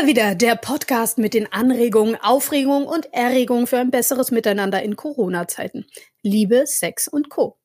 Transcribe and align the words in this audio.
er 0.00 0.06
wieder, 0.06 0.34
der 0.34 0.56
Podcast 0.56 1.18
mit 1.18 1.34
den 1.34 1.52
Anregungen, 1.52 2.16
Aufregungen 2.16 2.86
und 2.86 3.12
Erregungen 3.12 3.66
für 3.66 3.78
ein 3.78 3.90
besseres 3.90 4.30
Miteinander 4.30 4.82
in 4.82 4.96
Corona-Zeiten. 4.96 5.84
Liebe, 6.22 6.62
Sex 6.66 7.06
und 7.06 7.28
Co. 7.28 7.58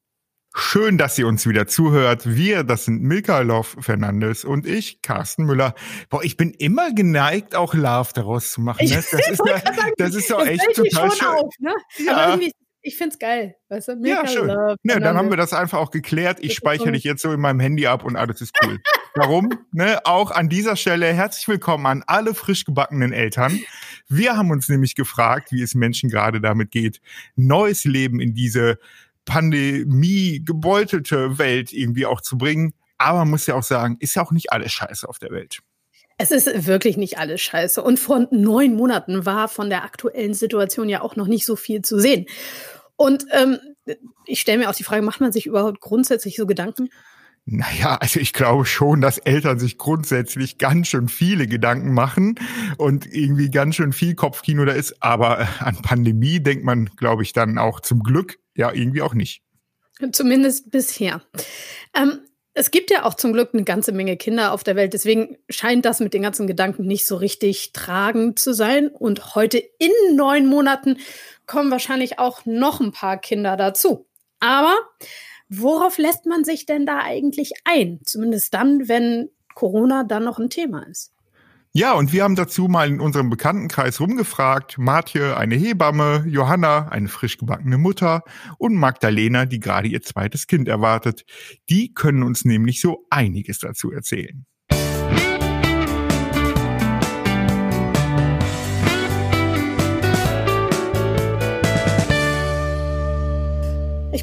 Schön, 0.54 0.98
dass 0.98 1.18
ihr 1.18 1.28
uns 1.28 1.48
wieder 1.48 1.68
zuhört. 1.68 2.24
Wir, 2.26 2.64
das 2.64 2.86
sind 2.86 3.02
Milka 3.02 3.40
Love 3.40 3.82
Fernandes 3.82 4.44
und 4.44 4.66
ich, 4.66 5.02
Carsten 5.02 5.46
Müller. 5.46 5.76
Boah, 6.10 6.24
ich 6.24 6.36
bin 6.36 6.52
immer 6.52 6.94
geneigt, 6.94 7.56
auch 7.56 7.74
Love 7.74 8.10
daraus 8.14 8.52
zu 8.52 8.62
machen. 8.62 8.86
Ne? 8.86 8.96
Das, 8.96 9.14
ist, 9.14 9.42
ja, 9.46 9.62
das 9.98 10.16
ist 10.16 10.30
doch 10.30 10.46
echt 10.46 10.76
total 10.76 11.12
schön. 11.12 11.28
Auf, 11.28 11.54
ne? 11.60 11.74
ja. 12.06 12.38
Ich 12.82 12.98
find's 12.98 13.18
geil. 13.18 13.56
Weißt 13.70 13.88
du? 13.88 13.96
Milka 13.96 14.24
ja, 14.24 14.28
schön. 14.28 14.48
Love, 14.48 14.76
ja, 14.84 15.00
dann 15.00 15.18
haben 15.18 15.30
wir 15.30 15.38
das 15.38 15.54
einfach 15.54 15.80
auch 15.80 15.92
geklärt. 15.92 16.40
Ich 16.42 16.54
speichere 16.54 16.92
dich 16.92 17.04
jetzt 17.04 17.22
so 17.22 17.32
in 17.32 17.40
meinem 17.40 17.60
Handy 17.60 17.88
ab 17.88 18.04
und 18.04 18.16
alles 18.18 18.42
ist 18.42 18.58
cool. 18.64 18.80
Warum? 19.18 19.50
Ne? 19.72 20.06
Auch 20.06 20.30
an 20.32 20.50
dieser 20.50 20.76
Stelle 20.76 21.06
herzlich 21.06 21.48
willkommen 21.48 21.86
an 21.86 22.04
alle 22.06 22.34
frisch 22.34 22.66
gebackenen 22.66 23.14
Eltern. 23.14 23.62
Wir 24.10 24.36
haben 24.36 24.52
uns 24.52 24.68
nämlich 24.68 24.94
gefragt, 24.94 25.54
wie 25.54 25.62
es 25.62 25.74
Menschen 25.74 26.10
gerade 26.10 26.42
damit 26.42 26.70
geht, 26.70 27.00
neues 27.38 27.86
Leben 27.86 28.20
in 28.20 28.34
diese 28.34 28.78
Pandemie 29.24 30.44
gebeutelte 30.44 31.38
Welt 31.38 31.72
irgendwie 31.72 32.06
auch 32.06 32.20
zu 32.20 32.38
bringen. 32.38 32.74
Aber 32.98 33.20
man 33.20 33.30
muss 33.30 33.48
ja 33.48 33.56
auch 33.56 33.64
sagen, 33.64 33.96
ist 34.02 34.16
ja 34.16 34.22
auch 34.22 34.34
nicht 34.34 34.52
alles 34.52 34.74
scheiße 34.74 35.08
auf 35.08 35.18
der 35.18 35.32
Welt. 35.32 35.60
Es 36.18 36.32
ist 36.32 36.68
wirklich 36.68 36.98
nicht 36.98 37.18
alles 37.18 37.40
scheiße. 37.40 37.82
Und 37.82 38.02
vor 38.02 38.28
neun 38.32 38.76
Monaten 38.76 39.26
war 39.26 39.48
von 39.48 39.70
der 39.70 39.86
aktuellen 39.86 40.34
Situation 40.34 40.90
ja 40.90 41.00
auch 41.00 41.16
noch 41.16 41.28
nicht 41.28 41.46
so 41.46 41.56
viel 41.56 41.82
zu 41.84 42.00
sehen. 42.00 42.26
Und 42.98 43.26
ähm, 43.32 43.60
ich 44.26 44.42
stelle 44.42 44.58
mir 44.58 44.70
auch 44.70 44.76
die 44.76 44.84
Frage, 44.84 45.04
macht 45.04 45.22
man 45.22 45.32
sich 45.32 45.46
überhaupt 45.46 45.80
grundsätzlich 45.80 46.36
so 46.36 46.46
Gedanken? 46.46 46.90
Naja, 47.48 47.98
also 47.98 48.20
ich 48.20 48.34
glaube 48.34 48.66
schon, 48.66 49.02
dass 49.02 49.20
Eltern 49.20 49.60
sich 49.60 49.78
grundsätzlich 49.78 50.58
ganz 50.58 50.88
schön 50.88 51.08
viele 51.08 51.46
Gedanken 51.46 51.94
machen 51.94 52.40
und 52.78 53.06
irgendwie 53.06 53.52
ganz 53.52 53.76
schön 53.76 53.94
viel 53.94 54.16
Kopfkino 54.16 54.66
da 54.66 54.72
ist. 54.72 55.04
Aber 55.04 55.48
an 55.60 55.80
Pandemie 55.84 56.40
denkt 56.42 56.66
man, 56.66 56.86
glaube 56.98 57.22
ich, 57.22 57.34
dann 57.34 57.60
auch 57.60 57.82
zum 57.82 58.02
Glück 58.02 58.40
ja 58.56 58.72
irgendwie 58.74 59.04
auch 59.04 59.14
nicht. 59.14 59.44
Zumindest 60.12 60.72
bisher. 60.72 61.22
Ähm, 61.94 62.22
es 62.56 62.72
gibt 62.72 62.90
ja 62.90 63.04
auch 63.04 63.14
zum 63.14 63.34
Glück 63.34 63.50
eine 63.54 63.64
ganze 63.64 63.92
Menge 63.92 64.18
Kinder 64.18 64.52
auf 64.52 64.64
der 64.64 64.76
Welt. 64.76 64.94
Deswegen 64.94 65.38
scheint 65.48 65.86
das 65.86 66.00
mit 66.00 66.14
den 66.14 66.24
ganzen 66.24 66.48
Gedanken 66.48 66.88
nicht 66.88 67.06
so 67.06 67.16
richtig 67.16 67.74
tragend 67.74 68.40
zu 68.40 68.54
sein. 68.54 68.88
Und 68.88 69.36
heute 69.36 69.58
in 69.58 70.16
neun 70.16 70.48
Monaten 70.48 70.98
kommen 71.46 71.70
wahrscheinlich 71.70 72.18
auch 72.18 72.46
noch 72.46 72.80
ein 72.80 72.92
paar 72.92 73.18
Kinder 73.18 73.56
dazu. 73.56 74.08
Aber 74.40 74.74
Worauf 75.58 75.98
lässt 75.98 76.26
man 76.26 76.44
sich 76.44 76.66
denn 76.66 76.86
da 76.86 77.00
eigentlich 77.00 77.52
ein? 77.64 78.00
Zumindest 78.04 78.54
dann, 78.54 78.88
wenn 78.88 79.30
Corona 79.54 80.04
dann 80.04 80.24
noch 80.24 80.40
ein 80.40 80.50
Thema 80.50 80.84
ist. 80.88 81.12
Ja, 81.78 81.92
und 81.92 82.14
wir 82.14 82.24
haben 82.24 82.38
dazu 82.38 82.70
mal 82.70 82.88
in 82.88 83.02
unserem 83.02 83.30
Bekanntenkreis 83.30 84.00
rumgefragt. 84.00 84.78
Martje, 84.78 85.36
eine 85.36 85.56
Hebamme, 85.56 86.24
Johanna, 86.26 86.88
eine 86.88 87.10
frisch 87.10 87.38
gebackene 87.38 87.78
Mutter 87.78 88.24
und 88.58 88.76
Magdalena, 88.76 89.46
die 89.46 89.60
gerade 89.60 89.90
ihr 89.90 90.02
zweites 90.02 90.48
Kind 90.48 90.70
erwartet. 90.70 91.26
Die 91.70 91.94
können 91.94 92.24
uns 92.24 92.46
nämlich 92.46 92.80
so 92.80 93.06
einiges 93.10 93.60
dazu 93.60 93.92
erzählen. 93.92 94.46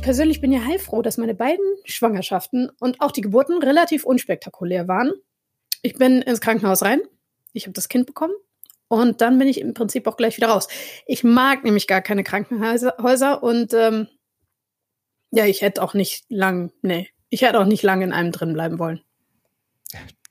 Ich 0.03 0.05
persönlich 0.05 0.41
bin 0.41 0.51
ja 0.51 0.65
heilfroh, 0.65 1.01
dass 1.01 1.17
meine 1.17 1.33
beiden 1.33 1.65
Schwangerschaften 1.85 2.73
und 2.81 3.01
auch 3.01 3.13
die 3.13 3.21
Geburten 3.21 3.63
relativ 3.63 4.03
unspektakulär 4.03 4.89
waren. 4.89 5.13
Ich 5.81 5.95
bin 5.95 6.23
ins 6.23 6.41
Krankenhaus 6.41 6.83
rein, 6.83 7.03
ich 7.53 7.67
habe 7.67 7.73
das 7.73 7.89
Kind 7.89 8.07
bekommen 8.07 8.33
und 8.89 9.21
dann 9.21 9.39
bin 9.39 9.47
ich 9.47 9.61
im 9.61 9.75
Prinzip 9.75 10.09
auch 10.09 10.17
gleich 10.17 10.37
wieder 10.37 10.49
raus. 10.49 10.67
Ich 11.07 11.23
mag 11.23 11.63
nämlich 11.63 11.87
gar 11.87 12.03
keine 12.03 12.25
Krankenhäuser 12.25 13.45
und 13.45 13.75
ähm, 13.75 14.09
ja, 15.31 15.47
ich 15.47 15.63
hätte 15.63 15.81
auch 15.81 15.95
nicht 15.95 16.25
lang, 16.29 16.73
nee, 16.83 17.09
ich 17.29 17.43
hätte 17.43 17.61
auch 17.61 17.65
nicht 17.65 17.85
lange 17.85 18.05
in 18.05 18.13
einem 18.13 18.33
drin 18.33 18.55
bleiben 18.55 18.81
wollen 18.81 19.03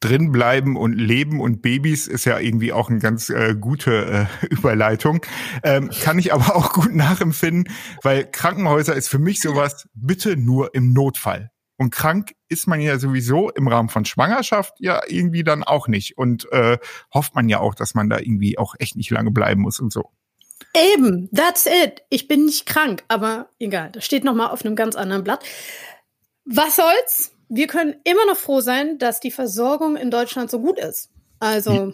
drin 0.01 0.31
bleiben 0.31 0.75
und 0.75 0.94
leben 0.94 1.39
und 1.39 1.62
Babys 1.62 2.07
ist 2.07 2.25
ja 2.25 2.39
irgendwie 2.39 2.73
auch 2.73 2.89
eine 2.89 3.00
ganz 3.00 3.29
äh, 3.29 3.56
gute 3.56 4.28
äh, 4.41 4.45
Überleitung. 4.50 5.25
Ähm, 5.63 5.89
kann 6.03 6.19
ich 6.19 6.34
aber 6.34 6.56
auch 6.56 6.73
gut 6.73 6.94
nachempfinden, 6.94 7.73
weil 8.03 8.25
Krankenhäuser 8.29 8.95
ist 8.95 9.07
für 9.07 9.19
mich 9.19 9.41
sowas, 9.41 9.88
bitte 9.94 10.35
nur 10.35 10.75
im 10.75 10.91
Notfall. 10.91 11.51
Und 11.78 11.89
krank 11.89 12.34
ist 12.47 12.67
man 12.67 12.79
ja 12.79 13.00
sowieso 13.00 13.50
im 13.50 13.67
Rahmen 13.67 13.89
von 13.89 14.06
Schwangerschaft 14.06 14.75
ja 14.79 15.01
irgendwie 15.07 15.44
dann 15.44 15.63
auch 15.63 15.88
nicht. 15.88 16.16
Und 16.16 16.51
äh, 16.51 16.78
hofft 17.12 17.33
man 17.33 17.50
ja 17.50 17.59
auch, 17.59 17.73
dass 17.73 17.95
man 17.95 18.07
da 18.07 18.19
irgendwie 18.19 18.59
auch 18.59 18.75
echt 18.78 18.95
nicht 18.95 19.09
lange 19.09 19.31
bleiben 19.31 19.62
muss 19.62 19.79
und 19.79 19.91
so. 19.91 20.12
Eben, 20.75 21.29
that's 21.33 21.66
it. 21.66 22.03
Ich 22.09 22.28
bin 22.28 22.45
nicht 22.45 22.68
krank, 22.68 23.03
aber 23.07 23.50
egal. 23.57 23.91
Das 23.91 24.06
steht 24.06 24.23
noch 24.23 24.35
mal 24.35 24.47
auf 24.47 24.63
einem 24.63 24.75
ganz 24.75 24.95
anderen 24.95 25.23
Blatt. 25.23 25.44
Was 26.45 26.75
soll's? 26.75 27.31
Wir 27.51 27.67
können 27.67 27.95
immer 28.06 28.25
noch 28.25 28.38
froh 28.38 28.62
sein, 28.62 28.97
dass 28.97 29.19
die 29.19 29.29
Versorgung 29.29 29.97
in 29.97 30.09
Deutschland 30.09 30.50
so 30.50 30.59
gut 30.62 30.79
ist. 30.79 31.09
Also. 31.39 31.94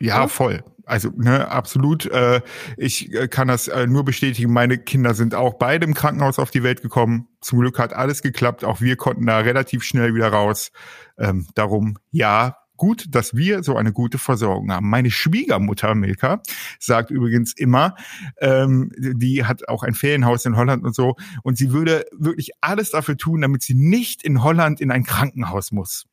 Ja, 0.00 0.20
ja. 0.22 0.28
voll. 0.28 0.64
Also, 0.86 1.10
ne, 1.14 1.50
absolut. 1.50 2.06
Äh, 2.06 2.40
ich 2.78 3.12
äh, 3.12 3.28
kann 3.28 3.48
das 3.48 3.68
äh, 3.68 3.86
nur 3.86 4.06
bestätigen. 4.06 4.50
Meine 4.50 4.78
Kinder 4.78 5.12
sind 5.12 5.34
auch 5.34 5.54
beide 5.54 5.84
im 5.84 5.92
Krankenhaus 5.92 6.38
auf 6.38 6.50
die 6.50 6.62
Welt 6.62 6.80
gekommen. 6.80 7.28
Zum 7.42 7.60
Glück 7.60 7.78
hat 7.78 7.92
alles 7.92 8.22
geklappt. 8.22 8.64
Auch 8.64 8.80
wir 8.80 8.96
konnten 8.96 9.26
da 9.26 9.38
relativ 9.38 9.84
schnell 9.84 10.14
wieder 10.14 10.28
raus. 10.28 10.72
Ähm, 11.18 11.46
darum, 11.54 11.98
ja, 12.10 12.56
gut, 12.78 13.06
dass 13.10 13.36
wir 13.36 13.62
so 13.62 13.76
eine 13.76 13.92
gute 13.92 14.16
Versorgung 14.16 14.72
haben. 14.72 14.88
Meine 14.88 15.10
Schwiegermutter 15.10 15.94
Milka 15.94 16.42
sagt 16.78 17.10
übrigens 17.10 17.52
immer, 17.52 17.94
ähm, 18.40 18.90
die 18.96 19.44
hat 19.44 19.68
auch 19.68 19.82
ein 19.82 19.92
Ferienhaus 19.92 20.46
in 20.46 20.56
Holland 20.56 20.84
und 20.84 20.94
so, 20.94 21.16
und 21.42 21.58
sie 21.58 21.72
würde 21.72 22.06
wirklich 22.12 22.52
alles 22.62 22.90
dafür 22.90 23.18
tun, 23.18 23.42
damit 23.42 23.62
sie 23.62 23.74
nicht 23.74 24.24
in 24.24 24.42
Holland 24.42 24.80
in 24.80 24.90
ein 24.90 25.04
Krankenhaus 25.04 25.72
muss. 25.72 26.06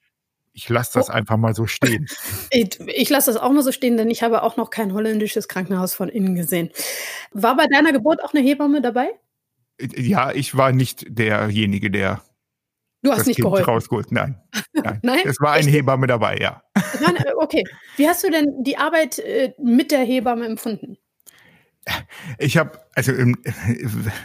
Ich 0.51 0.69
lasse 0.69 0.93
das 0.93 1.09
oh. 1.09 1.13
einfach 1.13 1.37
mal 1.37 1.53
so 1.53 1.67
stehen. 1.67 2.07
Ich, 2.51 2.79
ich 2.79 3.09
lasse 3.09 3.33
das 3.33 3.41
auch 3.41 3.51
mal 3.51 3.63
so 3.63 3.71
stehen, 3.71 3.97
denn 3.97 4.09
ich 4.09 4.23
habe 4.23 4.43
auch 4.43 4.55
noch 4.55 4.69
kein 4.69 4.93
holländisches 4.93 5.47
Krankenhaus 5.47 5.93
von 5.93 6.07
innen 6.07 6.35
gesehen. 6.35 6.69
War 7.31 7.57
bei 7.57 7.67
deiner 7.67 7.91
Geburt 7.91 8.23
auch 8.23 8.33
eine 8.33 8.41
Hebamme 8.41 8.81
dabei? 8.81 9.09
Ja, 9.79 10.31
ich 10.31 10.55
war 10.55 10.71
nicht 10.71 11.05
derjenige, 11.09 11.91
der 11.91 12.21
Du 13.05 13.11
hast 13.11 13.27
nicht 13.27 13.35
kind 13.35 13.45
geholfen. 13.45 13.69
rausgeholt. 13.69 14.11
Nein. 14.11 14.41
Nein. 14.73 14.99
Nein? 15.03 15.19
Es 15.25 15.39
war 15.39 15.53
ein 15.53 15.67
Hebamme 15.67 16.07
dabei, 16.07 16.37
ja. 16.37 16.63
Nein, 17.01 17.15
äh, 17.17 17.33
okay. 17.37 17.63
Wie 17.97 18.07
hast 18.07 18.23
du 18.23 18.31
denn 18.31 18.63
die 18.63 18.77
Arbeit 18.77 19.19
äh, 19.19 19.53
mit 19.59 19.91
der 19.91 19.99
Hebamme 19.99 20.45
empfunden? 20.45 20.97
Ich 22.39 22.57
habe 22.57 22.79
also 22.95 23.11
im, 23.11 23.37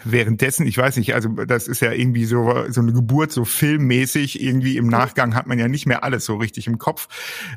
währenddessen, 0.04 0.64
ich 0.64 0.78
weiß 0.78 0.96
nicht, 0.96 1.14
also 1.14 1.28
das 1.28 1.66
ist 1.66 1.80
ja 1.80 1.90
irgendwie 1.92 2.24
so 2.24 2.64
so 2.68 2.80
eine 2.80 2.92
Geburt 2.92 3.32
so 3.32 3.44
filmmäßig 3.44 4.40
irgendwie 4.40 4.76
im 4.76 4.86
Nachgang 4.86 5.34
hat 5.34 5.48
man 5.48 5.58
ja 5.58 5.66
nicht 5.66 5.86
mehr 5.86 6.04
alles 6.04 6.24
so 6.24 6.36
richtig 6.36 6.68
im 6.68 6.78
Kopf, 6.78 7.08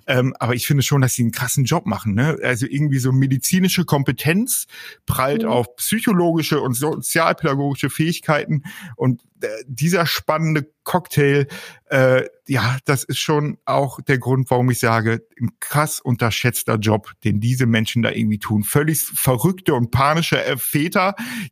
ähm, 0.08 0.36
aber 0.40 0.56
ich 0.56 0.66
finde 0.66 0.82
schon, 0.82 1.02
dass 1.02 1.14
sie 1.14 1.22
einen 1.22 1.32
krassen 1.32 1.66
Job 1.66 1.86
machen. 1.86 2.16
Ne? 2.16 2.40
Also 2.44 2.66
irgendwie 2.68 2.98
so 2.98 3.12
medizinische 3.12 3.86
Kompetenz 3.86 4.66
prallt 5.06 5.44
mhm. 5.44 5.50
auf 5.50 5.76
psychologische 5.76 6.60
und 6.60 6.74
sozialpädagogische 6.74 7.92
Fähigkeiten 7.92 8.64
und 8.96 9.22
äh, 9.44 9.64
dieser 9.68 10.06
spannende 10.06 10.68
Cocktail, 10.84 11.48
äh, 11.90 12.24
ja, 12.48 12.78
das 12.86 13.04
ist 13.04 13.20
schon 13.20 13.58
auch 13.66 14.02
der 14.02 14.18
Grund, 14.18 14.50
warum 14.50 14.70
ich 14.70 14.80
sage, 14.80 15.26
ein 15.40 15.52
krass 15.60 16.00
unterschätzter 16.00 16.76
Job, 16.76 17.12
den 17.24 17.40
diese 17.40 17.66
Menschen 17.66 18.02
da 18.02 18.12
irgendwie 18.12 18.40
tun. 18.40 18.64
Völlig 18.64 19.02
verrückte 19.02 19.74
und 19.74 19.92
panische 19.92 20.44
äh, 20.44 20.58
Väter, 20.58 21.03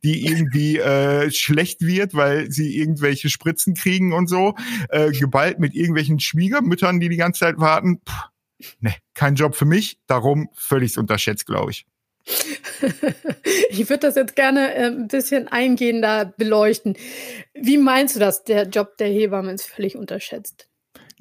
die 0.03 0.25
irgendwie 0.25 0.77
äh, 0.77 1.29
schlecht 1.31 1.81
wird, 1.81 2.13
weil 2.13 2.51
sie 2.51 2.77
irgendwelche 2.77 3.29
Spritzen 3.29 3.75
kriegen 3.75 4.13
und 4.13 4.27
so, 4.27 4.55
äh, 4.89 5.11
geballt 5.11 5.59
mit 5.59 5.75
irgendwelchen 5.75 6.19
Schwiegermüttern, 6.19 6.99
die 6.99 7.09
die 7.09 7.17
ganze 7.17 7.41
Zeit 7.41 7.59
warten. 7.59 7.99
Puh, 7.99 8.65
ne, 8.79 8.95
kein 9.13 9.35
Job 9.35 9.55
für 9.55 9.65
mich, 9.65 9.99
darum 10.07 10.49
völlig 10.53 10.97
unterschätzt, 10.97 11.45
glaube 11.45 11.71
ich. 11.71 11.85
ich 13.69 13.89
würde 13.89 14.07
das 14.07 14.15
jetzt 14.15 14.35
gerne 14.35 14.73
äh, 14.73 14.87
ein 14.87 15.07
bisschen 15.07 15.47
eingehender 15.47 16.33
beleuchten. 16.37 16.95
Wie 17.53 17.77
meinst 17.77 18.15
du 18.15 18.19
das? 18.19 18.43
Der 18.43 18.67
Job 18.67 18.97
der 18.97 19.07
Hebamme 19.07 19.51
ist 19.51 19.65
völlig 19.65 19.95
unterschätzt. 19.95 20.67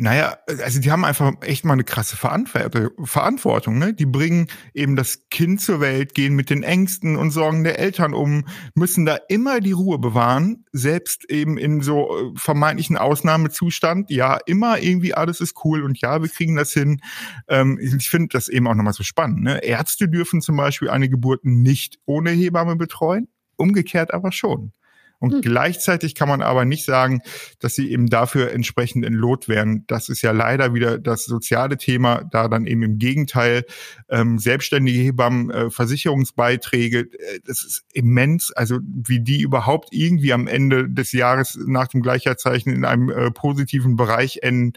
Naja, 0.02 0.38
also 0.64 0.80
die 0.80 0.90
haben 0.90 1.04
einfach 1.04 1.30
echt 1.42 1.66
mal 1.66 1.74
eine 1.74 1.84
krasse 1.84 2.16
Verantwortung. 2.16 3.76
Ne? 3.78 3.92
Die 3.92 4.06
bringen 4.06 4.46
eben 4.72 4.96
das 4.96 5.28
Kind 5.28 5.60
zur 5.60 5.80
Welt, 5.80 6.14
gehen 6.14 6.34
mit 6.34 6.48
den 6.48 6.62
Ängsten 6.62 7.16
und 7.16 7.32
Sorgen 7.32 7.64
der 7.64 7.78
Eltern 7.78 8.14
um, 8.14 8.46
müssen 8.74 9.04
da 9.04 9.18
immer 9.28 9.60
die 9.60 9.72
Ruhe 9.72 9.98
bewahren, 9.98 10.64
selbst 10.72 11.30
eben 11.30 11.58
in 11.58 11.82
so 11.82 12.16
äh, 12.16 12.32
vermeintlichen 12.34 12.96
Ausnahmezustand. 12.96 14.10
Ja, 14.10 14.38
immer 14.46 14.78
irgendwie 14.78 15.12
alles 15.12 15.42
ist 15.42 15.54
cool 15.66 15.82
und 15.82 16.00
ja, 16.00 16.22
wir 16.22 16.30
kriegen 16.30 16.56
das 16.56 16.72
hin. 16.72 17.02
Ähm, 17.46 17.78
ich 17.78 18.08
finde 18.08 18.28
das 18.32 18.48
eben 18.48 18.68
auch 18.68 18.74
nochmal 18.74 18.94
so 18.94 19.02
spannend. 19.02 19.42
Ne? 19.42 19.62
Ärzte 19.62 20.08
dürfen 20.08 20.40
zum 20.40 20.56
Beispiel 20.56 20.88
eine 20.88 21.10
Geburt 21.10 21.44
nicht 21.44 21.98
ohne 22.06 22.30
Hebamme 22.30 22.76
betreuen, 22.76 23.28
umgekehrt 23.56 24.14
aber 24.14 24.32
schon. 24.32 24.72
Und 25.20 25.34
hm. 25.34 25.40
gleichzeitig 25.42 26.14
kann 26.14 26.28
man 26.28 26.42
aber 26.42 26.64
nicht 26.64 26.84
sagen, 26.84 27.20
dass 27.60 27.74
sie 27.74 27.90
eben 27.92 28.08
dafür 28.08 28.52
entsprechend 28.52 29.04
entlohnt 29.04 29.48
werden. 29.48 29.84
Das 29.86 30.08
ist 30.08 30.22
ja 30.22 30.32
leider 30.32 30.74
wieder 30.74 30.98
das 30.98 31.24
soziale 31.24 31.76
Thema, 31.76 32.24
da 32.30 32.48
dann 32.48 32.66
eben 32.66 32.82
im 32.82 32.98
Gegenteil 32.98 33.64
ähm, 34.08 34.38
selbstständige 34.38 34.98
Hebammen, 34.98 35.50
äh, 35.50 35.70
Versicherungsbeiträge, 35.70 37.00
äh, 37.00 37.40
das 37.46 37.62
ist 37.62 37.84
immens, 37.92 38.50
also 38.50 38.78
wie 38.82 39.20
die 39.20 39.42
überhaupt 39.42 39.90
irgendwie 39.92 40.32
am 40.32 40.46
Ende 40.46 40.88
des 40.88 41.12
Jahres 41.12 41.58
nach 41.66 41.88
dem 41.88 42.00
Gleichheitszeichen 42.00 42.72
in 42.72 42.84
einem 42.86 43.10
äh, 43.10 43.30
positiven 43.30 43.96
Bereich 43.96 44.38
enden, 44.42 44.72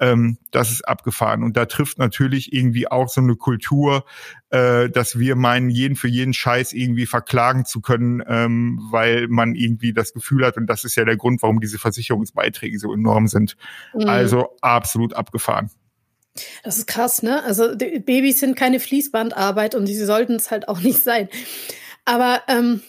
ähm, 0.00 0.38
das 0.50 0.70
ist 0.70 0.88
abgefahren. 0.88 1.42
Und 1.42 1.56
da 1.56 1.66
trifft 1.66 1.98
natürlich 1.98 2.52
irgendwie 2.52 2.88
auch 2.88 3.08
so 3.08 3.20
eine 3.20 3.36
Kultur, 3.36 4.04
äh, 4.48 4.88
dass 4.88 5.18
wir 5.18 5.36
meinen, 5.36 5.70
jeden 5.70 5.94
für 5.94 6.08
jeden 6.08 6.32
Scheiß 6.32 6.72
irgendwie 6.72 7.06
verklagen 7.06 7.64
zu 7.64 7.80
können, 7.80 8.22
ähm, 8.26 8.80
weil 8.90 9.28
man 9.28 9.54
irgendwie 9.54 9.92
das 9.92 10.12
Gefühl 10.12 10.44
hat, 10.46 10.56
und 10.56 10.66
das 10.66 10.84
ist 10.84 10.96
ja 10.96 11.04
der 11.04 11.16
Grund, 11.16 11.42
warum 11.42 11.60
diese 11.60 11.78
Versicherungsbeiträge 11.78 12.78
so 12.78 12.92
enorm 12.92 13.28
sind. 13.28 13.56
Mhm. 13.94 14.08
Also 14.08 14.56
absolut 14.62 15.14
abgefahren. 15.14 15.70
Das 16.62 16.78
ist 16.78 16.86
krass, 16.86 17.22
ne? 17.22 17.42
Also 17.44 17.76
Babys 17.76 18.40
sind 18.40 18.56
keine 18.56 18.80
Fließbandarbeit 18.80 19.74
und 19.74 19.86
sie 19.86 19.96
sollten 19.96 20.34
es 20.34 20.50
halt 20.50 20.68
auch 20.68 20.80
nicht 20.80 21.02
sein. 21.02 21.28
Aber 22.04 22.42
ähm, 22.48 22.82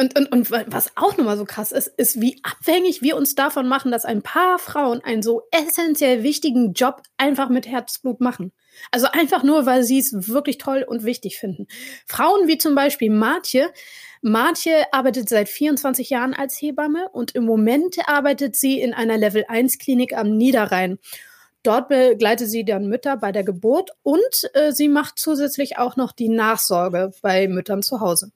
und, 0.00 0.18
und, 0.18 0.32
und 0.32 0.50
was 0.50 0.96
auch 0.96 1.16
nochmal 1.16 1.36
so 1.36 1.44
krass 1.44 1.72
ist, 1.72 1.88
ist, 1.96 2.20
wie 2.20 2.40
abhängig 2.42 3.02
wir 3.02 3.16
uns 3.16 3.34
davon 3.34 3.68
machen, 3.68 3.90
dass 3.90 4.04
ein 4.04 4.22
paar 4.22 4.58
Frauen 4.58 5.00
einen 5.02 5.22
so 5.22 5.42
essentiell 5.50 6.22
wichtigen 6.22 6.72
Job 6.72 7.02
einfach 7.16 7.48
mit 7.48 7.66
Herzblut 7.66 8.20
machen. 8.20 8.52
Also 8.90 9.08
einfach 9.10 9.42
nur, 9.42 9.66
weil 9.66 9.82
sie 9.82 9.98
es 9.98 10.28
wirklich 10.28 10.58
toll 10.58 10.84
und 10.86 11.04
wichtig 11.04 11.36
finden. 11.38 11.66
Frauen 12.06 12.46
wie 12.46 12.58
zum 12.58 12.74
Beispiel 12.74 13.10
Martje. 13.10 13.70
Martje 14.22 14.84
arbeitet 14.92 15.28
seit 15.28 15.48
24 15.48 16.10
Jahren 16.10 16.34
als 16.34 16.60
Hebamme 16.60 17.08
und 17.12 17.34
im 17.34 17.44
Moment 17.44 17.96
arbeitet 18.06 18.56
sie 18.56 18.80
in 18.80 18.94
einer 18.94 19.16
Level 19.16 19.44
1 19.48 19.78
Klinik 19.78 20.16
am 20.16 20.36
Niederrhein. 20.36 20.98
Dort 21.62 21.88
begleitet 21.88 22.48
sie 22.48 22.64
dann 22.64 22.86
Mütter 22.86 23.16
bei 23.16 23.32
der 23.32 23.44
Geburt 23.44 23.90
und 24.02 24.50
äh, 24.54 24.72
sie 24.72 24.88
macht 24.88 25.18
zusätzlich 25.18 25.76
auch 25.76 25.96
noch 25.96 26.12
die 26.12 26.28
Nachsorge 26.28 27.12
bei 27.20 27.48
Müttern 27.48 27.82
zu 27.82 28.00
Hause. 28.00 28.30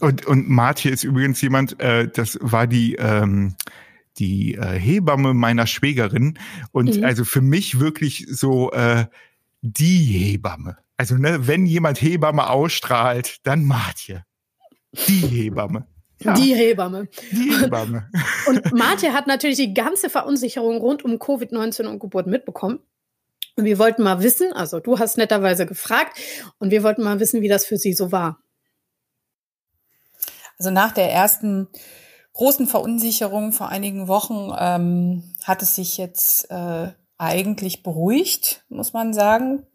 Und, 0.00 0.26
und 0.26 0.48
Martje 0.48 0.90
ist 0.90 1.04
übrigens 1.04 1.40
jemand, 1.40 1.80
äh, 1.80 2.08
das 2.08 2.38
war 2.40 2.66
die, 2.66 2.96
ähm, 2.96 3.54
die 4.18 4.54
äh, 4.54 4.78
Hebamme 4.78 5.34
meiner 5.34 5.66
Schwägerin. 5.66 6.38
Und 6.72 6.96
mhm. 6.96 7.04
also 7.04 7.24
für 7.24 7.40
mich 7.40 7.78
wirklich 7.78 8.26
so 8.28 8.72
äh, 8.72 9.06
die 9.60 10.04
Hebamme. 10.04 10.78
Also 10.96 11.14
ne, 11.16 11.46
wenn 11.46 11.66
jemand 11.66 12.00
Hebamme 12.02 12.50
ausstrahlt, 12.50 13.38
dann 13.44 13.64
Martje. 13.64 14.24
Die 15.06 15.20
Hebamme. 15.20 15.86
Ja. 16.20 16.34
Die 16.34 16.54
Hebamme. 16.54 17.08
Die 17.30 17.52
Hebamme. 17.56 18.10
Und 18.46 18.72
Martje 18.72 19.12
hat 19.12 19.28
natürlich 19.28 19.58
die 19.58 19.74
ganze 19.74 20.10
Verunsicherung 20.10 20.78
rund 20.78 21.04
um 21.04 21.12
Covid-19 21.14 21.86
und 21.86 22.00
Geburt 22.00 22.26
mitbekommen. 22.26 22.80
Und 23.54 23.64
wir 23.64 23.78
wollten 23.78 24.02
mal 24.02 24.22
wissen, 24.22 24.52
also 24.52 24.80
du 24.80 24.98
hast 24.98 25.18
netterweise 25.18 25.66
gefragt, 25.66 26.18
und 26.58 26.70
wir 26.70 26.82
wollten 26.82 27.04
mal 27.04 27.20
wissen, 27.20 27.40
wie 27.42 27.48
das 27.48 27.66
für 27.66 27.76
sie 27.76 27.92
so 27.92 28.10
war. 28.10 28.42
Also 30.58 30.70
nach 30.70 30.92
der 30.92 31.12
ersten 31.12 31.68
großen 32.32 32.66
Verunsicherung 32.66 33.52
vor 33.52 33.68
einigen 33.68 34.08
Wochen 34.08 34.52
ähm, 34.58 35.34
hat 35.44 35.62
es 35.62 35.74
sich 35.74 35.96
jetzt 35.98 36.50
äh, 36.50 36.92
eigentlich 37.16 37.82
beruhigt, 37.82 38.64
muss 38.68 38.92
man 38.92 39.12
sagen. 39.12 39.66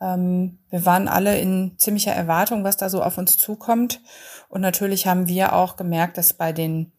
Ähm, 0.00 0.58
wir 0.70 0.84
waren 0.84 1.08
alle 1.08 1.38
in 1.38 1.74
ziemlicher 1.78 2.12
Erwartung, 2.12 2.64
was 2.64 2.76
da 2.76 2.88
so 2.88 3.02
auf 3.02 3.16
uns 3.18 3.38
zukommt. 3.38 4.00
Und 4.48 4.60
natürlich 4.60 5.06
haben 5.06 5.28
wir 5.28 5.54
auch 5.54 5.76
gemerkt, 5.76 6.18
dass 6.18 6.34
bei 6.34 6.52
den 6.52 6.92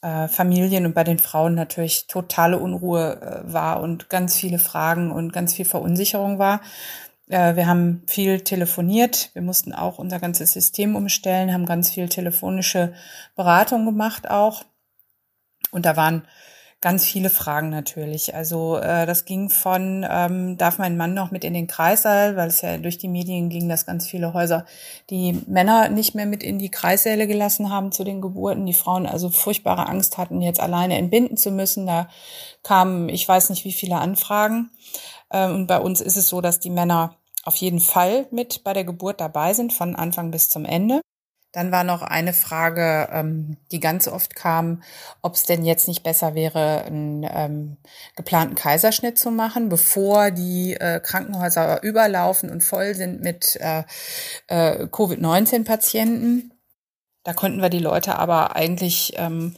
äh, 0.00 0.28
Familien 0.28 0.86
und 0.86 0.94
bei 0.94 1.04
den 1.04 1.18
Frauen 1.18 1.54
natürlich 1.54 2.06
totale 2.06 2.58
Unruhe 2.58 3.20
äh, 3.20 3.52
war 3.52 3.80
und 3.80 4.08
ganz 4.08 4.36
viele 4.36 4.58
Fragen 4.58 5.10
und 5.10 5.32
ganz 5.32 5.54
viel 5.54 5.64
Verunsicherung 5.64 6.38
war. 6.38 6.60
Äh, 7.28 7.56
wir 7.56 7.66
haben 7.66 8.02
viel 8.06 8.40
telefoniert. 8.40 9.30
Wir 9.34 9.42
mussten 9.42 9.72
auch 9.72 9.98
unser 9.98 10.18
ganzes 10.18 10.52
System 10.52 10.96
umstellen, 10.96 11.52
haben 11.52 11.66
ganz 11.66 11.90
viel 11.90 12.08
telefonische 12.08 12.94
Beratung 13.36 13.84
gemacht 13.84 14.30
auch. 14.30 14.64
Und 15.70 15.84
da 15.86 15.96
waren 15.96 16.22
ganz 16.80 17.04
viele 17.04 17.28
Fragen 17.28 17.70
natürlich. 17.70 18.36
Also 18.36 18.76
äh, 18.76 19.04
das 19.04 19.24
ging 19.24 19.50
von, 19.50 20.06
ähm, 20.08 20.56
darf 20.58 20.78
mein 20.78 20.96
Mann 20.96 21.12
noch 21.12 21.32
mit 21.32 21.42
in 21.42 21.52
den 21.52 21.66
Kreissaal, 21.66 22.36
weil 22.36 22.48
es 22.48 22.60
ja 22.60 22.78
durch 22.78 22.98
die 22.98 23.08
Medien 23.08 23.48
ging, 23.48 23.68
dass 23.68 23.84
ganz 23.84 24.06
viele 24.06 24.32
Häuser 24.32 24.64
die 25.10 25.42
Männer 25.48 25.88
nicht 25.88 26.14
mehr 26.14 26.26
mit 26.26 26.44
in 26.44 26.60
die 26.60 26.70
Kreissäle 26.70 27.26
gelassen 27.26 27.70
haben 27.70 27.90
zu 27.90 28.04
den 28.04 28.20
Geburten, 28.20 28.64
die 28.64 28.74
Frauen 28.74 29.06
also 29.06 29.28
furchtbare 29.28 29.88
Angst 29.88 30.18
hatten, 30.18 30.40
jetzt 30.40 30.60
alleine 30.60 30.96
entbinden 30.96 31.36
zu 31.36 31.50
müssen. 31.50 31.86
Da 31.86 32.08
kamen, 32.62 33.08
ich 33.08 33.26
weiß 33.26 33.50
nicht, 33.50 33.64
wie 33.64 33.72
viele 33.72 33.96
Anfragen. 33.96 34.70
Ähm, 35.32 35.54
und 35.54 35.66
bei 35.66 35.78
uns 35.78 36.00
ist 36.00 36.16
es 36.16 36.28
so, 36.28 36.40
dass 36.40 36.60
die 36.60 36.70
Männer 36.70 37.16
auf 37.44 37.56
jeden 37.56 37.80
Fall 37.80 38.26
mit 38.30 38.64
bei 38.64 38.72
der 38.72 38.84
Geburt 38.84 39.20
dabei 39.20 39.54
sind, 39.54 39.72
von 39.72 39.96
Anfang 39.96 40.30
bis 40.30 40.50
zum 40.50 40.64
Ende. 40.64 41.00
Dann 41.52 41.72
war 41.72 41.82
noch 41.82 42.02
eine 42.02 42.34
Frage, 42.34 43.08
ähm, 43.10 43.56
die 43.72 43.80
ganz 43.80 44.06
oft 44.06 44.34
kam, 44.34 44.82
ob 45.22 45.34
es 45.34 45.44
denn 45.44 45.64
jetzt 45.64 45.88
nicht 45.88 46.02
besser 46.02 46.34
wäre, 46.34 46.84
einen 46.84 47.26
ähm, 47.28 47.78
geplanten 48.16 48.54
Kaiserschnitt 48.54 49.16
zu 49.16 49.30
machen, 49.30 49.70
bevor 49.70 50.30
die 50.30 50.74
äh, 50.74 51.00
Krankenhäuser 51.00 51.82
überlaufen 51.82 52.50
und 52.50 52.62
voll 52.62 52.94
sind 52.94 53.22
mit 53.22 53.56
äh, 53.56 53.84
äh, 54.48 54.88
Covid-19-Patienten. 54.88 56.52
Da 57.24 57.32
konnten 57.32 57.62
wir 57.62 57.70
die 57.70 57.78
Leute 57.78 58.18
aber 58.18 58.54
eigentlich 58.54 59.14
ähm, 59.16 59.56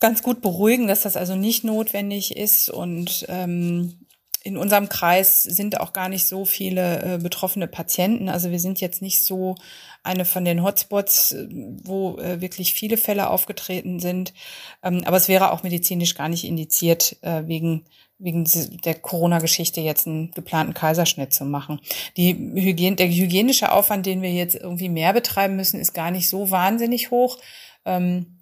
ganz 0.00 0.22
gut 0.22 0.42
beruhigen, 0.42 0.88
dass 0.88 1.02
das 1.02 1.16
also 1.16 1.36
nicht 1.36 1.62
notwendig 1.62 2.36
ist 2.36 2.70
und 2.70 3.24
ähm, 3.28 4.03
in 4.44 4.58
unserem 4.58 4.90
Kreis 4.90 5.42
sind 5.42 5.80
auch 5.80 5.94
gar 5.94 6.10
nicht 6.10 6.26
so 6.26 6.44
viele 6.44 7.14
äh, 7.14 7.18
betroffene 7.18 7.66
Patienten. 7.66 8.28
Also 8.28 8.50
wir 8.50 8.60
sind 8.60 8.78
jetzt 8.78 9.00
nicht 9.00 9.24
so 9.24 9.56
eine 10.02 10.26
von 10.26 10.44
den 10.44 10.62
Hotspots, 10.62 11.32
äh, 11.32 11.48
wo 11.82 12.18
äh, 12.18 12.42
wirklich 12.42 12.74
viele 12.74 12.98
Fälle 12.98 13.30
aufgetreten 13.30 14.00
sind. 14.00 14.34
Ähm, 14.82 15.02
aber 15.06 15.16
es 15.16 15.28
wäre 15.28 15.50
auch 15.50 15.62
medizinisch 15.62 16.14
gar 16.14 16.28
nicht 16.28 16.44
indiziert, 16.44 17.16
äh, 17.22 17.42
wegen 17.46 17.86
wegen 18.18 18.44
der 18.84 18.94
Corona-Geschichte 18.94 19.80
jetzt 19.80 20.06
einen 20.06 20.30
geplanten 20.30 20.72
Kaiserschnitt 20.72 21.32
zu 21.32 21.44
machen. 21.44 21.80
Die 22.16 22.32
Hygiene, 22.32 22.94
der 22.94 23.08
hygienische 23.08 23.72
Aufwand, 23.72 24.06
den 24.06 24.22
wir 24.22 24.32
jetzt 24.32 24.54
irgendwie 24.54 24.88
mehr 24.88 25.12
betreiben 25.12 25.56
müssen, 25.56 25.80
ist 25.80 25.94
gar 25.94 26.12
nicht 26.12 26.28
so 26.28 26.50
wahnsinnig 26.50 27.10
hoch. 27.10 27.38
Ähm, 27.84 28.33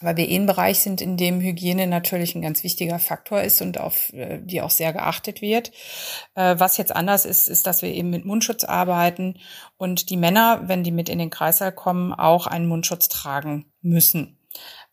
weil 0.00 0.16
wir 0.16 0.28
eh 0.28 0.36
ein 0.36 0.46
Bereich 0.46 0.80
sind, 0.80 1.00
in 1.00 1.16
dem 1.16 1.40
Hygiene 1.40 1.86
natürlich 1.86 2.34
ein 2.34 2.42
ganz 2.42 2.64
wichtiger 2.64 2.98
Faktor 2.98 3.42
ist 3.42 3.60
und 3.62 3.78
auf 3.78 4.12
äh, 4.12 4.40
die 4.42 4.62
auch 4.62 4.70
sehr 4.70 4.92
geachtet 4.92 5.42
wird. 5.42 5.72
Äh, 6.34 6.56
was 6.58 6.76
jetzt 6.76 6.94
anders 6.94 7.24
ist, 7.24 7.48
ist, 7.48 7.66
dass 7.66 7.82
wir 7.82 7.90
eben 7.90 8.10
mit 8.10 8.24
Mundschutz 8.24 8.64
arbeiten 8.64 9.38
und 9.76 10.10
die 10.10 10.16
Männer, 10.16 10.62
wenn 10.66 10.82
die 10.82 10.92
mit 10.92 11.08
in 11.08 11.18
den 11.18 11.30
Kreißsaal 11.30 11.72
kommen, 11.72 12.12
auch 12.12 12.46
einen 12.46 12.66
Mundschutz 12.66 13.08
tragen 13.08 13.66
müssen 13.82 14.39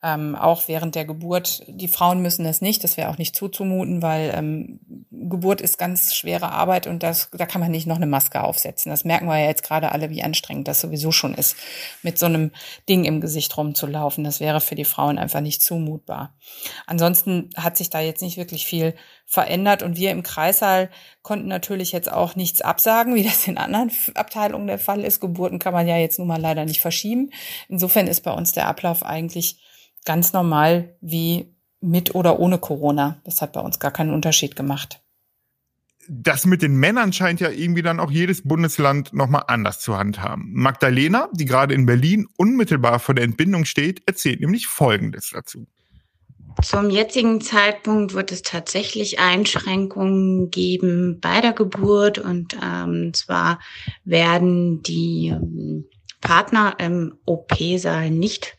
ähm, 0.04 0.36
auch 0.36 0.68
während 0.68 0.94
der 0.94 1.06
Geburt. 1.06 1.64
Die 1.68 1.88
Frauen 1.88 2.22
müssen 2.22 2.46
das 2.46 2.62
nicht, 2.62 2.84
das 2.84 2.98
wäre 2.98 3.10
auch 3.10 3.18
nicht 3.18 3.36
zuzumuten, 3.36 4.04
weil 4.04 4.32
ähm, 4.36 4.80
Geburt 5.10 5.60
ist 5.60 5.80
ganz 5.80 6.16
schwere 6.16 6.52
Arbeit 6.52 6.86
und 6.86 7.02
das, 7.02 7.30
da 7.32 7.48
kann 7.48 7.62
man 7.62 7.72
nicht 7.72 7.88
noch 7.88 7.96
eine 7.96 8.06
Maske 8.06 8.44
aufsetzen. 8.44 8.92
Das 8.92 9.06
merken 9.06 9.26
wir 9.26 9.40
ja 9.40 9.48
jetzt 9.48 9.64
gerade 9.64 9.92
alle, 9.92 10.12
wie 10.12 10.22
anstrengend 10.22 10.68
das 10.68 10.82
sowieso 10.82 11.12
schon 11.12 11.34
ist, 11.34 11.58
mit 12.04 12.20
so 12.20 12.28
einem 12.28 12.52
Ding 12.88 13.06
im 13.06 13.22
Gesicht 13.22 13.58
rumzulaufen. 13.58 14.24
Das 14.24 14.40
wäre 14.40 14.62
für 14.62 14.76
die 14.76 14.86
Frauen 14.86 15.18
einfach 15.18 15.42
nicht 15.42 15.64
zumutbar. 15.64 16.36
Ansonsten 16.86 17.50
hat 17.58 17.76
sich 17.76 17.90
da 17.90 18.00
jetzt 18.00 18.22
nicht 18.22 18.38
wirklich 18.38 18.68
viel 18.68 18.94
verändert 19.26 19.82
und 19.82 19.98
wir 19.98 20.12
im 20.12 20.22
Kreissaal 20.22 20.90
konnten 21.24 21.48
natürlich 21.48 21.92
jetzt 21.92 22.12
auch 22.12 22.36
nichts 22.36 22.62
absagen, 22.62 23.16
wie 23.16 23.24
das 23.24 23.48
in 23.48 23.58
anderen 23.58 23.92
Abteilungen 24.14 24.68
der 24.68 24.80
Fall 24.80 25.04
ist. 25.04 25.20
Geburten 25.20 25.58
kann 25.58 25.74
man 25.74 25.88
ja 25.88 25.98
jetzt 25.98 26.20
nun 26.20 26.28
mal 26.28 26.40
leider 26.40 26.66
nicht 26.66 26.82
verschieben. 26.82 27.32
Insofern 27.68 28.08
ist 28.08 28.22
bei 28.22 28.32
uns 28.32 28.52
der 28.52 28.68
Ablauf 28.68 29.04
eigentlich 29.04 29.58
ganz 30.08 30.34
normal 30.34 30.96
wie 31.02 31.54
mit 31.82 32.16
oder 32.16 32.40
ohne 32.40 32.58
Corona. 32.58 33.22
Das 33.26 33.42
hat 33.42 33.54
bei 33.54 33.60
uns 33.60 33.78
gar 33.78 33.92
keinen 33.92 34.14
Unterschied 34.14 34.56
gemacht. 34.56 35.02
Das 36.10 36.46
mit 36.46 36.62
den 36.62 36.76
Männern 36.78 37.12
scheint 37.12 37.42
ja 37.42 37.50
irgendwie 37.50 37.82
dann 37.82 38.00
auch 38.00 38.10
jedes 38.10 38.48
Bundesland 38.48 39.14
nochmal 39.14 39.44
anders 39.48 39.82
zu 39.82 39.98
handhaben. 39.98 40.54
Magdalena, 40.54 41.28
die 41.34 41.44
gerade 41.44 41.74
in 41.74 41.86
Berlin 41.86 42.26
unmittelbar 42.38 43.00
vor 43.00 43.14
der 43.14 43.26
Entbindung 43.26 43.66
steht, 43.66 44.02
erzählt 44.08 44.40
nämlich 44.40 44.68
Folgendes 44.68 45.32
dazu. 45.32 45.68
Zum 46.64 46.90
jetzigen 46.90 47.42
Zeitpunkt 47.42 48.14
wird 48.14 48.32
es 48.32 48.42
tatsächlich 48.42 49.20
Einschränkungen 49.20 50.50
geben 50.50 51.20
bei 51.20 51.42
der 51.42 51.52
Geburt 51.52 52.18
und 52.18 52.58
ähm, 52.64 53.14
zwar 53.14 53.60
werden 54.06 54.82
die 54.82 55.34
ähm, 55.36 55.86
Partner 56.22 56.76
im 56.80 57.16
OP-Saal 57.26 58.10
nicht 58.10 58.58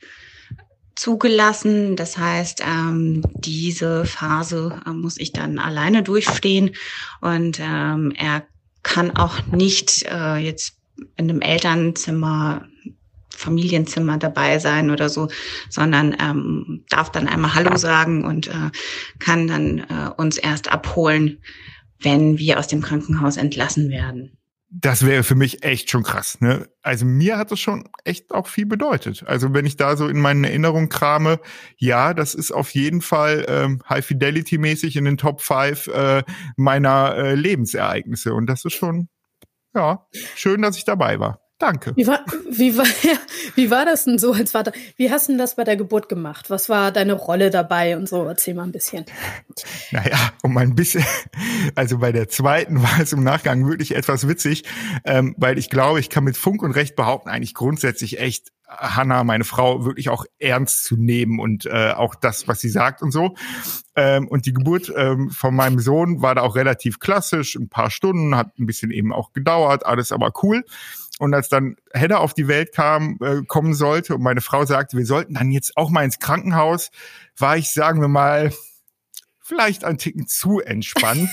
zugelassen. 0.99 1.97
Das 1.97 2.19
heißt, 2.19 2.61
ähm, 2.61 3.23
diese 3.37 4.05
Phase 4.05 4.81
äh, 4.85 4.90
muss 4.90 5.17
ich 5.19 5.33
dann 5.33 5.59
alleine 5.59 6.02
durchstehen 6.02 6.75
und 7.21 7.61
ähm, 7.61 8.12
er 8.17 8.45
kann 8.83 9.17
auch 9.17 9.47
nicht 9.47 10.05
äh, 10.11 10.37
jetzt 10.37 10.76
in 11.17 11.31
einem 11.31 11.40
Elternzimmer 11.40 12.67
Familienzimmer 13.31 14.19
dabei 14.19 14.59
sein 14.59 14.90
oder 14.90 15.09
so, 15.09 15.28
sondern 15.71 16.17
ähm, 16.21 16.85
darf 16.88 17.12
dann 17.12 17.28
einmal 17.28 17.55
Hallo 17.55 17.76
sagen 17.76 18.25
und 18.25 18.49
äh, 18.49 18.71
kann 19.21 19.47
dann 19.47 19.78
äh, 19.78 20.11
uns 20.17 20.38
erst 20.38 20.73
abholen, 20.73 21.38
wenn 22.00 22.38
wir 22.38 22.59
aus 22.59 22.67
dem 22.67 22.83
Krankenhaus 22.83 23.37
entlassen 23.37 23.90
werden 23.90 24.38
das 24.70 25.06
wäre 25.06 25.22
für 25.22 25.34
mich 25.34 25.64
echt 25.64 25.90
schon 25.90 26.02
krass. 26.02 26.40
Ne? 26.40 26.68
Also 26.82 27.06
mir 27.06 27.38
hat 27.38 27.50
das 27.50 27.58
schon 27.58 27.88
echt 28.04 28.32
auch 28.32 28.46
viel 28.46 28.66
bedeutet. 28.66 29.25
Also 29.26 29.54
wenn 29.54 29.64
ich 29.64 29.76
da 29.76 29.96
so 29.96 30.08
in 30.08 30.20
meinen 30.20 30.44
Erinnerungen 30.44 30.90
krame, 30.90 31.40
ja, 31.78 32.12
das 32.12 32.34
ist 32.34 32.52
auf 32.52 32.70
jeden 32.75 33.00
Fall 33.00 33.46
ähm, 33.48 33.82
High 33.88 34.04
Fidelity 34.04 34.58
mäßig 34.58 34.96
in 34.96 35.06
den 35.06 35.16
Top 35.16 35.40
5 35.40 35.87
äh, 35.88 36.22
meiner 36.56 37.14
äh, 37.16 37.34
Lebensereignisse. 37.34 38.34
Und 38.34 38.46
das 38.46 38.64
ist 38.64 38.75
schon, 38.75 39.08
ja, 39.75 40.06
schön, 40.34 40.60
dass 40.60 40.76
ich 40.76 40.84
dabei 40.84 41.18
war. 41.18 41.40
Danke. 41.58 41.92
Wie 41.96 42.06
war, 42.06 42.24
wie 42.48 42.76
war, 42.76 42.86
wie 43.56 43.70
war 43.70 43.84
das 43.84 44.04
denn 44.04 44.18
so 44.18 44.32
als 44.32 44.52
Vater? 44.52 44.72
Wie 44.96 45.10
hast 45.10 45.26
du 45.28 45.32
denn 45.32 45.38
das 45.38 45.56
bei 45.56 45.64
der 45.64 45.76
Geburt 45.76 46.08
gemacht? 46.08 46.50
Was 46.50 46.68
war 46.68 46.92
deine 46.92 47.14
Rolle 47.14 47.50
dabei 47.50 47.96
und 47.96 48.08
so? 48.08 48.24
Erzähl 48.24 48.54
mal 48.54 48.64
ein 48.64 48.72
bisschen. 48.72 49.04
Naja, 49.90 50.18
um 50.42 50.56
ein 50.56 50.74
bisschen, 50.74 51.04
also 51.74 51.98
bei 51.98 52.12
der 52.12 52.28
zweiten 52.28 52.82
war 52.82 53.00
es 53.00 53.12
im 53.12 53.24
Nachgang 53.24 53.66
wirklich 53.66 53.96
etwas 53.96 54.28
witzig, 54.28 54.64
ähm, 55.04 55.34
weil 55.38 55.58
ich 55.58 55.70
glaube, 55.70 55.98
ich 55.98 56.10
kann 56.10 56.24
mit 56.24 56.36
Funk 56.36 56.62
und 56.62 56.72
Recht 56.72 56.94
behaupten, 56.94 57.28
eigentlich 57.28 57.54
grundsätzlich 57.54 58.20
echt 58.20 58.52
Hanna, 58.68 59.24
meine 59.24 59.44
Frau, 59.44 59.86
wirklich 59.86 60.10
auch 60.10 60.26
ernst 60.38 60.84
zu 60.84 60.96
nehmen 60.96 61.40
und 61.40 61.64
äh, 61.64 61.92
auch 61.92 62.14
das, 62.14 62.48
was 62.48 62.60
sie 62.60 62.68
sagt 62.68 63.02
und 63.02 63.12
so. 63.12 63.34
Ähm, 63.96 64.28
und 64.28 64.44
die 64.44 64.52
Geburt 64.52 64.92
ähm, 64.94 65.30
von 65.30 65.54
meinem 65.54 65.78
Sohn 65.78 66.20
war 66.20 66.34
da 66.34 66.42
auch 66.42 66.54
relativ 66.54 67.00
klassisch, 67.00 67.56
ein 67.56 67.70
paar 67.70 67.90
Stunden, 67.90 68.36
hat 68.36 68.58
ein 68.58 68.66
bisschen 68.66 68.90
eben 68.90 69.12
auch 69.12 69.32
gedauert, 69.32 69.86
alles 69.86 70.12
aber 70.12 70.32
cool. 70.42 70.64
Und 71.18 71.34
als 71.34 71.48
dann 71.48 71.76
Hedda 71.92 72.18
auf 72.18 72.34
die 72.34 72.48
Welt 72.48 72.72
kam, 72.72 73.18
äh, 73.20 73.42
kommen 73.46 73.75
sollte 73.75 74.14
und 74.14 74.22
meine 74.22 74.40
Frau 74.40 74.64
sagte, 74.64 74.96
wir 74.96 75.06
sollten 75.06 75.34
dann 75.34 75.50
jetzt 75.50 75.76
auch 75.76 75.90
mal 75.90 76.04
ins 76.04 76.18
Krankenhaus, 76.18 76.90
war 77.37 77.56
ich, 77.56 77.72
sagen 77.72 78.00
wir 78.00 78.08
mal, 78.08 78.52
vielleicht 79.49 79.85
ein 79.85 79.97
Ticken 79.97 80.28
zu 80.28 80.61
entspannt. 80.61 81.31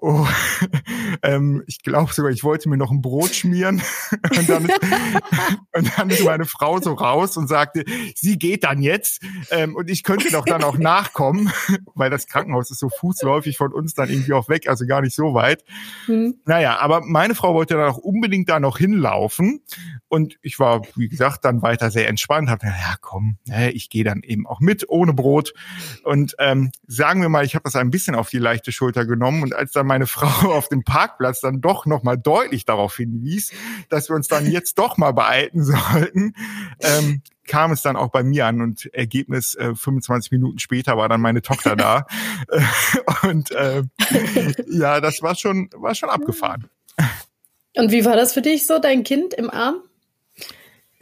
oh, 0.00 0.26
ähm, 1.22 1.62
ich 1.68 1.82
glaube 1.82 2.12
sogar, 2.12 2.32
ich 2.32 2.42
wollte 2.42 2.68
mir 2.68 2.76
noch 2.76 2.90
ein 2.90 3.00
Brot 3.00 3.34
schmieren. 3.34 3.80
und, 4.36 4.48
dann 4.48 4.66
ist, 4.66 4.80
und 5.72 5.92
dann 5.96 6.10
ist 6.10 6.24
meine 6.24 6.44
Frau 6.44 6.80
so 6.80 6.92
raus 6.92 7.36
und 7.36 7.48
sagte, 7.48 7.84
sie 8.16 8.38
geht 8.38 8.64
dann 8.64 8.82
jetzt 8.82 9.22
ähm, 9.50 9.76
und 9.76 9.88
ich 9.88 10.02
könnte 10.02 10.30
doch 10.30 10.44
dann 10.44 10.64
auch 10.64 10.76
nachkommen, 10.76 11.52
weil 11.94 12.10
das 12.10 12.26
Krankenhaus 12.26 12.70
ist 12.72 12.80
so 12.80 12.88
fußläufig 12.88 13.56
von 13.56 13.72
uns 13.72 13.94
dann 13.94 14.10
irgendwie 14.10 14.32
auch 14.32 14.48
weg, 14.48 14.68
also 14.68 14.84
gar 14.84 15.00
nicht 15.00 15.14
so 15.14 15.34
weit. 15.34 15.64
Mhm. 16.08 16.40
Naja, 16.44 16.78
aber 16.80 17.02
meine 17.02 17.36
Frau 17.36 17.54
wollte 17.54 17.74
dann 17.74 17.88
auch 17.88 17.98
unbedingt 17.98 18.48
da 18.48 18.58
noch 18.58 18.78
hinlaufen 18.78 19.62
und 20.08 20.36
ich 20.42 20.58
war, 20.58 20.82
wie 20.96 21.08
gesagt, 21.08 21.44
dann 21.44 21.62
weiter 21.62 21.90
sehr 21.90 22.08
entspannt, 22.08 22.48
habe 22.48 22.66
ja 22.66 22.94
komm, 23.00 23.38
ne, 23.46 23.72
ich 23.72 23.90
gehe 23.90 24.04
dann 24.04 24.22
eben 24.22 24.46
auch 24.46 24.60
mit, 24.60 24.88
ohne 24.88 25.12
Brot 25.12 25.54
und 26.04 26.34
ähm, 26.38 26.70
sagen 26.86 27.22
wir 27.22 27.28
mal, 27.28 27.44
ich 27.44 27.54
habe 27.54 27.64
das 27.64 27.74
ein 27.76 27.90
bisschen 27.90 28.14
auf 28.14 28.30
die 28.30 28.38
leichte 28.38 28.70
Schulter 28.70 29.06
genommen 29.06 29.42
und 29.42 29.54
als 29.54 29.72
dann 29.72 29.86
meine 29.86 30.06
Frau 30.14 30.52
auf 30.52 30.68
dem 30.68 30.84
Parkplatz 30.84 31.40
dann 31.40 31.60
doch 31.60 31.86
noch 31.86 32.02
mal 32.02 32.16
deutlich 32.16 32.64
darauf 32.64 32.96
hinwies, 32.96 33.52
dass 33.88 34.08
wir 34.08 34.16
uns 34.16 34.28
dann 34.28 34.50
jetzt 34.50 34.78
doch 34.78 34.96
mal 34.96 35.12
beeilen 35.12 35.64
sollten, 35.64 36.34
ähm, 36.80 37.22
kam 37.46 37.72
es 37.72 37.82
dann 37.82 37.96
auch 37.96 38.10
bei 38.10 38.22
mir 38.22 38.46
an 38.46 38.60
und 38.60 38.86
Ergebnis 38.94 39.54
äh, 39.54 39.74
25 39.74 40.32
Minuten 40.32 40.58
später 40.58 40.96
war 40.96 41.08
dann 41.08 41.20
meine 41.20 41.42
Tochter 41.42 41.76
da 41.76 42.06
und 43.22 43.50
äh, 43.50 43.82
ja, 44.68 45.00
das 45.00 45.22
war 45.22 45.34
schon 45.34 45.70
war 45.74 45.94
schon 45.94 46.10
abgefahren. 46.10 46.68
Und 47.76 47.90
wie 47.90 48.04
war 48.04 48.16
das 48.16 48.32
für 48.32 48.42
dich 48.42 48.66
so, 48.66 48.78
dein 48.78 49.02
Kind 49.02 49.34
im 49.34 49.50
Arm? 49.50 49.82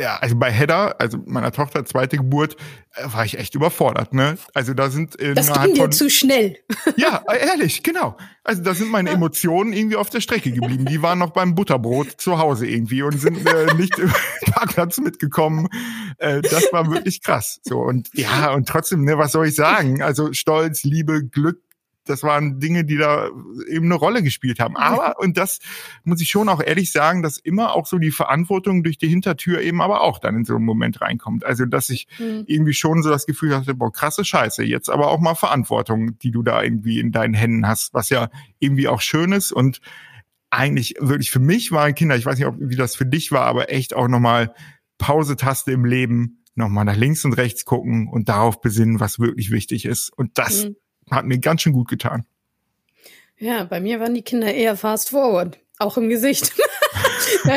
Ja, 0.03 0.17
also 0.17 0.35
bei 0.35 0.51
Hedda, 0.51 0.97
also 0.99 1.19
meiner 1.27 1.53
Tochter, 1.53 1.85
zweite 1.85 2.17
Geburt, 2.17 2.57
äh, 2.97 3.05
war 3.13 3.25
ich 3.25 3.39
echt 3.39 3.55
überfordert, 3.55 4.13
ne? 4.13 4.37
Also 4.53 4.75
da 4.75 4.91
sind 4.91 5.17
äh, 5.21 5.33
Das 5.33 5.53
ging 5.53 5.75
dir 5.75 5.91
zu 5.91 6.11
schnell. 6.11 6.57
Ja, 6.97 7.23
äh, 7.29 7.47
ehrlich, 7.47 7.85
genau. 7.85 8.17
Also 8.43 8.65
da 8.65 8.75
sind 8.75 8.91
meine 8.91 9.11
Emotionen 9.11 9.73
irgendwie 9.73 9.95
auf 9.95 10.11
der 10.11 10.21
Strecke 10.21 10.51
geblieben. 10.51 10.87
Die 10.87 11.03
waren 11.03 11.21
noch 11.21 11.31
beim 11.31 11.55
Butterbrot 11.55 12.21
zu 12.21 12.39
Hause 12.39 12.67
irgendwie 12.67 13.03
und 13.03 13.21
sind 13.21 13.47
äh, 13.47 13.75
nicht 13.75 13.97
über 13.97 14.13
den 14.13 14.53
Parkplatz 14.53 14.99
mitgekommen. 14.99 15.69
Äh, 16.19 16.43
das 16.43 16.73
war 16.73 16.91
wirklich 16.91 17.23
krass. 17.23 17.61
So 17.63 17.79
und 17.79 18.09
ja, 18.13 18.53
und 18.53 18.69
trotzdem, 18.69 19.05
ne, 19.05 19.19
was 19.19 19.31
soll 19.31 19.47
ich 19.47 19.55
sagen? 19.55 20.03
Also 20.03 20.33
Stolz, 20.33 20.83
Liebe, 20.83 21.25
Glück, 21.25 21.63
das 22.05 22.23
waren 22.23 22.59
Dinge, 22.59 22.85
die 22.85 22.97
da 22.97 23.29
eben 23.69 23.87
eine 23.87 23.95
Rolle 23.95 24.23
gespielt 24.23 24.61
haben. 24.61 24.77
Aber, 24.77 25.19
und 25.19 25.37
das 25.37 25.61
muss 26.05 26.21
ich 26.21 26.31
schon 26.31 26.49
auch 26.49 26.63
ehrlich 26.63 26.91
sagen, 26.93 27.23
dass 27.23 27.39
immer 27.39 27.75
auch 27.75 27.87
so 27.87 27.99
die 27.99 28.11
Verantwortung 28.11 28.83
durch 28.83 28.99
die 28.99 29.09
Hintertür 29.09 29.61
eben 29.61 29.81
aber 29.81 30.01
auch 30.01 30.19
dann 30.19 30.37
in 30.37 30.45
so 30.45 30.57
einen 30.57 30.65
Moment 30.65 31.01
reinkommt. 31.01 31.45
Also, 31.45 31.65
dass 31.65 31.91
ich 31.91 32.09
mhm. 32.19 32.45
irgendwie 32.47 32.75
schon 32.75 33.03
so 33.03 33.11
das 33.11 33.27
Gefühl 33.27 33.57
hatte, 33.57 33.75
boah, 33.75 33.93
krasse 33.93 34.25
Scheiße, 34.25 34.65
jetzt 34.65 34.91
aber 34.91 35.09
auch 35.09 35.21
mal 35.21 35.35
Verantwortung, 35.35 36.19
die 36.19 36.31
du 36.31 36.43
da 36.43 36.63
irgendwie 36.63 36.99
in 36.99 37.13
deinen 37.13 37.35
Händen 37.35 37.67
hast, 37.67 37.95
was 37.95 38.11
ja 38.11 38.29
irgendwie 38.59 38.89
auch 38.89 39.01
schön 39.01 39.33
ist 39.33 39.53
und 39.53 39.81
eigentlich 40.51 40.97
wirklich 41.01 41.31
für 41.31 41.41
mich 41.41 41.73
waren 41.73 41.95
Kinder, 41.95 42.17
ich 42.17 42.27
weiß 42.27 42.37
nicht, 42.37 42.47
ob, 42.47 42.57
wie 42.59 42.77
das 42.77 42.95
für 42.95 43.07
dich 43.07 43.33
war, 43.33 43.47
aber 43.47 43.73
echt 43.73 43.95
auch 43.95 44.09
nochmal 44.09 44.55
Pause-Taste 44.99 45.73
im 45.73 45.87
Leben, 45.87 46.45
nochmal 46.55 46.85
nach 46.85 46.97
links 46.97 47.25
und 47.25 47.33
rechts 47.33 47.65
gucken 47.65 48.09
und 48.09 48.29
darauf 48.29 48.61
besinnen, 48.61 49.01
was 49.01 49.19
wirklich 49.19 49.51
wichtig 49.51 49.87
ist. 49.87 50.11
Und 50.11 50.37
das 50.37 50.67
mhm 50.67 50.77
hat 51.15 51.25
mir 51.25 51.39
ganz 51.39 51.63
schön 51.63 51.73
gut 51.73 51.89
getan. 51.89 52.25
Ja, 53.39 53.65
bei 53.65 53.81
mir 53.81 53.99
waren 53.99 54.15
die 54.15 54.23
Kinder 54.23 54.55
eher 54.55 54.77
fast 54.77 55.11
forward, 55.11 55.59
auch 55.79 55.97
im 55.97 56.09
Gesicht. 56.09 56.53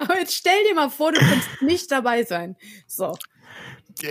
Aber 0.00 0.18
jetzt 0.18 0.34
stell 0.34 0.64
dir 0.68 0.74
mal 0.74 0.88
vor, 0.90 1.12
du 1.12 1.20
kannst 1.20 1.48
nicht 1.60 1.90
dabei 1.90 2.24
sein. 2.24 2.56
So. 2.86 3.16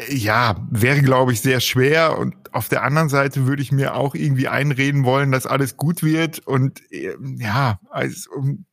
Ja, 0.09 0.67
wäre, 0.69 1.01
glaube 1.01 1.31
ich, 1.33 1.41
sehr 1.41 1.59
schwer. 1.59 2.19
Und 2.19 2.35
auf 2.53 2.69
der 2.69 2.83
anderen 2.83 3.09
Seite 3.09 3.47
würde 3.47 3.61
ich 3.61 3.71
mir 3.71 3.95
auch 3.95 4.15
irgendwie 4.15 4.47
einreden 4.47 5.05
wollen, 5.05 5.31
dass 5.31 5.47
alles 5.47 5.77
gut 5.77 6.03
wird. 6.03 6.39
Und 6.39 6.81
ähm, 6.91 7.37
ja, 7.39 7.79
also 7.89 8.29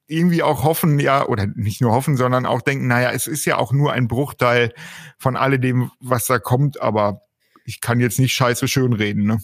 irgendwie 0.06 0.42
auch 0.42 0.64
hoffen, 0.64 0.98
ja, 0.98 1.26
oder 1.26 1.46
nicht 1.46 1.80
nur 1.80 1.92
hoffen, 1.92 2.16
sondern 2.16 2.46
auch 2.46 2.60
denken, 2.60 2.88
naja, 2.88 3.10
es 3.12 3.26
ist 3.26 3.44
ja 3.46 3.56
auch 3.56 3.72
nur 3.72 3.92
ein 3.92 4.08
Bruchteil 4.08 4.74
von 5.18 5.36
alledem, 5.36 5.90
was 6.00 6.26
da 6.26 6.38
kommt. 6.38 6.80
Aber 6.80 7.22
ich 7.64 7.80
kann 7.80 8.00
jetzt 8.00 8.18
nicht 8.18 8.34
scheiße 8.34 8.68
schön 8.68 8.92
reden, 8.92 9.24
ne? 9.24 9.38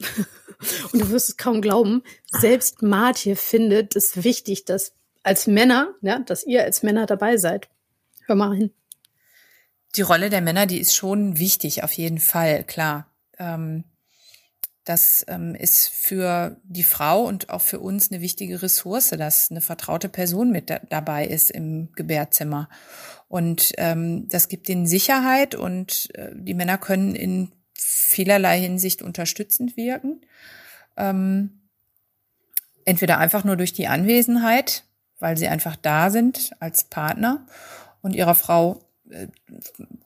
Und 0.92 1.00
du 1.00 1.10
wirst 1.10 1.30
es 1.30 1.36
kaum 1.36 1.60
glauben, 1.60 2.02
selbst 2.30 2.82
Martje 2.82 3.36
findet 3.36 3.96
es 3.96 4.24
wichtig, 4.24 4.64
dass 4.64 4.92
als 5.22 5.46
Männer, 5.46 5.94
ja, 6.00 6.18
dass 6.20 6.44
ihr 6.44 6.62
als 6.62 6.82
Männer 6.82 7.06
dabei 7.06 7.36
seid. 7.36 7.68
Hör 8.26 8.36
mal 8.36 8.54
hin. 8.54 8.70
Die 9.96 10.02
Rolle 10.02 10.30
der 10.30 10.40
Männer, 10.40 10.66
die 10.66 10.80
ist 10.80 10.94
schon 10.94 11.38
wichtig, 11.38 11.82
auf 11.84 11.92
jeden 11.92 12.18
Fall, 12.18 12.64
klar. 12.64 13.10
Ähm, 13.38 13.84
das 14.84 15.24
ähm, 15.28 15.54
ist 15.54 15.88
für 15.88 16.56
die 16.62 16.82
Frau 16.82 17.24
und 17.24 17.48
auch 17.48 17.62
für 17.62 17.80
uns 17.80 18.10
eine 18.10 18.20
wichtige 18.20 18.62
Ressource, 18.62 19.10
dass 19.10 19.50
eine 19.50 19.62
vertraute 19.62 20.08
Person 20.08 20.50
mit 20.50 20.68
da 20.68 20.78
dabei 20.90 21.26
ist 21.26 21.50
im 21.50 21.90
Gebärzimmer. 21.92 22.68
Und 23.28 23.72
ähm, 23.78 24.28
das 24.28 24.48
gibt 24.48 24.68
ihnen 24.68 24.86
Sicherheit 24.86 25.54
und 25.54 26.10
äh, 26.14 26.30
die 26.34 26.54
Männer 26.54 26.76
können 26.76 27.14
in 27.14 27.52
vielerlei 27.72 28.60
Hinsicht 28.60 29.00
unterstützend 29.00 29.76
wirken. 29.76 30.20
Ähm, 30.96 31.62
entweder 32.84 33.18
einfach 33.18 33.44
nur 33.44 33.56
durch 33.56 33.72
die 33.72 33.88
Anwesenheit, 33.88 34.84
weil 35.18 35.38
sie 35.38 35.48
einfach 35.48 35.76
da 35.76 36.10
sind 36.10 36.52
als 36.60 36.84
Partner 36.84 37.46
und 38.02 38.14
ihrer 38.14 38.34
Frau 38.34 38.83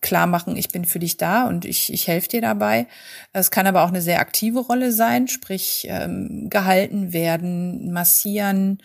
klar 0.01 0.27
machen, 0.27 0.57
ich 0.57 0.69
bin 0.69 0.85
für 0.85 0.99
dich 0.99 1.17
da 1.17 1.47
und 1.47 1.65
ich, 1.65 1.93
ich 1.93 2.09
helfe 2.09 2.29
dir 2.29 2.41
dabei. 2.41 2.87
Es 3.33 3.51
kann 3.51 3.67
aber 3.67 3.85
auch 3.85 3.89
eine 3.89 4.03
sehr 4.03 4.21
aktive 4.21 4.61
Rolle 4.61 4.93
sein, 4.93 5.29
sprich 5.29 5.87
ähm, 5.89 6.49
gehalten 6.51 7.13
werden, 7.13 7.93
massieren, 7.93 8.79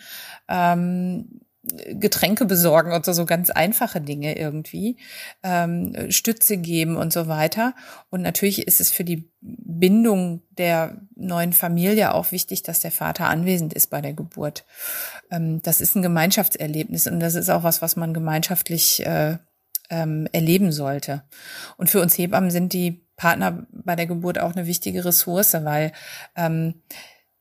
ähm, 0.48 1.40
Getränke 1.88 2.44
besorgen 2.44 2.92
und 2.92 3.06
so, 3.06 3.14
so 3.14 3.24
ganz 3.24 3.48
einfache 3.48 4.00
Dinge 4.00 4.36
irgendwie, 4.36 4.98
ähm, 5.42 6.10
Stütze 6.10 6.58
geben 6.58 6.96
und 6.96 7.10
so 7.10 7.26
weiter. 7.26 7.74
Und 8.10 8.20
natürlich 8.20 8.66
ist 8.66 8.82
es 8.82 8.90
für 8.90 9.04
die 9.04 9.30
Bindung 9.40 10.42
der 10.50 11.00
neuen 11.16 11.54
Familie 11.54 12.12
auch 12.12 12.32
wichtig, 12.32 12.62
dass 12.64 12.80
der 12.80 12.90
Vater 12.90 13.28
anwesend 13.28 13.72
ist 13.72 13.88
bei 13.88 14.02
der 14.02 14.12
Geburt. 14.12 14.66
Ähm, 15.30 15.62
das 15.62 15.80
ist 15.80 15.96
ein 15.96 16.02
Gemeinschaftserlebnis 16.02 17.06
und 17.06 17.18
das 17.18 17.34
ist 17.34 17.48
auch 17.48 17.62
was, 17.62 17.80
was 17.80 17.96
man 17.96 18.12
gemeinschaftlich 18.12 19.04
äh, 19.06 19.38
ähm, 19.90 20.28
erleben 20.32 20.72
sollte. 20.72 21.24
Und 21.76 21.90
für 21.90 22.00
uns 22.00 22.16
Hebammen 22.16 22.50
sind 22.50 22.72
die 22.72 23.04
Partner 23.16 23.66
bei 23.70 23.96
der 23.96 24.06
Geburt 24.06 24.38
auch 24.38 24.54
eine 24.54 24.66
wichtige 24.66 25.04
Ressource, 25.04 25.54
weil 25.54 25.92
ähm, 26.36 26.82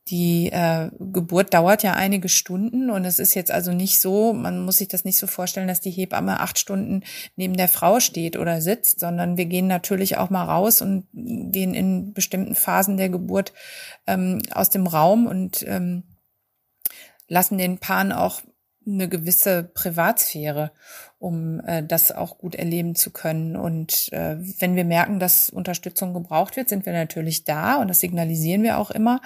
die 0.09 0.51
äh, 0.51 0.89
Geburt 0.99 1.53
dauert 1.53 1.81
ja 1.81 1.93
einige 1.93 2.27
Stunden 2.27 2.89
und 2.89 3.05
es 3.05 3.19
ist 3.19 3.35
jetzt 3.35 3.51
also 3.51 3.71
nicht 3.71 4.01
so, 4.01 4.33
man 4.33 4.65
muss 4.65 4.77
sich 4.77 4.89
das 4.89 5.05
nicht 5.05 5.17
so 5.17 5.27
vorstellen, 5.27 5.69
dass 5.69 5.79
die 5.79 5.91
Hebamme 5.91 6.41
acht 6.41 6.59
Stunden 6.59 7.03
neben 7.37 7.55
der 7.55 7.69
Frau 7.69 8.01
steht 8.01 8.37
oder 8.37 8.59
sitzt, 8.59 8.99
sondern 8.99 9.37
wir 9.37 9.45
gehen 9.45 9.67
natürlich 9.67 10.17
auch 10.17 10.29
mal 10.29 10.43
raus 10.43 10.81
und 10.81 11.07
gehen 11.13 11.73
in 11.73 12.13
bestimmten 12.13 12.53
Phasen 12.53 12.97
der 12.97 13.07
Geburt 13.07 13.53
ähm, 14.05 14.41
aus 14.51 14.69
dem 14.69 14.87
Raum 14.87 15.25
und 15.25 15.63
ähm, 15.69 16.03
lassen 17.29 17.57
den 17.57 17.77
Paaren 17.77 18.11
auch 18.11 18.41
eine 18.85 19.07
gewisse 19.07 19.63
Privatsphäre, 19.63 20.71
um 21.19 21.61
äh, 21.61 21.83
das 21.83 22.11
auch 22.11 22.37
gut 22.37 22.55
erleben 22.55 22.95
zu 22.95 23.11
können. 23.11 23.55
Und 23.55 24.11
äh, 24.11 24.37
wenn 24.59 24.75
wir 24.75 24.83
merken, 24.85 25.19
dass 25.19 25.49
Unterstützung 25.49 26.13
gebraucht 26.13 26.57
wird, 26.57 26.69
sind 26.69 26.85
wir 26.85 26.93
natürlich 26.93 27.43
da 27.43 27.75
und 27.75 27.87
das 27.87 27.99
signalisieren 27.99 28.63
wir 28.63 28.77
auch 28.77 28.91
immer. 28.91 29.21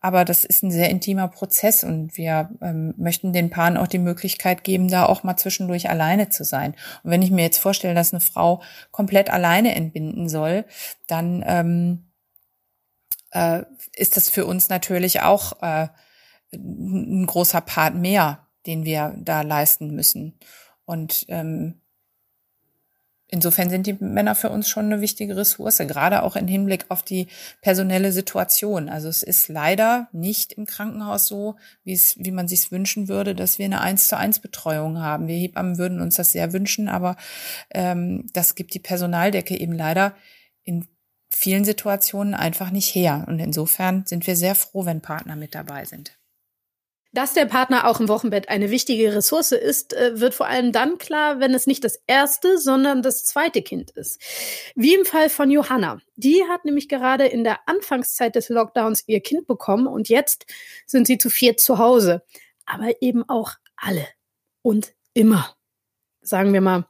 Aber 0.00 0.24
das 0.24 0.44
ist 0.44 0.62
ein 0.62 0.70
sehr 0.70 0.90
intimer 0.90 1.28
Prozess 1.28 1.84
und 1.84 2.16
wir 2.16 2.50
ähm, 2.62 2.94
möchten 2.96 3.32
den 3.32 3.50
Paaren 3.50 3.76
auch 3.76 3.88
die 3.88 3.98
Möglichkeit 3.98 4.64
geben, 4.64 4.88
da 4.88 5.06
auch 5.06 5.24
mal 5.24 5.36
zwischendurch 5.36 5.90
alleine 5.90 6.28
zu 6.30 6.44
sein. 6.44 6.74
Und 7.02 7.10
wenn 7.10 7.22
ich 7.22 7.30
mir 7.30 7.42
jetzt 7.42 7.58
vorstelle, 7.58 7.94
dass 7.94 8.12
eine 8.12 8.20
Frau 8.20 8.62
komplett 8.90 9.30
alleine 9.30 9.74
entbinden 9.74 10.28
soll, 10.28 10.64
dann 11.06 11.44
ähm, 11.46 12.12
äh, 13.32 13.62
ist 13.94 14.16
das 14.16 14.30
für 14.30 14.46
uns 14.46 14.68
natürlich 14.68 15.20
auch 15.20 15.60
äh, 15.62 15.88
ein 16.54 17.26
großer 17.26 17.60
Part 17.60 17.94
mehr, 17.94 18.46
den 18.66 18.84
wir 18.84 19.14
da 19.18 19.42
leisten 19.42 19.94
müssen. 19.94 20.38
Und 20.84 21.24
ähm, 21.28 21.80
insofern 23.32 23.70
sind 23.70 23.86
die 23.86 23.94
Männer 23.94 24.34
für 24.34 24.50
uns 24.50 24.68
schon 24.68 24.86
eine 24.86 25.00
wichtige 25.00 25.36
Ressource, 25.36 25.78
gerade 25.78 26.22
auch 26.22 26.36
im 26.36 26.46
Hinblick 26.46 26.84
auf 26.90 27.02
die 27.02 27.28
personelle 27.62 28.12
Situation. 28.12 28.88
Also 28.88 29.08
es 29.08 29.22
ist 29.22 29.48
leider 29.48 30.08
nicht 30.12 30.52
im 30.52 30.66
Krankenhaus 30.66 31.26
so, 31.26 31.56
wie 31.82 31.94
es, 31.94 32.16
wie 32.18 32.30
man 32.30 32.46
sich 32.46 32.70
wünschen 32.70 33.08
würde, 33.08 33.34
dass 33.34 33.58
wir 33.58 33.64
eine 33.64 33.80
eins 33.80 34.08
zu 34.08 34.18
eins 34.18 34.38
Betreuung 34.38 35.00
haben. 35.00 35.28
Wir 35.28 35.38
Hebammen 35.38 35.78
würden 35.78 36.00
uns 36.00 36.16
das 36.16 36.32
sehr 36.32 36.52
wünschen, 36.52 36.88
aber 36.88 37.16
ähm, 37.70 38.26
das 38.34 38.54
gibt 38.54 38.74
die 38.74 38.80
Personaldecke 38.80 39.58
eben 39.58 39.72
leider 39.72 40.14
in 40.62 40.86
vielen 41.30 41.64
Situationen 41.64 42.34
einfach 42.34 42.70
nicht 42.70 42.94
her. 42.94 43.24
Und 43.26 43.38
insofern 43.38 44.04
sind 44.04 44.26
wir 44.26 44.36
sehr 44.36 44.54
froh, 44.54 44.84
wenn 44.84 45.00
Partner 45.00 45.36
mit 45.36 45.54
dabei 45.54 45.86
sind. 45.86 46.18
Dass 47.14 47.34
der 47.34 47.44
Partner 47.44 47.86
auch 47.86 48.00
im 48.00 48.08
Wochenbett 48.08 48.48
eine 48.48 48.70
wichtige 48.70 49.14
Ressource 49.14 49.52
ist, 49.52 49.92
äh, 49.92 50.18
wird 50.18 50.34
vor 50.34 50.46
allem 50.46 50.72
dann 50.72 50.96
klar, 50.96 51.40
wenn 51.40 51.52
es 51.52 51.66
nicht 51.66 51.84
das 51.84 52.00
erste, 52.06 52.56
sondern 52.58 53.02
das 53.02 53.26
zweite 53.26 53.60
Kind 53.60 53.90
ist. 53.90 54.20
Wie 54.74 54.94
im 54.94 55.04
Fall 55.04 55.28
von 55.28 55.50
Johanna. 55.50 56.00
Die 56.16 56.42
hat 56.48 56.64
nämlich 56.64 56.88
gerade 56.88 57.26
in 57.26 57.44
der 57.44 57.68
Anfangszeit 57.68 58.34
des 58.34 58.48
Lockdowns 58.48 59.04
ihr 59.06 59.20
Kind 59.20 59.46
bekommen 59.46 59.86
und 59.86 60.08
jetzt 60.08 60.46
sind 60.86 61.06
sie 61.06 61.18
zu 61.18 61.28
viert 61.28 61.60
zu 61.60 61.78
Hause. 61.78 62.22
Aber 62.64 63.02
eben 63.02 63.28
auch 63.28 63.52
alle 63.76 64.06
und 64.62 64.94
immer. 65.12 65.54
Sagen 66.22 66.52
wir 66.52 66.60
mal, 66.62 66.86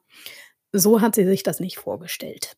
so 0.71 1.01
hat 1.01 1.17
sie 1.17 1.25
sich 1.25 1.43
das 1.43 1.59
nicht 1.59 1.79
vorgestellt. 1.79 2.57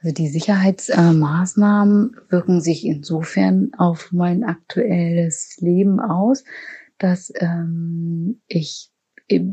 Also 0.00 0.14
die 0.14 0.28
Sicherheitsmaßnahmen 0.28 2.16
wirken 2.28 2.60
sich 2.60 2.86
insofern 2.86 3.72
auf 3.76 4.12
mein 4.12 4.44
aktuelles 4.44 5.56
Leben 5.60 5.98
aus, 5.98 6.44
dass 6.98 7.32
ähm, 7.40 8.40
ich 8.46 8.90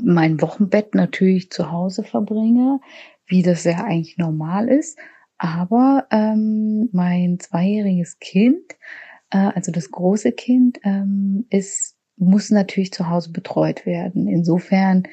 mein 0.04 0.42
Wochenbett 0.42 0.94
natürlich 0.94 1.50
zu 1.52 1.72
Hause 1.72 2.04
verbringe, 2.04 2.80
wie 3.26 3.42
das 3.42 3.64
ja 3.64 3.84
eigentlich 3.84 4.18
normal 4.18 4.70
ist. 4.70 5.00
Aber 5.38 6.08
ähm, 6.12 6.90
mein 6.92 7.40
zweijähriges 7.40 8.20
Kind, 8.20 8.74
äh, 9.32 9.38
also 9.54 9.72
das 9.72 9.92
große 9.92 10.32
Kind, 10.32 10.80
ähm, 10.84 11.46
ist, 11.50 11.98
muss 12.18 12.52
natürlich 12.52 12.94
zu 12.94 13.10
Hause 13.10 13.32
betreut 13.32 13.86
werden. 13.86 14.28
Insofern 14.28 15.04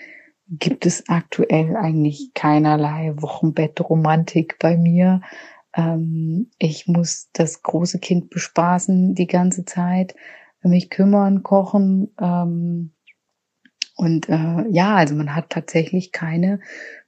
gibt 0.58 0.84
es 0.84 1.08
aktuell 1.08 1.76
eigentlich 1.76 2.32
keinerlei 2.34 3.14
Wochenbettromantik 3.16 4.58
bei 4.58 4.76
mir. 4.76 5.22
Ähm, 5.74 6.50
ich 6.58 6.86
muss 6.86 7.30
das 7.32 7.62
große 7.62 7.98
Kind 7.98 8.30
bespaßen 8.30 9.14
die 9.14 9.26
ganze 9.26 9.64
Zeit, 9.64 10.14
mich 10.62 10.90
kümmern, 10.90 11.42
kochen. 11.42 12.10
Ähm, 12.20 12.92
und 13.96 14.28
äh, 14.28 14.68
ja, 14.68 14.96
also 14.96 15.14
man 15.14 15.34
hat 15.34 15.50
tatsächlich 15.50 16.12
keine 16.12 16.60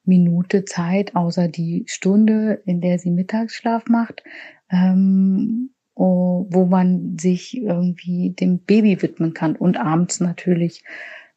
Minute 0.05 0.65
Zeit, 0.65 1.15
außer 1.15 1.49
die 1.49 1.85
Stunde, 1.87 2.63
in 2.65 2.81
der 2.81 2.99
sie 2.99 3.11
Mittagsschlaf 3.11 3.87
macht, 3.89 4.23
ähm, 4.71 5.71
wo 5.97 6.67
man 6.69 7.17
sich 7.19 7.57
irgendwie 7.57 8.31
dem 8.31 8.59
Baby 8.59 9.01
widmen 9.01 9.33
kann 9.33 9.55
und 9.55 9.77
abends 9.77 10.21
natürlich 10.21 10.83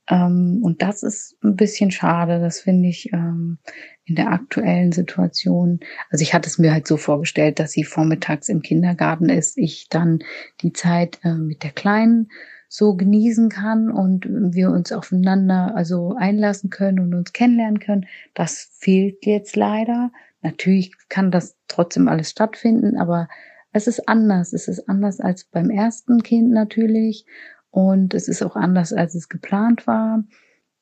ähm, 0.09 0.59
und 0.61 0.81
das 0.81 1.03
ist 1.03 1.37
ein 1.43 1.55
bisschen 1.55 1.91
schade, 1.91 2.39
das 2.39 2.61
finde 2.61 2.89
ich 2.89 3.11
ähm, 3.13 3.57
in 4.05 4.15
der 4.15 4.31
aktuellen 4.31 4.91
Situation. 4.91 5.79
Also 6.09 6.23
ich 6.23 6.33
hatte 6.33 6.47
es 6.47 6.57
mir 6.57 6.71
halt 6.71 6.87
so 6.87 6.97
vorgestellt, 6.97 7.59
dass 7.59 7.71
sie 7.71 7.83
vormittags 7.83 8.47
im 8.49 8.61
Kindergarten 8.61 9.29
ist, 9.29 9.57
ich 9.57 9.87
dann 9.89 10.19
die 10.61 10.71
Zeit 10.71 11.19
äh, 11.23 11.33
mit 11.33 11.63
der 11.63 11.71
Kleinen 11.71 12.29
so 12.69 12.95
genießen 12.95 13.49
kann 13.49 13.89
und 13.89 14.25
wir 14.27 14.69
uns 14.71 14.91
aufeinander 14.91 15.73
also 15.75 16.15
einlassen 16.17 16.69
können 16.69 16.99
und 16.99 17.13
uns 17.13 17.33
kennenlernen 17.33 17.79
können. 17.79 18.07
Das 18.33 18.69
fehlt 18.79 19.25
jetzt 19.25 19.55
leider. 19.55 20.11
Natürlich 20.41 20.91
kann 21.09 21.31
das 21.31 21.57
trotzdem 21.67 22.07
alles 22.07 22.29
stattfinden, 22.29 22.97
aber 22.97 23.27
es 23.71 23.87
ist 23.87 24.07
anders. 24.07 24.53
Es 24.53 24.67
ist 24.67 24.89
anders 24.89 25.19
als 25.19 25.45
beim 25.45 25.69
ersten 25.69 26.23
Kind 26.23 26.51
natürlich. 26.51 27.25
Und 27.69 28.13
es 28.13 28.27
ist 28.27 28.43
auch 28.43 28.55
anders, 28.55 28.93
als 28.93 29.15
es 29.15 29.29
geplant 29.29 29.87
war. 29.87 30.23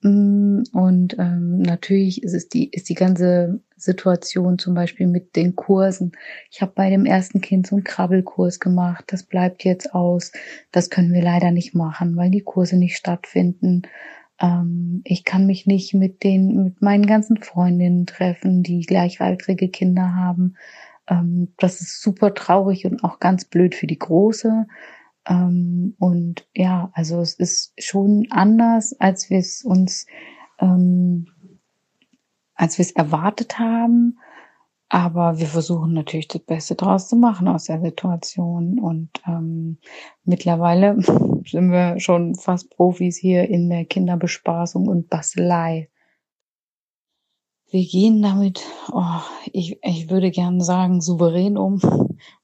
Mm, 0.01 0.63
und 0.71 1.17
ähm, 1.17 1.59
natürlich 1.59 2.23
ist 2.23 2.33
es 2.33 2.47
die, 2.49 2.69
ist 2.69 2.89
die 2.89 2.95
ganze 2.95 3.61
Situation 3.75 4.57
zum 4.59 4.73
Beispiel 4.73 5.07
mit 5.07 5.35
den 5.35 5.55
Kursen. 5.55 6.11
Ich 6.51 6.61
habe 6.61 6.73
bei 6.75 6.89
dem 6.89 7.05
ersten 7.05 7.41
Kind 7.41 7.67
so 7.67 7.75
einen 7.75 7.83
Krabbelkurs 7.83 8.59
gemacht. 8.59 9.05
Das 9.07 9.23
bleibt 9.23 9.63
jetzt 9.63 9.93
aus. 9.93 10.31
Das 10.71 10.89
können 10.89 11.13
wir 11.13 11.23
leider 11.23 11.51
nicht 11.51 11.75
machen, 11.75 12.15
weil 12.17 12.29
die 12.29 12.43
Kurse 12.43 12.77
nicht 12.77 12.97
stattfinden. 12.97 13.83
Ähm, 14.39 15.01
ich 15.05 15.23
kann 15.23 15.45
mich 15.47 15.65
nicht 15.65 15.93
mit 15.93 16.23
den, 16.23 16.63
mit 16.63 16.81
meinen 16.81 17.05
ganzen 17.05 17.37
Freundinnen 17.41 18.05
treffen, 18.05 18.63
die 18.63 18.81
gleichaltrige 18.81 19.69
Kinder 19.69 20.15
haben. 20.15 20.55
Ähm, 21.07 21.53
das 21.57 21.81
ist 21.81 22.01
super 22.01 22.33
traurig 22.33 22.85
und 22.85 23.03
auch 23.03 23.19
ganz 23.19 23.45
blöd 23.45 23.75
für 23.75 23.87
die 23.87 23.99
Große. 23.99 24.67
Ähm, 25.27 25.95
und 25.99 26.47
ja, 26.53 26.91
also 26.93 27.19
es 27.21 27.33
ist 27.33 27.73
schon 27.77 28.27
anders, 28.29 28.99
als 28.99 29.29
wir 29.29 29.39
es 29.39 29.63
uns, 29.63 30.05
ähm, 30.59 31.27
als 32.55 32.77
wir 32.77 32.83
es 32.83 32.91
erwartet 32.91 33.59
haben. 33.59 34.19
Aber 34.87 35.39
wir 35.39 35.47
versuchen 35.47 35.93
natürlich 35.93 36.27
das 36.27 36.43
Beste 36.43 36.75
draus 36.75 37.09
zu 37.09 37.15
machen 37.15 37.47
aus 37.47 37.65
der 37.65 37.81
Situation. 37.81 38.79
Und 38.79 39.09
ähm, 39.27 39.79
mittlerweile 40.23 40.95
sind 41.45 41.71
wir 41.71 41.99
schon 41.99 42.35
fast 42.35 42.69
Profis 42.69 43.17
hier 43.17 43.49
in 43.49 43.69
der 43.69 43.85
Kinderbespaßung 43.85 44.87
und 44.87 45.09
Bastelei. 45.09 45.89
Wir 47.71 47.83
gehen 47.83 48.21
damit, 48.21 48.63
oh, 48.93 49.21
ich, 49.51 49.79
ich 49.83 50.09
würde 50.09 50.29
gerne 50.29 50.63
sagen, 50.63 51.01
souverän 51.01 51.57
um, 51.57 51.81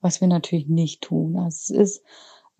was 0.01 0.19
wir 0.19 0.27
natürlich 0.27 0.67
nicht 0.67 1.03
tun. 1.03 1.37
Also 1.37 1.47
es 1.47 1.69
ist 1.69 2.03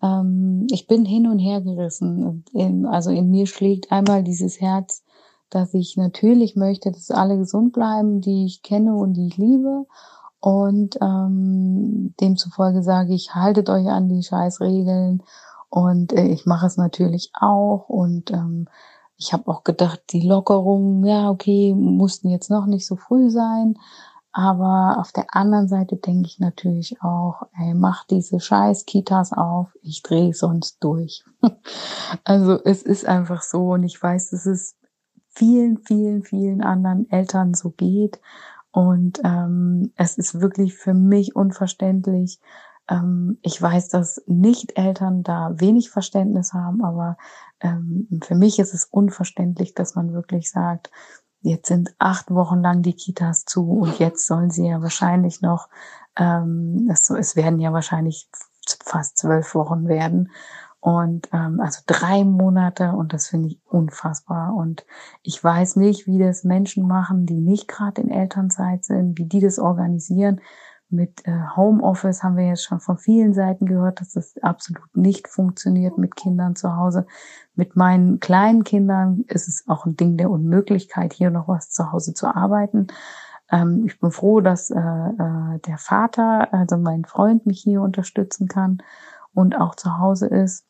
ähm, 0.02 0.66
ich 0.70 0.86
bin 0.86 1.04
hin 1.04 1.26
und 1.26 1.38
her 1.38 1.60
gerissen. 1.60 2.44
Also 2.90 3.10
in 3.10 3.30
mir 3.30 3.46
schlägt 3.46 3.92
einmal 3.92 4.22
dieses 4.22 4.60
Herz, 4.60 5.04
dass 5.50 5.74
ich 5.74 5.96
natürlich 5.96 6.56
möchte, 6.56 6.90
dass 6.90 7.10
alle 7.10 7.38
gesund 7.38 7.72
bleiben, 7.72 8.20
die 8.20 8.46
ich 8.46 8.62
kenne 8.62 8.96
und 8.96 9.14
die 9.14 9.26
ich 9.28 9.36
liebe. 9.36 9.86
Und 10.40 10.98
ähm, 11.00 12.14
demzufolge 12.20 12.82
sage 12.82 13.14
ich, 13.14 13.34
haltet 13.34 13.70
euch 13.70 13.86
an 13.86 14.08
die 14.08 14.22
Scheißregeln. 14.22 15.22
Und 15.68 16.12
äh, 16.12 16.26
ich 16.26 16.46
mache 16.46 16.66
es 16.66 16.76
natürlich 16.76 17.30
auch. 17.38 17.88
Und 17.88 18.32
ähm, 18.32 18.66
ich 19.18 19.32
habe 19.32 19.48
auch 19.48 19.62
gedacht, 19.62 20.00
die 20.10 20.26
Lockerungen, 20.26 21.04
ja, 21.04 21.30
okay, 21.30 21.74
mussten 21.74 22.28
jetzt 22.28 22.50
noch 22.50 22.66
nicht 22.66 22.86
so 22.86 22.96
früh 22.96 23.30
sein. 23.30 23.76
Aber 24.32 24.96
auf 24.98 25.12
der 25.12 25.36
anderen 25.36 25.68
Seite 25.68 25.96
denke 25.96 26.26
ich 26.26 26.38
natürlich 26.38 27.02
auch, 27.02 27.42
ey, 27.58 27.74
mach 27.74 28.06
diese 28.06 28.40
scheiß 28.40 28.86
Kitas 28.86 29.32
auf, 29.32 29.68
ich 29.82 30.02
drehe 30.02 30.32
sonst 30.32 30.82
durch. 30.82 31.22
also 32.24 32.58
es 32.64 32.82
ist 32.82 33.06
einfach 33.06 33.42
so 33.42 33.72
und 33.72 33.84
ich 33.84 34.02
weiß, 34.02 34.30
dass 34.30 34.46
es 34.46 34.74
vielen, 35.28 35.78
vielen, 35.78 36.22
vielen 36.22 36.62
anderen 36.62 37.10
Eltern 37.10 37.52
so 37.52 37.70
geht. 37.70 38.20
Und 38.70 39.20
ähm, 39.22 39.92
es 39.96 40.16
ist 40.16 40.40
wirklich 40.40 40.76
für 40.76 40.94
mich 40.94 41.36
unverständlich. 41.36 42.40
Ähm, 42.88 43.38
ich 43.42 43.60
weiß, 43.60 43.90
dass 43.90 44.22
Nicht-Eltern 44.26 45.22
da 45.22 45.52
wenig 45.60 45.90
Verständnis 45.90 46.54
haben, 46.54 46.82
aber 46.82 47.18
ähm, 47.60 48.08
für 48.22 48.34
mich 48.34 48.58
ist 48.58 48.72
es 48.72 48.86
unverständlich, 48.86 49.74
dass 49.74 49.94
man 49.94 50.14
wirklich 50.14 50.50
sagt, 50.50 50.90
Jetzt 51.42 51.68
sind 51.68 51.94
acht 51.98 52.30
Wochen 52.30 52.60
lang 52.62 52.82
die 52.82 52.94
Kitas 52.94 53.44
zu 53.44 53.68
und 53.80 53.98
jetzt 53.98 54.26
sollen 54.26 54.50
sie 54.50 54.68
ja 54.68 54.80
wahrscheinlich 54.80 55.42
noch, 55.42 55.68
ähm, 56.16 56.88
es, 56.90 57.36
werden 57.36 57.58
ja 57.58 57.72
wahrscheinlich 57.72 58.28
fast 58.84 59.18
zwölf 59.18 59.54
Wochen 59.54 59.88
werden. 59.88 60.30
Und 60.78 61.28
ähm, 61.32 61.60
also 61.60 61.80
drei 61.86 62.24
Monate 62.24 62.92
und 62.92 63.12
das 63.12 63.28
finde 63.28 63.48
ich 63.48 63.60
unfassbar. 63.66 64.54
Und 64.54 64.84
ich 65.22 65.42
weiß 65.42 65.76
nicht, 65.76 66.06
wie 66.06 66.18
das 66.18 66.42
Menschen 66.42 66.86
machen, 66.86 67.26
die 67.26 67.40
nicht 67.40 67.68
gerade 67.68 68.02
in 68.02 68.10
Elternzeit 68.10 68.84
sind, 68.84 69.18
wie 69.18 69.26
die 69.26 69.40
das 69.40 69.58
organisieren 69.58 70.40
mit 70.92 71.26
äh, 71.26 71.32
Homeoffice 71.56 72.22
haben 72.22 72.36
wir 72.36 72.46
jetzt 72.46 72.64
schon 72.64 72.80
von 72.80 72.98
vielen 72.98 73.34
Seiten 73.34 73.66
gehört, 73.66 74.00
dass 74.00 74.12
das 74.12 74.34
absolut 74.42 74.96
nicht 74.96 75.28
funktioniert 75.28 75.98
mit 75.98 76.16
Kindern 76.16 76.54
zu 76.54 76.76
Hause. 76.76 77.06
Mit 77.54 77.76
meinen 77.76 78.20
kleinen 78.20 78.64
Kindern 78.64 79.24
ist 79.28 79.48
es 79.48 79.64
auch 79.68 79.86
ein 79.86 79.96
Ding 79.96 80.16
der 80.16 80.30
Unmöglichkeit, 80.30 81.12
hier 81.12 81.30
noch 81.30 81.48
was 81.48 81.70
zu 81.70 81.92
Hause 81.92 82.14
zu 82.14 82.26
arbeiten. 82.26 82.88
Ähm, 83.50 83.84
ich 83.86 83.98
bin 84.00 84.10
froh, 84.10 84.40
dass 84.40 84.70
äh, 84.70 84.78
äh, 84.78 85.58
der 85.66 85.78
Vater, 85.78 86.52
also 86.52 86.76
mein 86.76 87.04
Freund, 87.04 87.46
mich 87.46 87.60
hier 87.60 87.82
unterstützen 87.82 88.48
kann 88.48 88.82
und 89.34 89.58
auch 89.58 89.74
zu 89.74 89.98
Hause 89.98 90.26
ist 90.26 90.66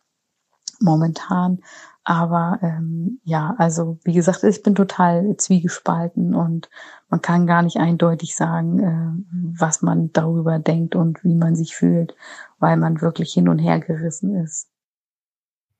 momentan. 0.82 1.60
Aber 2.04 2.58
ähm, 2.62 3.20
ja, 3.22 3.54
also 3.58 3.98
wie 4.02 4.12
gesagt, 4.12 4.42
ich 4.42 4.62
bin 4.62 4.74
total 4.74 5.36
zwiegespalten 5.36 6.34
und 6.34 6.68
man 7.08 7.22
kann 7.22 7.46
gar 7.46 7.62
nicht 7.62 7.76
eindeutig 7.76 8.34
sagen, 8.34 8.80
äh, 8.80 9.60
was 9.60 9.82
man 9.82 10.12
darüber 10.12 10.58
denkt 10.58 10.96
und 10.96 11.22
wie 11.22 11.34
man 11.34 11.54
sich 11.54 11.76
fühlt, 11.76 12.16
weil 12.58 12.76
man 12.76 13.00
wirklich 13.00 13.32
hin 13.32 13.48
und 13.48 13.60
her 13.60 13.78
gerissen 13.78 14.34
ist. 14.34 14.68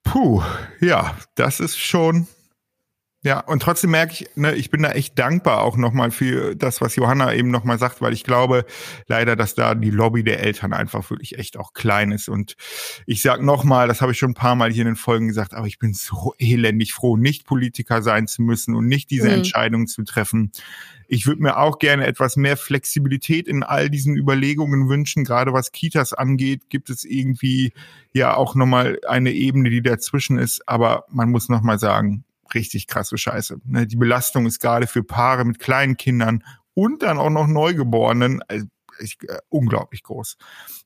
Puh, 0.05 0.43
ja, 0.81 1.12
das 1.35 1.59
ist 1.59 1.79
schon 1.79 2.29
ja, 3.25 3.39
und 3.39 3.63
trotzdem 3.63 3.93
merke 3.93 4.15
ich, 4.15 4.31
ne, 4.35 4.57
ich 4.57 4.71
bin 4.71 4.83
da 4.83 4.91
echt 4.91 5.17
dankbar 5.17 5.63
auch 5.63 5.77
nochmal 5.77 6.11
für 6.11 6.57
das, 6.57 6.81
was 6.81 6.97
Johanna 6.97 7.33
eben 7.33 7.53
nochmal 7.53 7.79
sagt, 7.79 8.01
weil 8.01 8.13
ich 8.13 8.25
glaube 8.25 8.65
leider, 9.07 9.37
dass 9.37 9.55
da 9.55 9.77
die 9.77 9.91
Lobby 9.91 10.25
der 10.25 10.41
Eltern 10.41 10.73
einfach 10.73 11.09
wirklich 11.09 11.39
echt 11.39 11.57
auch 11.57 11.73
klein 11.73 12.11
ist. 12.11 12.29
Und 12.29 12.57
ich 13.07 13.23
sag 13.23 13.41
nochmal, 13.41 13.87
das 13.87 14.01
habe 14.01 14.11
ich 14.11 14.19
schon 14.19 14.33
ein 14.33 14.35
paar 14.35 14.57
Mal 14.57 14.73
hier 14.73 14.83
in 14.83 14.89
den 14.89 14.97
Folgen 14.97 15.29
gesagt, 15.29 15.55
aber 15.55 15.69
ich 15.69 15.79
bin 15.79 15.95
so 15.95 16.35
elendig 16.39 16.95
froh, 16.95 17.17
nicht 17.17 17.47
Politiker 17.47 18.03
sein 18.03 18.27
zu 18.27 18.43
müssen 18.43 18.75
und 18.75 18.87
nicht 18.87 19.11
diese 19.11 19.29
mhm. 19.29 19.35
Entscheidung 19.35 19.87
zu 19.87 20.03
treffen. 20.03 20.51
Ich 21.07 21.25
würde 21.25 21.43
mir 21.43 21.59
auch 21.59 21.79
gerne 21.79 22.07
etwas 22.07 22.37
mehr 22.37 22.57
Flexibilität 22.57 23.47
in 23.47 23.63
all 23.63 23.89
diesen 23.89 24.17
Überlegungen 24.17 24.89
wünschen. 24.89 25.23
Gerade 25.23 25.53
was 25.53 25.71
Kitas 25.71 26.13
angeht, 26.13 26.71
gibt 26.71 26.91
es 26.91 27.05
irgendwie 27.05 27.73
ja 28.13 28.35
auch 28.35 28.57
nochmal 28.57 28.99
eine 29.07 29.31
Ebene, 29.31 29.71
die 29.71 29.83
dazwischen 29.83 30.39
ist. 30.39 30.69
Aber 30.69 31.05
man 31.09 31.31
muss 31.31 31.49
nochmal 31.49 31.79
sagen, 31.79 32.25
richtig 32.55 32.87
krasse 32.87 33.19
Scheiße. 33.19 33.59
Ne, 33.65 33.87
die 33.87 33.97
Belastung 33.97 34.47
ist 34.47 34.61
gerade 34.61 34.87
für 34.87 35.03
Paare 35.03 35.45
mit 35.45 35.59
kleinen 35.59 35.97
Kindern 35.97 36.45
und 36.75 37.03
dann 37.03 37.19
auch 37.19 37.31
noch 37.31 37.47
Neugeborenen 37.47 38.43
also 38.49 38.67
ich, 39.01 39.19
äh, 39.29 39.38
unglaublich 39.49 40.03
groß. 40.03 40.37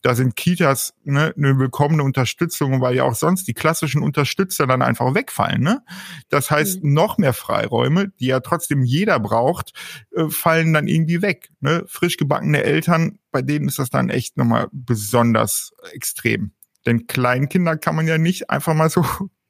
Da 0.02 0.14
sind 0.14 0.36
Kitas 0.36 0.94
ne, 1.04 1.32
eine 1.36 1.58
willkommene 1.58 2.02
Unterstützung, 2.02 2.80
weil 2.80 2.96
ja 2.96 3.04
auch 3.04 3.14
sonst 3.14 3.46
die 3.48 3.54
klassischen 3.54 4.02
Unterstützer 4.02 4.66
dann 4.66 4.82
einfach 4.82 5.14
wegfallen. 5.14 5.62
Ne? 5.62 5.82
Das 6.28 6.50
heißt, 6.50 6.82
mhm. 6.82 6.94
noch 6.94 7.18
mehr 7.18 7.32
Freiräume, 7.32 8.12
die 8.20 8.26
ja 8.26 8.40
trotzdem 8.40 8.82
jeder 8.82 9.18
braucht, 9.20 9.72
äh, 10.14 10.28
fallen 10.28 10.72
dann 10.72 10.88
irgendwie 10.88 11.22
weg. 11.22 11.50
Ne? 11.60 11.84
Frisch 11.86 12.16
gebackene 12.16 12.62
Eltern, 12.62 13.18
bei 13.30 13.42
denen 13.42 13.68
ist 13.68 13.78
das 13.78 13.90
dann 13.90 14.08
echt 14.08 14.36
nochmal 14.36 14.68
besonders 14.72 15.72
extrem. 15.92 16.52
Denn 16.84 17.06
Kleinkinder 17.06 17.76
kann 17.76 17.96
man 17.96 18.06
ja 18.06 18.18
nicht 18.18 18.50
einfach 18.50 18.74
mal 18.74 18.90
so 18.90 19.04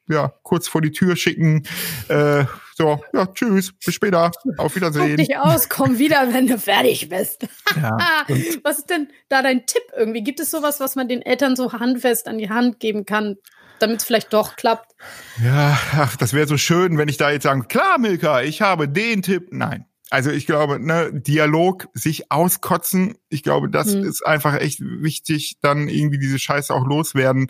ja, 0.08 0.32
kurz 0.42 0.68
vor 0.68 0.80
die 0.80 0.92
Tür 0.92 1.16
schicken. 1.16 1.66
Äh, 2.08 2.44
so, 2.76 3.00
ja, 3.14 3.26
tschüss, 3.26 3.72
bis 3.72 3.94
später, 3.94 4.30
auf 4.58 4.76
Wiedersehen. 4.76 5.16
Guck 5.16 5.26
dich 5.26 5.38
aus, 5.38 5.68
komm 5.68 5.98
wieder, 5.98 6.32
wenn 6.32 6.46
du 6.46 6.58
fertig 6.58 7.08
bist. 7.08 7.46
Ja, 7.74 8.26
was 8.62 8.78
ist 8.78 8.90
denn 8.90 9.08
da 9.28 9.42
dein 9.42 9.64
Tipp 9.64 9.82
irgendwie? 9.96 10.22
Gibt 10.22 10.40
es 10.40 10.50
sowas, 10.50 10.78
was 10.78 10.94
man 10.94 11.08
den 11.08 11.22
Eltern 11.22 11.56
so 11.56 11.72
handfest 11.72 12.28
an 12.28 12.38
die 12.38 12.50
Hand 12.50 12.78
geben 12.78 13.06
kann, 13.06 13.36
damit 13.78 14.00
es 14.00 14.04
vielleicht 14.04 14.32
doch 14.32 14.56
klappt? 14.56 14.94
Ja, 15.42 15.78
ach, 15.92 16.16
das 16.16 16.34
wäre 16.34 16.46
so 16.46 16.58
schön, 16.58 16.98
wenn 16.98 17.08
ich 17.08 17.16
da 17.16 17.30
jetzt 17.30 17.44
sagen, 17.44 17.66
klar, 17.68 17.98
Milka, 17.98 18.42
ich 18.42 18.60
habe 18.60 18.88
den 18.88 19.22
Tipp. 19.22 19.48
Nein. 19.52 19.86
Also 20.10 20.30
ich 20.30 20.46
glaube, 20.46 20.78
ne, 20.78 21.10
Dialog, 21.12 21.88
sich 21.92 22.30
auskotzen, 22.30 23.16
ich 23.28 23.42
glaube, 23.42 23.68
das 23.68 23.92
hm. 23.92 24.04
ist 24.04 24.24
einfach 24.24 24.54
echt 24.54 24.80
wichtig, 24.80 25.56
dann 25.62 25.88
irgendwie 25.88 26.18
diese 26.18 26.38
Scheiße 26.38 26.72
auch 26.72 26.86
loswerden 26.86 27.48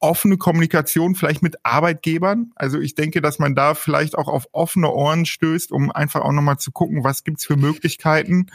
offene 0.00 0.36
Kommunikation 0.36 1.16
vielleicht 1.16 1.42
mit 1.42 1.56
Arbeitgebern. 1.64 2.52
Also 2.54 2.78
ich 2.78 2.94
denke, 2.94 3.20
dass 3.20 3.40
man 3.40 3.56
da 3.56 3.74
vielleicht 3.74 4.16
auch 4.16 4.28
auf 4.28 4.46
offene 4.52 4.90
Ohren 4.90 5.26
stößt, 5.26 5.72
um 5.72 5.90
einfach 5.90 6.20
auch 6.20 6.32
nochmal 6.32 6.58
zu 6.58 6.70
gucken, 6.70 7.02
was 7.02 7.24
gibt's 7.24 7.44
für 7.44 7.56
Möglichkeiten. 7.56 8.46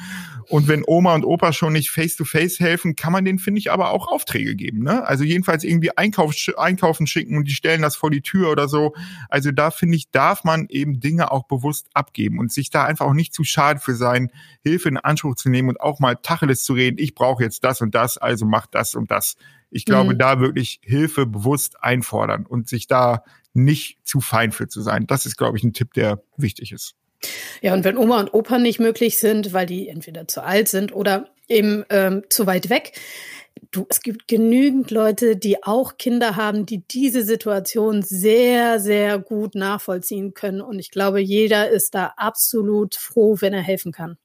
Und 0.48 0.70
wenn 0.70 0.84
Oma 0.88 1.14
und 1.16 1.26
Opa 1.26 1.52
schon 1.52 1.74
nicht 1.74 1.92
face-to-face 1.92 2.56
-face 2.56 2.60
helfen, 2.60 2.96
kann 2.96 3.12
man 3.12 3.26
denen, 3.26 3.40
finde 3.40 3.60
ich, 3.60 3.72
aber 3.72 3.92
auch 3.92 4.08
Aufträge 4.08 4.56
geben. 4.56 4.84
Ne? 4.84 5.06
Also 5.06 5.26
jedenfalls 5.26 5.66
irgendwie 5.66 5.96
Einkauf, 5.98 6.34
einkaufen 6.58 7.08
schicken 7.08 7.36
und 7.36 7.46
die 7.48 7.54
stellen 7.54 7.82
das 7.82 7.98
vor 7.98 8.10
die 8.10 8.22
Tür 8.22 8.50
oder 8.50 8.70
so. 8.70 8.94
Also 9.28 9.52
da, 9.52 9.70
finde 9.70 9.98
ich, 9.98 10.12
darf 10.12 10.46
man 10.46 10.68
eben 10.70 11.02
Dinge 11.02 11.32
auch 11.32 11.44
bewusst 11.44 11.90
abgeben 11.94 12.40
und 12.40 12.54
sich 12.54 12.70
da 12.70 12.86
einfach 12.86 13.06
auch 13.06 13.14
nicht 13.14 13.34
zu 13.34 13.44
schade 13.44 13.82
für 13.82 13.96
sein, 13.96 14.32
Hilfe 14.62 14.88
in 14.88 14.98
Anspruch 14.98 15.36
zu 15.36 15.50
nehmen 15.50 15.70
und 15.70 15.82
auch 15.82 16.00
mal 16.00 16.16
Tacheles 16.16 16.64
zu 16.64 16.74
reden. 16.74 16.98
Ich 17.00 17.16
brauche 17.16 17.44
jetzt 17.44 17.66
das 17.66 17.82
und 17.82 17.94
das, 17.94 18.18
also 18.18 18.46
mach 18.46 18.66
das 18.68 18.96
und 18.96 19.12
das 19.12 19.36
ich 19.74 19.86
glaube, 19.86 20.14
mhm. 20.14 20.18
da 20.20 20.40
wirklich 20.40 20.80
Hilfe 20.84 21.26
bewusst 21.26 21.84
einfordern 21.84 22.46
und 22.46 22.70
sich 22.70 22.88
da 22.88 23.24
nicht 23.54 24.00
zu 24.04 24.22
fein 24.22 24.52
für 24.52 24.68
zu 24.68 24.82
sein. 24.82 25.08
Das 25.08 25.26
ist, 25.26 25.38
glaube 25.38 25.58
ich, 25.58 25.64
ein 25.64 25.74
Tipp, 25.74 25.94
der 25.94 26.24
wichtig 26.38 26.72
ist. 26.72 26.96
Ja, 27.62 27.74
und 27.74 27.84
wenn 27.84 27.98
Oma 27.98 28.20
und 28.20 28.34
Opa 28.34 28.60
nicht 28.60 28.80
möglich 28.80 29.18
sind, 29.18 29.54
weil 29.54 29.66
die 29.66 29.88
entweder 29.88 30.28
zu 30.28 30.44
alt 30.44 30.68
sind 30.68 30.94
oder 30.94 31.30
eben 31.48 31.86
ähm, 31.90 32.24
zu 32.30 32.46
weit 32.46 32.70
weg, 32.70 32.94
du, 33.72 33.86
es 33.90 34.02
gibt 34.02 34.28
genügend 34.28 34.92
Leute, 34.92 35.38
die 35.38 35.64
auch 35.64 35.98
Kinder 35.98 36.36
haben, 36.36 36.66
die 36.66 36.86
diese 36.86 37.24
Situation 37.24 38.02
sehr, 38.02 38.80
sehr 38.80 39.20
gut 39.20 39.56
nachvollziehen 39.56 40.34
können. 40.34 40.62
Und 40.62 40.80
ich 40.80 40.92
glaube, 40.92 41.22
jeder 41.22 41.70
ist 41.70 41.96
da 41.96 42.14
absolut 42.18 42.96
froh, 42.96 43.38
wenn 43.40 43.54
er 43.54 43.62
helfen 43.62 43.92
kann. 43.92 44.18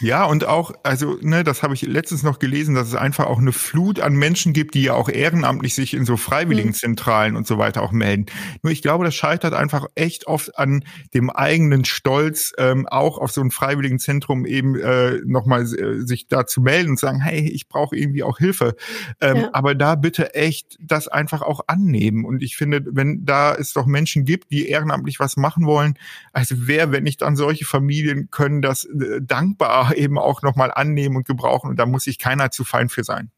Ja, 0.00 0.24
und 0.24 0.44
auch, 0.44 0.72
also, 0.82 1.18
ne, 1.20 1.42
das 1.42 1.62
habe 1.62 1.74
ich 1.74 1.82
letztens 1.82 2.22
noch 2.22 2.38
gelesen, 2.38 2.74
dass 2.74 2.88
es 2.88 2.94
einfach 2.94 3.26
auch 3.26 3.38
eine 3.38 3.52
Flut 3.52 4.00
an 4.00 4.14
Menschen 4.14 4.52
gibt, 4.52 4.74
die 4.74 4.82
ja 4.82 4.94
auch 4.94 5.08
ehrenamtlich 5.08 5.74
sich 5.74 5.94
in 5.94 6.04
so 6.04 6.16
Freiwilligenzentralen 6.16 7.32
mhm. 7.32 7.38
und 7.38 7.46
so 7.46 7.58
weiter 7.58 7.82
auch 7.82 7.92
melden. 7.92 8.26
Nur 8.62 8.72
ich 8.72 8.82
glaube, 8.82 9.04
das 9.04 9.14
scheitert 9.14 9.54
einfach 9.54 9.86
echt 9.94 10.26
oft 10.26 10.58
an 10.58 10.84
dem 11.14 11.30
eigenen 11.30 11.84
Stolz, 11.84 12.52
ähm, 12.58 12.86
auch 12.86 13.18
auf 13.18 13.32
so 13.32 13.40
ein 13.40 13.50
Freiwilligenzentrum 13.50 14.46
eben 14.46 14.78
äh, 14.78 15.20
nochmal 15.24 15.62
äh, 15.62 16.06
sich 16.06 16.28
da 16.28 16.46
zu 16.46 16.60
melden 16.60 16.90
und 16.90 17.00
sagen, 17.00 17.20
hey, 17.20 17.48
ich 17.48 17.68
brauche 17.68 17.96
irgendwie 17.96 18.22
auch 18.22 18.38
Hilfe. 18.38 18.76
Ähm, 19.20 19.36
ja. 19.36 19.50
Aber 19.52 19.74
da 19.74 19.94
bitte 19.94 20.34
echt 20.34 20.76
das 20.80 21.08
einfach 21.08 21.42
auch 21.42 21.60
annehmen. 21.66 22.24
Und 22.24 22.42
ich 22.42 22.56
finde, 22.56 22.82
wenn 22.86 23.24
da 23.24 23.54
es 23.54 23.72
doch 23.72 23.86
Menschen 23.86 24.24
gibt, 24.24 24.52
die 24.52 24.68
ehrenamtlich 24.68 25.18
was 25.18 25.36
machen 25.36 25.66
wollen, 25.66 25.98
also 26.32 26.54
wer, 26.58 26.92
wenn 26.92 27.04
nicht 27.04 27.22
dann 27.22 27.36
solche 27.36 27.64
Familien 27.64 28.30
können 28.30 28.62
das 28.62 28.84
äh, 28.84 29.20
dankbar 29.22 29.55
dankbar 29.56 29.96
eben 29.96 30.18
auch 30.18 30.42
nochmal 30.42 30.70
annehmen 30.72 31.16
und 31.16 31.26
gebrauchen. 31.26 31.70
Und 31.70 31.76
da 31.76 31.86
muss 31.86 32.04
sich 32.04 32.18
keiner 32.18 32.50
zu 32.50 32.64
fein 32.64 32.88
für 32.88 33.04
sein. 33.04 33.30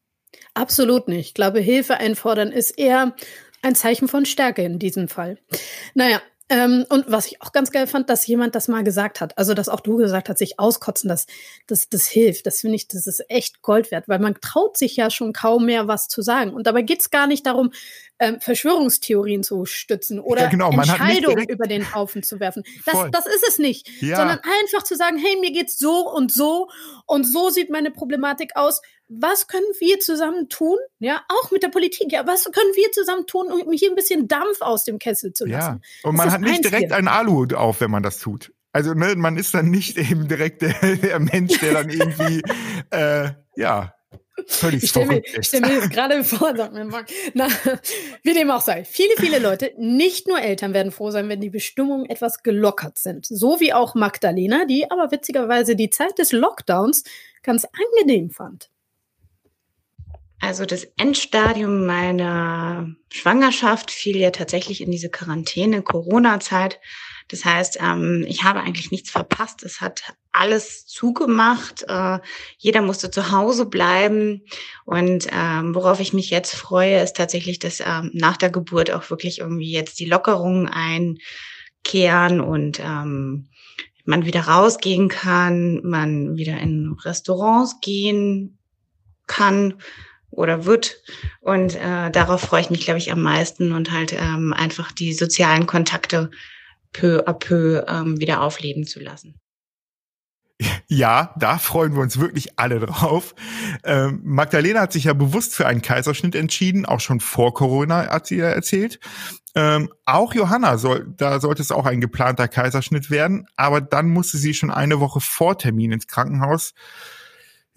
Absolut 0.54 1.08
nicht. 1.08 1.28
Ich 1.28 1.34
glaube, 1.34 1.60
Hilfe 1.60 1.98
einfordern 1.98 2.50
ist 2.50 2.78
eher 2.78 3.14
ein 3.62 3.74
Zeichen 3.74 4.08
von 4.08 4.24
Stärke 4.24 4.62
in 4.62 4.78
diesem 4.78 5.08
Fall. 5.08 5.38
Naja, 5.94 6.20
ähm, 6.50 6.86
und 6.88 7.10
was 7.10 7.26
ich 7.26 7.42
auch 7.42 7.52
ganz 7.52 7.70
geil 7.70 7.86
fand, 7.86 8.08
dass 8.08 8.26
jemand 8.26 8.54
das 8.54 8.68
mal 8.68 8.82
gesagt 8.82 9.20
hat, 9.20 9.36
also 9.36 9.52
dass 9.52 9.68
auch 9.68 9.80
du 9.80 9.96
gesagt 9.96 10.30
hast, 10.30 10.38
sich 10.38 10.58
auskotzen, 10.58 11.08
das, 11.08 11.26
das, 11.66 11.90
das 11.90 12.06
hilft. 12.06 12.46
Das 12.46 12.60
finde 12.60 12.76
ich, 12.76 12.88
das 12.88 13.06
ist 13.06 13.22
echt 13.28 13.60
Gold 13.60 13.90
wert, 13.90 14.08
weil 14.08 14.18
man 14.18 14.34
traut 14.40 14.78
sich 14.78 14.96
ja 14.96 15.10
schon 15.10 15.34
kaum 15.34 15.66
mehr 15.66 15.88
was 15.88 16.08
zu 16.08 16.22
sagen. 16.22 16.54
Und 16.54 16.66
dabei 16.66 16.82
geht's 16.82 17.10
gar 17.10 17.26
nicht 17.26 17.44
darum, 17.44 17.70
ähm, 18.18 18.40
Verschwörungstheorien 18.40 19.42
zu 19.42 19.66
stützen 19.66 20.18
oder 20.18 20.42
ja, 20.42 20.48
genau, 20.48 20.70
Entscheidungen 20.70 21.48
über 21.48 21.66
den 21.66 21.94
Haufen 21.94 22.22
zu 22.22 22.40
werfen. 22.40 22.64
Das, 22.86 22.96
das 23.12 23.26
ist 23.26 23.46
es 23.46 23.58
nicht, 23.58 23.88
ja. 24.00 24.16
sondern 24.16 24.38
einfach 24.38 24.82
zu 24.82 24.96
sagen, 24.96 25.18
hey, 25.18 25.36
mir 25.40 25.52
geht's 25.52 25.78
so 25.78 26.08
und 26.10 26.32
so 26.32 26.68
und 27.06 27.24
so 27.24 27.50
sieht 27.50 27.70
meine 27.70 27.90
Problematik 27.90 28.52
aus. 28.56 28.80
Was 29.08 29.46
können 29.46 29.66
wir 29.78 30.00
zusammen 30.00 30.48
tun? 30.48 30.76
Ja, 30.98 31.22
auch 31.28 31.50
mit 31.50 31.62
der 31.62 31.68
Politik. 31.68 32.12
Ja, 32.12 32.26
was 32.26 32.44
können 32.44 32.74
wir 32.74 32.92
zusammen 32.92 33.26
tun, 33.26 33.50
um 33.50 33.72
hier 33.72 33.90
ein 33.90 33.94
bisschen 33.94 34.28
Dampf 34.28 34.60
aus 34.60 34.84
dem 34.84 34.98
Kessel 34.98 35.32
zu 35.32 35.46
lassen? 35.46 35.80
Ja. 36.02 36.08
Und 36.08 36.16
man 36.16 36.30
hat 36.30 36.40
nicht 36.40 36.64
direkt 36.64 36.92
einen 36.92 37.08
Aluhut 37.08 37.54
auf, 37.54 37.80
wenn 37.80 37.90
man 37.90 38.02
das 38.02 38.18
tut. 38.18 38.52
Also 38.72 38.92
ne, 38.92 39.14
man 39.16 39.36
ist 39.36 39.54
dann 39.54 39.70
nicht 39.70 39.96
eben 39.96 40.28
direkt 40.28 40.62
der, 40.62 40.96
der 40.96 41.18
Mensch, 41.20 41.58
der 41.58 41.72
dann 41.74 41.88
irgendwie 41.88 42.42
äh, 42.90 43.30
ja 43.56 43.94
Völlig 44.46 44.84
ich 44.84 44.90
stelle 44.90 45.06
mir, 45.06 45.22
stell 45.40 45.60
mir 45.60 45.88
gerade 45.88 46.22
vor, 46.22 46.54
sag 46.56 46.72
mir 46.72 46.84
mal. 46.84 47.04
Na, 47.34 47.48
wie 48.22 48.34
dem 48.34 48.50
auch 48.50 48.60
sei. 48.60 48.84
Viele, 48.84 49.14
viele 49.16 49.38
Leute, 49.38 49.72
nicht 49.76 50.28
nur 50.28 50.40
Eltern, 50.40 50.74
werden 50.74 50.92
froh 50.92 51.10
sein, 51.10 51.28
wenn 51.28 51.40
die 51.40 51.50
Bestimmungen 51.50 52.06
etwas 52.06 52.42
gelockert 52.42 52.98
sind. 52.98 53.26
So 53.26 53.60
wie 53.60 53.72
auch 53.72 53.94
Magdalena, 53.94 54.64
die 54.64 54.90
aber 54.90 55.10
witzigerweise 55.10 55.76
die 55.76 55.90
Zeit 55.90 56.18
des 56.18 56.32
Lockdowns 56.32 57.02
ganz 57.42 57.66
angenehm 57.66 58.30
fand. 58.30 58.70
Also 60.40 60.66
das 60.66 60.84
Endstadium 60.96 61.84
meiner 61.86 62.94
Schwangerschaft 63.10 63.90
fiel 63.90 64.16
ja 64.16 64.30
tatsächlich 64.30 64.80
in 64.80 64.90
diese 64.90 65.10
Quarantäne, 65.10 65.82
Corona-Zeit. 65.82 66.78
Das 67.26 67.44
heißt, 67.44 67.78
ähm, 67.80 68.24
ich 68.26 68.44
habe 68.44 68.60
eigentlich 68.60 68.90
nichts 68.90 69.10
verpasst. 69.10 69.62
Es 69.64 69.80
hat 69.80 70.14
alles 70.32 70.86
zugemacht. 70.86 71.84
Äh, 71.88 72.20
jeder 72.56 72.82
musste 72.82 73.10
zu 73.10 73.32
Hause 73.32 73.66
bleiben. 73.66 74.42
Und 74.84 75.26
ähm, 75.32 75.74
worauf 75.74 75.98
ich 75.98 76.12
mich 76.12 76.30
jetzt 76.30 76.54
freue, 76.54 77.02
ist 77.02 77.16
tatsächlich, 77.16 77.58
dass 77.58 77.80
ähm, 77.80 78.10
nach 78.14 78.36
der 78.36 78.50
Geburt 78.50 78.92
auch 78.92 79.10
wirklich 79.10 79.40
irgendwie 79.40 79.72
jetzt 79.72 79.98
die 79.98 80.06
Lockerungen 80.06 80.68
einkehren 80.68 82.40
und 82.40 82.80
ähm, 82.80 83.48
man 84.04 84.24
wieder 84.24 84.42
rausgehen 84.42 85.08
kann, 85.08 85.82
man 85.82 86.36
wieder 86.36 86.58
in 86.58 86.96
Restaurants 87.04 87.80
gehen 87.80 88.58
kann 89.26 89.74
oder 90.30 90.64
wird. 90.64 91.02
Und 91.40 91.74
äh, 91.74 92.10
darauf 92.10 92.42
freue 92.42 92.60
ich 92.60 92.70
mich, 92.70 92.84
glaube 92.84 92.98
ich, 92.98 93.12
am 93.12 93.22
meisten 93.22 93.72
und 93.72 93.90
halt 93.90 94.12
ähm, 94.12 94.52
einfach 94.52 94.92
die 94.92 95.12
sozialen 95.12 95.66
Kontakte 95.66 96.30
peu 96.92 97.26
à 97.26 97.32
peu 97.32 97.84
ähm, 97.88 98.20
wieder 98.20 98.42
aufleben 98.42 98.86
zu 98.86 99.00
lassen. 99.00 99.40
Ja, 100.88 101.34
da 101.38 101.58
freuen 101.58 101.94
wir 101.94 102.02
uns 102.02 102.18
wirklich 102.18 102.58
alle 102.58 102.80
drauf. 102.80 103.34
Ähm, 103.84 104.20
Magdalena 104.24 104.80
hat 104.80 104.92
sich 104.92 105.04
ja 105.04 105.12
bewusst 105.12 105.54
für 105.54 105.66
einen 105.66 105.82
Kaiserschnitt 105.82 106.34
entschieden, 106.34 106.84
auch 106.84 106.98
schon 106.98 107.20
vor 107.20 107.54
Corona, 107.54 108.08
hat 108.08 108.26
sie 108.26 108.38
ja 108.38 108.48
erzählt. 108.48 108.98
Ähm, 109.54 109.92
auch 110.04 110.34
Johanna 110.34 110.76
soll, 110.78 111.06
da 111.16 111.40
sollte 111.40 111.62
es 111.62 111.70
auch 111.70 111.86
ein 111.86 112.00
geplanter 112.00 112.48
Kaiserschnitt 112.48 113.10
werden, 113.10 113.46
aber 113.56 113.80
dann 113.80 114.08
musste 114.08 114.36
sie 114.36 114.52
schon 114.52 114.70
eine 114.70 114.98
Woche 114.98 115.20
vor 115.20 115.58
Termin 115.58 115.92
ins 115.92 116.08
Krankenhaus. 116.08 116.74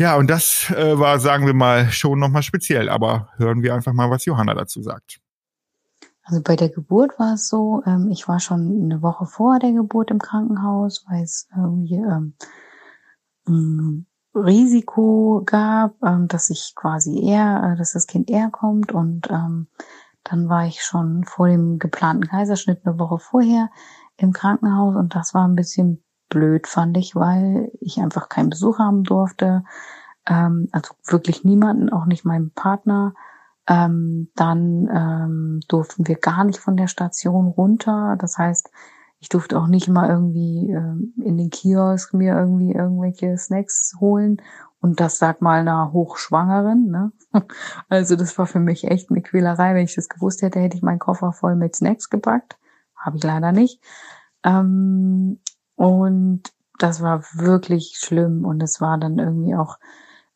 Ja, 0.01 0.15
und 0.15 0.31
das 0.31 0.71
äh, 0.71 0.97
war, 0.97 1.19
sagen 1.19 1.45
wir 1.45 1.53
mal, 1.53 1.91
schon 1.91 2.17
nochmal 2.17 2.41
speziell. 2.41 2.89
Aber 2.89 3.29
hören 3.37 3.61
wir 3.61 3.75
einfach 3.75 3.93
mal, 3.93 4.09
was 4.09 4.25
Johanna 4.25 4.55
dazu 4.55 4.81
sagt. 4.81 5.21
Also 6.23 6.41
bei 6.41 6.55
der 6.55 6.69
Geburt 6.69 7.19
war 7.19 7.35
es 7.35 7.47
so, 7.47 7.83
ähm, 7.85 8.09
ich 8.09 8.27
war 8.27 8.39
schon 8.39 8.81
eine 8.83 9.03
Woche 9.03 9.27
vor 9.27 9.59
der 9.59 9.73
Geburt 9.73 10.09
im 10.09 10.17
Krankenhaus, 10.17 11.05
weil 11.07 11.21
es 11.21 11.47
irgendwie 11.55 11.97
ähm, 11.97 12.33
ähm, 13.47 14.07
Risiko 14.33 15.43
gab, 15.45 15.93
ähm, 16.03 16.27
dass 16.27 16.49
ich 16.49 16.73
quasi 16.73 17.23
eher, 17.23 17.73
äh, 17.73 17.77
dass 17.77 17.93
das 17.93 18.07
Kind 18.07 18.31
eher 18.31 18.49
kommt 18.49 18.91
und 18.93 19.29
ähm, 19.29 19.67
dann 20.23 20.49
war 20.49 20.65
ich 20.65 20.81
schon 20.81 21.25
vor 21.25 21.47
dem 21.47 21.77
geplanten 21.77 22.25
Kaiserschnitt 22.25 22.87
eine 22.87 22.97
Woche 22.97 23.19
vorher 23.19 23.69
im 24.17 24.33
Krankenhaus 24.33 24.95
und 24.95 25.13
das 25.13 25.35
war 25.35 25.47
ein 25.47 25.55
bisschen 25.55 26.03
blöd, 26.31 26.65
fand 26.65 26.97
ich, 26.97 27.15
weil 27.15 27.71
ich 27.79 27.99
einfach 27.99 28.27
keinen 28.29 28.49
Besuch 28.49 28.79
haben 28.79 29.03
durfte. 29.03 29.63
Ähm, 30.27 30.67
also 30.71 30.95
wirklich 31.05 31.43
niemanden, 31.43 31.91
auch 31.91 32.05
nicht 32.05 32.25
meinen 32.25 32.51
Partner. 32.51 33.13
Ähm, 33.67 34.31
dann 34.35 34.89
ähm, 34.91 35.59
durften 35.67 36.07
wir 36.07 36.15
gar 36.15 36.43
nicht 36.43 36.59
von 36.59 36.77
der 36.77 36.87
Station 36.87 37.47
runter. 37.47 38.15
Das 38.19 38.39
heißt, 38.39 38.71
ich 39.19 39.29
durfte 39.29 39.59
auch 39.59 39.67
nicht 39.67 39.87
mal 39.87 40.09
irgendwie 40.09 40.71
ähm, 40.71 41.13
in 41.23 41.37
den 41.37 41.51
Kiosk 41.51 42.15
mir 42.15 42.35
irgendwie 42.35 42.71
irgendwelche 42.71 43.37
Snacks 43.37 43.95
holen. 43.99 44.41
Und 44.79 44.99
das 44.99 45.19
sag 45.19 45.43
mal 45.43 45.59
einer 45.59 45.93
Hochschwangeren. 45.93 46.89
Ne? 46.89 47.11
Also 47.87 48.15
das 48.15 48.35
war 48.39 48.47
für 48.47 48.59
mich 48.59 48.85
echt 48.85 49.11
eine 49.11 49.21
Quälerei. 49.21 49.75
Wenn 49.75 49.85
ich 49.85 49.93
das 49.93 50.09
gewusst 50.09 50.41
hätte, 50.41 50.59
hätte 50.59 50.75
ich 50.75 50.81
meinen 50.81 50.97
Koffer 50.97 51.33
voll 51.33 51.55
mit 51.55 51.75
Snacks 51.75 52.09
gepackt. 52.09 52.57
Habe 52.95 53.17
ich 53.17 53.23
leider 53.23 53.51
nicht. 53.51 53.79
Ähm, 54.43 55.39
und 55.75 56.43
das 56.77 57.01
war 57.01 57.23
wirklich 57.33 57.97
schlimm. 57.97 58.45
Und 58.45 58.61
es 58.61 58.81
war 58.81 58.97
dann 58.97 59.19
irgendwie 59.19 59.55
auch, 59.55 59.77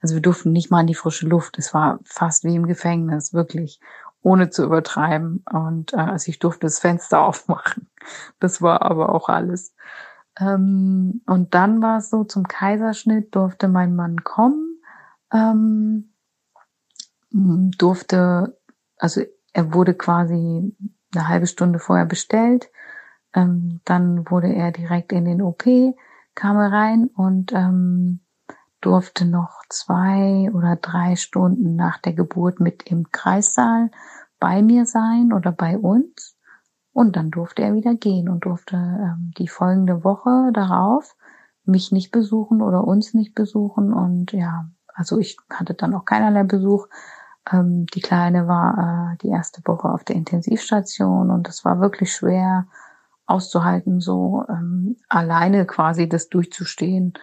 also 0.02 0.15
wir 0.15 0.21
durften 0.21 0.52
nicht 0.52 0.69
mal 0.71 0.82
in 0.82 0.88
die 0.88 0.95
frische 0.95 1.28
Luft. 1.28 1.58
Es 1.58 1.74
war 1.74 2.00
fast 2.04 2.43
wie 2.43 2.56
im 2.56 2.67
Gefängnis, 2.67 3.34
wirklich 3.34 3.80
ohne 4.21 4.50
zu 4.50 4.63
übertreiben. 4.63 5.43
Und 5.52 5.93
äh, 5.93 5.98
also 5.98 6.30
ich 6.30 6.39
durfte 6.39 6.62
das 6.62 6.80
Fenster 6.80 7.21
aufmachen. 7.26 7.88
Das 8.39 8.62
war 8.62 8.82
aber 8.84 9.13
auch 9.13 9.30
alles. 9.30 9.74
Ähm, 10.39 11.21
und 11.26 11.54
dann 11.54 11.82
war 11.82 12.00
es 12.00 12.10
so, 12.10 12.24
zum 12.24 12.48
Kaiserschnitt 12.48 13.34
durfte 13.36 13.67
mein 13.67 13.95
Mann 13.95 14.24
kommen, 14.24 14.82
ähm, 15.32 16.12
durfte, 17.32 18.58
also 18.98 19.21
er 19.54 19.74
wurde 19.74 19.93
quasi 19.93 20.76
eine 21.13 21.28
halbe 21.28 21.48
Stunde 21.48 21.80
vorher 21.80 22.06
bestellt. 22.06 22.69
Ähm, 23.36 23.82
dann 23.86 24.30
wurde 24.30 24.54
er 24.54 24.71
direkt 24.71 25.12
in 25.12 25.26
den 25.26 25.41
OP, 25.41 25.63
kam 26.34 26.58
er 26.58 26.71
rein 26.71 27.10
und 27.15 27.52
ähm, 27.54 28.21
durfte 28.82 29.26
noch 29.26 29.62
zwei 29.69 30.50
oder 30.54 30.76
drei 30.78 31.15
Stunden 31.15 31.76
nach 31.76 31.98
der 31.98 32.13
Geburt 32.13 32.60
mit 32.60 32.84
im 32.84 33.12
Kreissaal 33.12 33.91
bei 34.39 34.62
mir 34.62 34.86
sein 34.86 35.34
oder 35.34 35.52
bei 35.52 35.78
uns. 35.78 36.38
Und 36.93 37.17
dann 37.17 37.30
durfte 37.30 37.62
er 37.62 37.74
wieder 37.74 37.95
gehen 37.95 38.30
und 38.30 38.45
durfte 38.45 38.78
ähm, 38.78 39.34
die 39.38 39.50
folgende 39.50 40.04
Woche 40.04 40.52
darauf 40.54 41.17
mich 41.65 41.91
nicht 41.91 42.12
besuchen 42.12 42.62
oder 42.62 42.86
uns 42.86 43.13
nicht 43.13 43.36
besuchen. 43.36 43.91
Und 43.91 44.32
ja, 44.32 44.69
also 44.93 45.17
ich 45.17 45.38
hatte 45.50 45.74
dann 45.74 45.93
auch 45.93 46.06
keinerlei 46.06 46.43
Besuch. 46.43 46.88
Ähm, 47.52 47.86
die 47.88 48.02
Kleine 48.02 48.48
war 48.48 49.13
äh, 49.13 49.17
die 49.17 49.30
erste 49.30 49.62
Woche 49.65 49.89
auf 49.89 50.04
der 50.06 50.15
Intensivstation 50.15 51.32
und 51.32 51.50
es 51.50 51.65
war 51.65 51.82
wirklich 51.82 52.13
schwer 52.13 52.67
auszuhalten, 53.26 54.00
so 54.02 54.44
ähm, 54.50 54.98
alleine 55.10 55.66
quasi 55.66 56.08
das 56.08 56.30
durchzustehen 56.30 57.14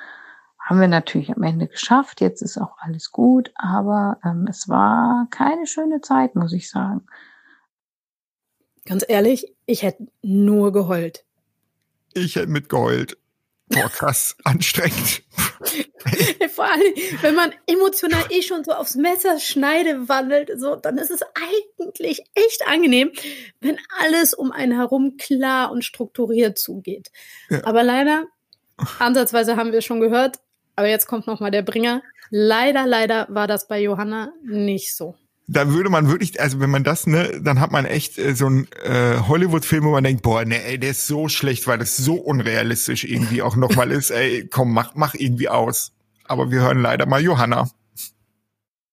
haben 0.62 0.80
wir 0.80 0.88
natürlich 0.88 1.34
am 1.34 1.42
Ende 1.42 1.66
geschafft. 1.66 2.20
Jetzt 2.20 2.40
ist 2.40 2.56
auch 2.56 2.76
alles 2.78 3.10
gut, 3.10 3.50
aber 3.56 4.18
ähm, 4.24 4.46
es 4.48 4.68
war 4.68 5.26
keine 5.30 5.66
schöne 5.66 6.00
Zeit, 6.00 6.36
muss 6.36 6.52
ich 6.52 6.70
sagen. 6.70 7.02
Ganz 8.84 9.04
ehrlich, 9.06 9.54
ich 9.66 9.82
hätte 9.82 10.06
nur 10.22 10.72
geheult. 10.72 11.24
Ich 12.14 12.36
hätte 12.36 12.48
mitgeheult. 12.48 13.18
Boah, 13.68 13.88
krass, 13.88 14.36
anstrengend. 14.44 15.22
Vor 16.54 16.64
allem, 16.64 16.94
wenn 17.20 17.34
man 17.34 17.52
emotional 17.66 18.24
eh 18.30 18.42
schon 18.42 18.64
so 18.64 18.72
aufs 18.72 18.94
Messerschneide 18.94 20.08
wandelt, 20.08 20.50
so, 20.58 20.76
dann 20.76 20.98
ist 20.98 21.10
es 21.10 21.22
eigentlich 21.34 22.22
echt 22.34 22.66
angenehm, 22.66 23.12
wenn 23.60 23.78
alles 24.00 24.34
um 24.34 24.52
einen 24.52 24.72
herum 24.72 25.16
klar 25.16 25.70
und 25.70 25.84
strukturiert 25.84 26.58
zugeht. 26.58 27.10
Ja. 27.50 27.64
Aber 27.64 27.82
leider, 27.82 28.26
ansatzweise 28.98 29.56
haben 29.56 29.72
wir 29.72 29.82
schon 29.82 30.00
gehört, 30.00 30.36
aber 30.76 30.88
jetzt 30.88 31.06
kommt 31.06 31.26
noch 31.26 31.40
mal 31.40 31.50
der 31.50 31.62
Bringer. 31.62 32.02
Leider, 32.30 32.86
leider 32.86 33.26
war 33.30 33.46
das 33.46 33.68
bei 33.68 33.80
Johanna 33.80 34.32
nicht 34.42 34.96
so. 34.96 35.14
Da 35.52 35.68
würde 35.68 35.90
man 35.90 36.08
wirklich, 36.08 36.40
also 36.40 36.60
wenn 36.60 36.70
man 36.70 36.82
das, 36.82 37.06
ne, 37.06 37.40
dann 37.42 37.60
hat 37.60 37.72
man 37.72 37.84
echt 37.84 38.18
äh, 38.18 38.34
so 38.34 38.46
einen 38.46 38.68
äh, 38.84 39.18
Hollywood-Film, 39.28 39.84
wo 39.84 39.90
man 39.90 40.02
denkt, 40.02 40.22
boah, 40.22 40.44
ne, 40.46 40.62
ey, 40.64 40.78
der 40.78 40.92
ist 40.92 41.06
so 41.06 41.28
schlecht, 41.28 41.66
weil 41.66 41.78
das 41.78 41.96
so 41.96 42.14
unrealistisch 42.14 43.04
irgendwie 43.04 43.42
auch 43.42 43.54
nochmal 43.56 43.90
ist. 43.90 44.10
Ey, 44.10 44.48
komm, 44.48 44.72
mach, 44.72 44.94
mach 44.94 45.14
irgendwie 45.14 45.50
aus. 45.50 45.92
Aber 46.24 46.50
wir 46.50 46.62
hören 46.62 46.80
leider 46.80 47.04
mal 47.04 47.20
Johanna. 47.20 47.68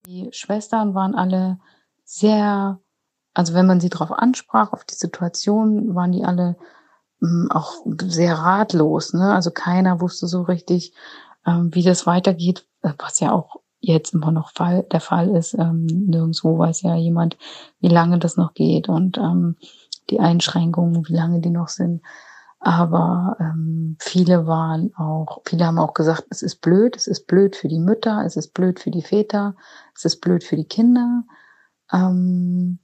Die 0.06 0.28
Schwestern 0.34 0.94
waren 0.96 1.16
alle 1.16 1.60
sehr, 2.04 2.80
also 3.34 3.54
wenn 3.54 3.68
man 3.68 3.80
sie 3.80 3.90
darauf 3.90 4.12
ansprach, 4.12 4.74
auf 4.74 4.84
die 4.84 4.96
Situation, 4.96 5.96
waren 5.96 6.12
die 6.12 6.26
alle 6.26 6.58
mh, 7.22 7.30
mm, 7.30 7.52
auch 7.52 7.74
sehr 8.02 8.34
ratlos. 8.34 9.14
Ne? 9.14 9.34
Also 9.34 9.52
keiner 9.52 10.02
wusste 10.02 10.28
so 10.28 10.42
richtig, 10.42 10.94
ähm, 11.46 11.74
wie 11.74 11.84
das 11.84 12.06
weitergeht, 12.06 12.68
äh, 12.82 12.92
was 12.98 13.22
ja 13.22 13.32
auch 13.32 13.62
jetzt 13.80 14.14
immer 14.14 14.32
noch 14.32 14.52
Fall, 14.52 14.84
der 14.92 15.00
Fall 15.00 15.30
ist. 15.30 15.54
Ähm, 15.54 15.86
nirgendwo 15.86 16.58
weiß 16.58 16.82
ja 16.82 16.96
jemand, 16.96 17.38
wie 17.80 17.88
lange 17.88 18.20
das 18.20 18.38
noch 18.38 18.54
geht 18.54 18.90
und 18.90 19.18
ähm, 19.18 19.56
die 20.10 20.20
Einschränkungen, 20.20 21.08
wie 21.08 21.14
lange 21.14 21.40
die 21.40 21.50
noch 21.52 21.70
sind. 21.70 22.02
Aber 22.62 23.38
ähm, 23.40 23.96
viele 24.00 24.46
waren 24.46 24.94
auch, 24.98 25.42
viele 25.46 25.66
haben 25.66 25.80
auch 25.80 25.94
gesagt, 25.94 26.26
es 26.30 26.42
ist 26.42 26.58
blöd, 26.58 26.98
es 26.98 27.08
ist 27.08 27.26
blöd 27.26 27.56
für 27.56 27.70
die 27.70 27.80
Mütter, 27.80 28.24
es 28.26 28.36
ist 28.36 28.54
blöd 28.54 28.82
für 28.82 28.92
die 28.92 29.02
Väter, 29.02 29.56
es 29.96 30.04
ist 30.04 30.20
blöd 30.20 30.44
für 30.44 30.58
die 30.58 30.68
Kinder. 30.68 31.24
Ähm, 31.94 32.80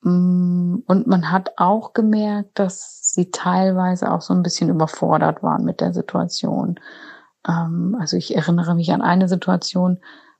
mm, 0.00 0.82
und 0.84 1.06
man 1.06 1.30
hat 1.30 1.52
auch 1.58 1.92
gemerkt, 1.92 2.58
dass 2.58 3.12
sie 3.14 3.30
teilweise 3.30 4.10
auch 4.10 4.20
so 4.20 4.34
ein 4.34 4.42
bisschen 4.42 4.68
überfordert 4.68 5.44
waren 5.44 5.64
mit 5.64 5.80
der 5.80 5.92
Situation. 5.92 6.80
Ähm, 7.46 7.96
also 7.98 8.16
ich 8.16 8.34
erinnere 8.34 8.74
mich 8.74 8.92
an 8.92 9.02
eine 9.02 9.28
Situation, 9.28 9.98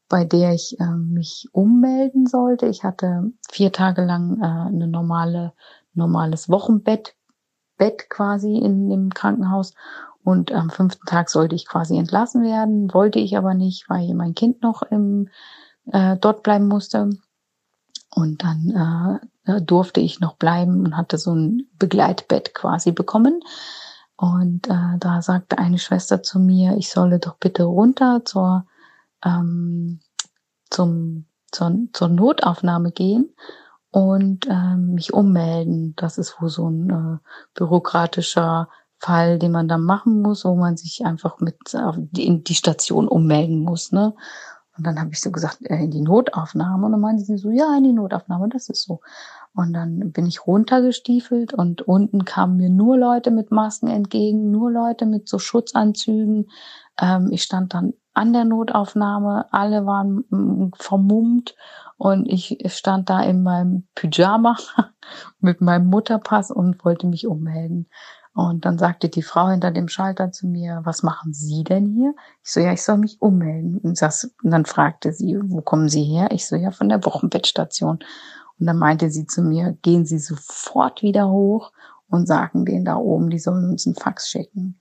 bei 0.09 0.25
der 0.25 0.53
ich 0.55 0.79
äh, 0.81 0.87
mich 0.87 1.49
ummelden 1.53 2.27
sollte. 2.27 2.67
Ich 2.67 2.85
hatte 2.85 3.33
vier 3.51 3.73
Tage 3.73 4.05
lang 4.05 4.41
äh, 4.41 4.69
eine 4.69 4.87
normale, 4.87 5.53
normales 5.95 6.49
Wochenbett, 6.49 7.15
Bett 7.77 8.09
quasi 8.09 8.57
in 8.57 8.89
dem 8.89 9.11
Krankenhaus. 9.11 9.75
Und 10.23 10.51
am 10.53 10.71
fünften 10.71 11.07
Tag 11.07 11.31
sollte 11.31 11.55
ich 11.55 11.67
quasi 11.67 11.97
entlassen 11.97 12.43
werden, 12.43 12.93
wollte 12.93 13.19
ich 13.19 13.37
aber 13.37 13.55
nicht, 13.55 13.89
weil 13.89 14.13
mein 14.15 14.35
Kind 14.35 14.63
noch 14.63 14.83
im, 14.83 15.29
äh, 15.93 16.17
dort 16.17 16.43
bleiben 16.43 16.67
musste. 16.67 17.11
Und 18.15 18.43
dann 18.43 19.21
äh, 19.45 19.61
durfte 19.61 20.01
ich 20.01 20.21
noch 20.21 20.37
bleiben 20.37 20.85
und 20.85 20.97
hatte 20.97 21.19
so 21.19 21.35
ein 21.35 21.69
Begleitbett 21.79 22.55
quasi 22.55 22.91
bekommen. 22.91 23.41
Und 24.17 24.69
äh, 24.69 24.99
da 24.99 25.21
sagte 25.21 25.59
eine 25.59 25.79
Schwester 25.79 26.23
zu 26.23 26.39
mir, 26.39 26.77
ich 26.77 26.91
solle 26.91 27.19
doch 27.19 27.37
bitte 27.37 27.65
runter 27.65 28.23
zur, 28.25 28.67
ähm, 29.25 30.01
zum, 30.71 31.27
zur, 31.53 31.73
zur 31.93 32.09
Notaufnahme 32.09 32.93
gehen 32.93 33.35
und 33.91 34.47
äh, 34.47 34.77
mich 34.77 35.13
ummelden. 35.13 35.95
Das 35.97 36.19
ist 36.19 36.41
wohl 36.41 36.49
so 36.49 36.69
ein 36.69 36.91
äh, 36.91 37.19
bürokratischer 37.55 38.69
Fall, 38.99 39.39
den 39.39 39.53
man 39.53 39.69
dann 39.69 39.83
machen 39.83 40.23
muss, 40.23 40.45
wo 40.45 40.55
man 40.55 40.77
sich 40.77 41.05
einfach 41.05 41.39
mit 41.41 41.57
auf 41.75 41.97
die, 41.99 42.27
in 42.27 42.43
die 42.43 42.55
Station 42.55 43.09
ummelden 43.09 43.61
muss. 43.61 43.93
Ne? 43.93 44.15
Und 44.77 44.87
dann 44.87 44.99
habe 44.99 45.11
ich 45.13 45.21
so 45.21 45.31
gesagt, 45.31 45.59
äh, 45.63 45.77
in 45.77 45.91
die 45.91 46.01
Notaufnahme. 46.01 46.87
Und 46.87 46.93
dann 46.93 47.01
meinte 47.01 47.25
sie 47.25 47.37
so, 47.39 47.51
ja, 47.51 47.77
in 47.77 47.85
die 47.85 47.93
Notaufnahme, 47.93 48.49
das 48.49 48.69
ist 48.69 48.83
so. 48.83 49.01
Und 49.57 49.73
dann 49.73 50.13
bin 50.13 50.27
ich 50.27 50.47
runtergestiefelt 50.47 51.55
und 51.55 51.81
unten 51.81 52.27
kamen 52.27 52.59
mir 52.59 52.69
nur 52.69 52.99
Leute 52.99 53.31
mit 53.31 53.51
Masken 53.51 53.89
entgegen, 53.89 54.51
nur 54.51 54.71
Leute 54.71 55.07
mit 55.07 55.29
so 55.29 55.39
Schutzanzügen. 55.39 56.51
Ähm, 57.01 57.31
ich 57.33 57.43
stand 57.43 57.73
dann 57.73 57.95
an 58.13 58.35
der 58.35 58.45
Notaufnahme. 58.45 59.47
Alle 59.53 59.87
waren 59.87 60.25
mm, 60.29 60.73
vermummt 60.77 61.55
und 61.97 62.27
ich 62.27 62.59
stand 62.67 63.09
da 63.09 63.23
in 63.23 63.43
meinem 63.43 63.89
Pyjama 63.95 64.57
mit 65.41 65.63
meinem 65.63 65.87
Mutterpass 65.87 66.51
und 66.51 66.85
wollte 66.85 67.07
mich 67.07 67.27
ummelden. 67.27 67.89
Und 68.35 68.67
dann 68.67 68.77
sagte 68.77 69.09
die 69.09 69.23
Frau 69.23 69.49
hinter 69.49 69.71
dem 69.71 69.89
Schalter 69.89 70.31
zu 70.31 70.47
mir, 70.47 70.83
was 70.85 71.03
machen 71.03 71.33
Sie 71.33 71.65
denn 71.65 71.87
hier? 71.87 72.15
Ich 72.45 72.53
so, 72.53 72.61
ja, 72.61 72.75
ich 72.75 72.83
soll 72.83 72.99
mich 72.99 73.17
ummelden. 73.23 73.79
Und, 73.79 74.03
das, 74.03 74.31
und 74.43 74.51
dann 74.51 74.67
fragte 74.67 75.15
sie, 75.15 75.39
wo 75.43 75.63
kommen 75.63 75.89
Sie 75.89 76.05
her? 76.05 76.29
Ich 76.33 76.47
so, 76.47 76.57
ja, 76.57 76.71
von 76.71 76.91
der 76.91 77.03
Wochenbettstation. 77.07 78.01
Und 78.59 78.67
dann 78.67 78.79
meinte 78.79 79.11
sie 79.11 79.27
zu 79.27 79.43
mir, 79.43 79.77
gehen 79.83 80.07
Sie 80.07 80.19
sofort 80.19 81.03
wieder 81.03 81.29
hoch 81.29 81.73
und 82.09 82.27
sagen 82.27 82.65
denen 82.65 82.85
da 82.85 82.97
oben, 82.97 83.31
die 83.31 83.39
sollen 83.39 83.71
uns 83.71 83.87
einen 83.87 83.97
Fax 83.97 84.29
schicken. 84.29 84.79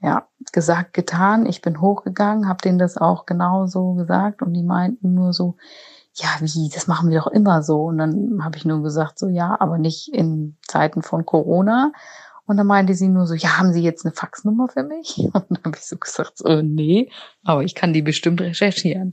Ja, 0.00 0.28
gesagt, 0.52 0.94
getan. 0.94 1.46
Ich 1.46 1.60
bin 1.60 1.80
hochgegangen, 1.80 2.48
habe 2.48 2.62
denen 2.62 2.78
das 2.78 2.96
auch 2.96 3.26
genauso 3.26 3.94
gesagt 3.94 4.42
und 4.42 4.54
die 4.54 4.62
meinten 4.62 5.14
nur 5.14 5.32
so, 5.32 5.56
ja, 6.14 6.28
wie, 6.40 6.68
das 6.72 6.86
machen 6.86 7.10
wir 7.10 7.18
doch 7.18 7.26
immer 7.28 7.62
so. 7.62 7.84
Und 7.84 7.98
dann 7.98 8.44
habe 8.44 8.56
ich 8.56 8.64
nur 8.64 8.82
gesagt, 8.82 9.18
so 9.18 9.28
ja, 9.28 9.56
aber 9.58 9.78
nicht 9.78 10.12
in 10.12 10.56
Zeiten 10.66 11.02
von 11.02 11.26
Corona. 11.26 11.92
Und 12.48 12.56
dann 12.56 12.66
meinte 12.66 12.94
sie 12.94 13.08
nur 13.08 13.26
so, 13.26 13.34
ja, 13.34 13.58
haben 13.58 13.74
Sie 13.74 13.82
jetzt 13.82 14.06
eine 14.06 14.14
Faxnummer 14.14 14.68
für 14.68 14.82
mich? 14.82 15.18
Und 15.32 15.44
dann 15.50 15.58
habe 15.66 15.76
ich 15.76 15.84
so 15.84 15.98
gesagt, 15.98 16.38
so, 16.38 16.62
nee, 16.62 17.10
aber 17.44 17.62
ich 17.62 17.74
kann 17.74 17.92
die 17.92 18.00
bestimmt 18.00 18.40
recherchieren. 18.40 19.12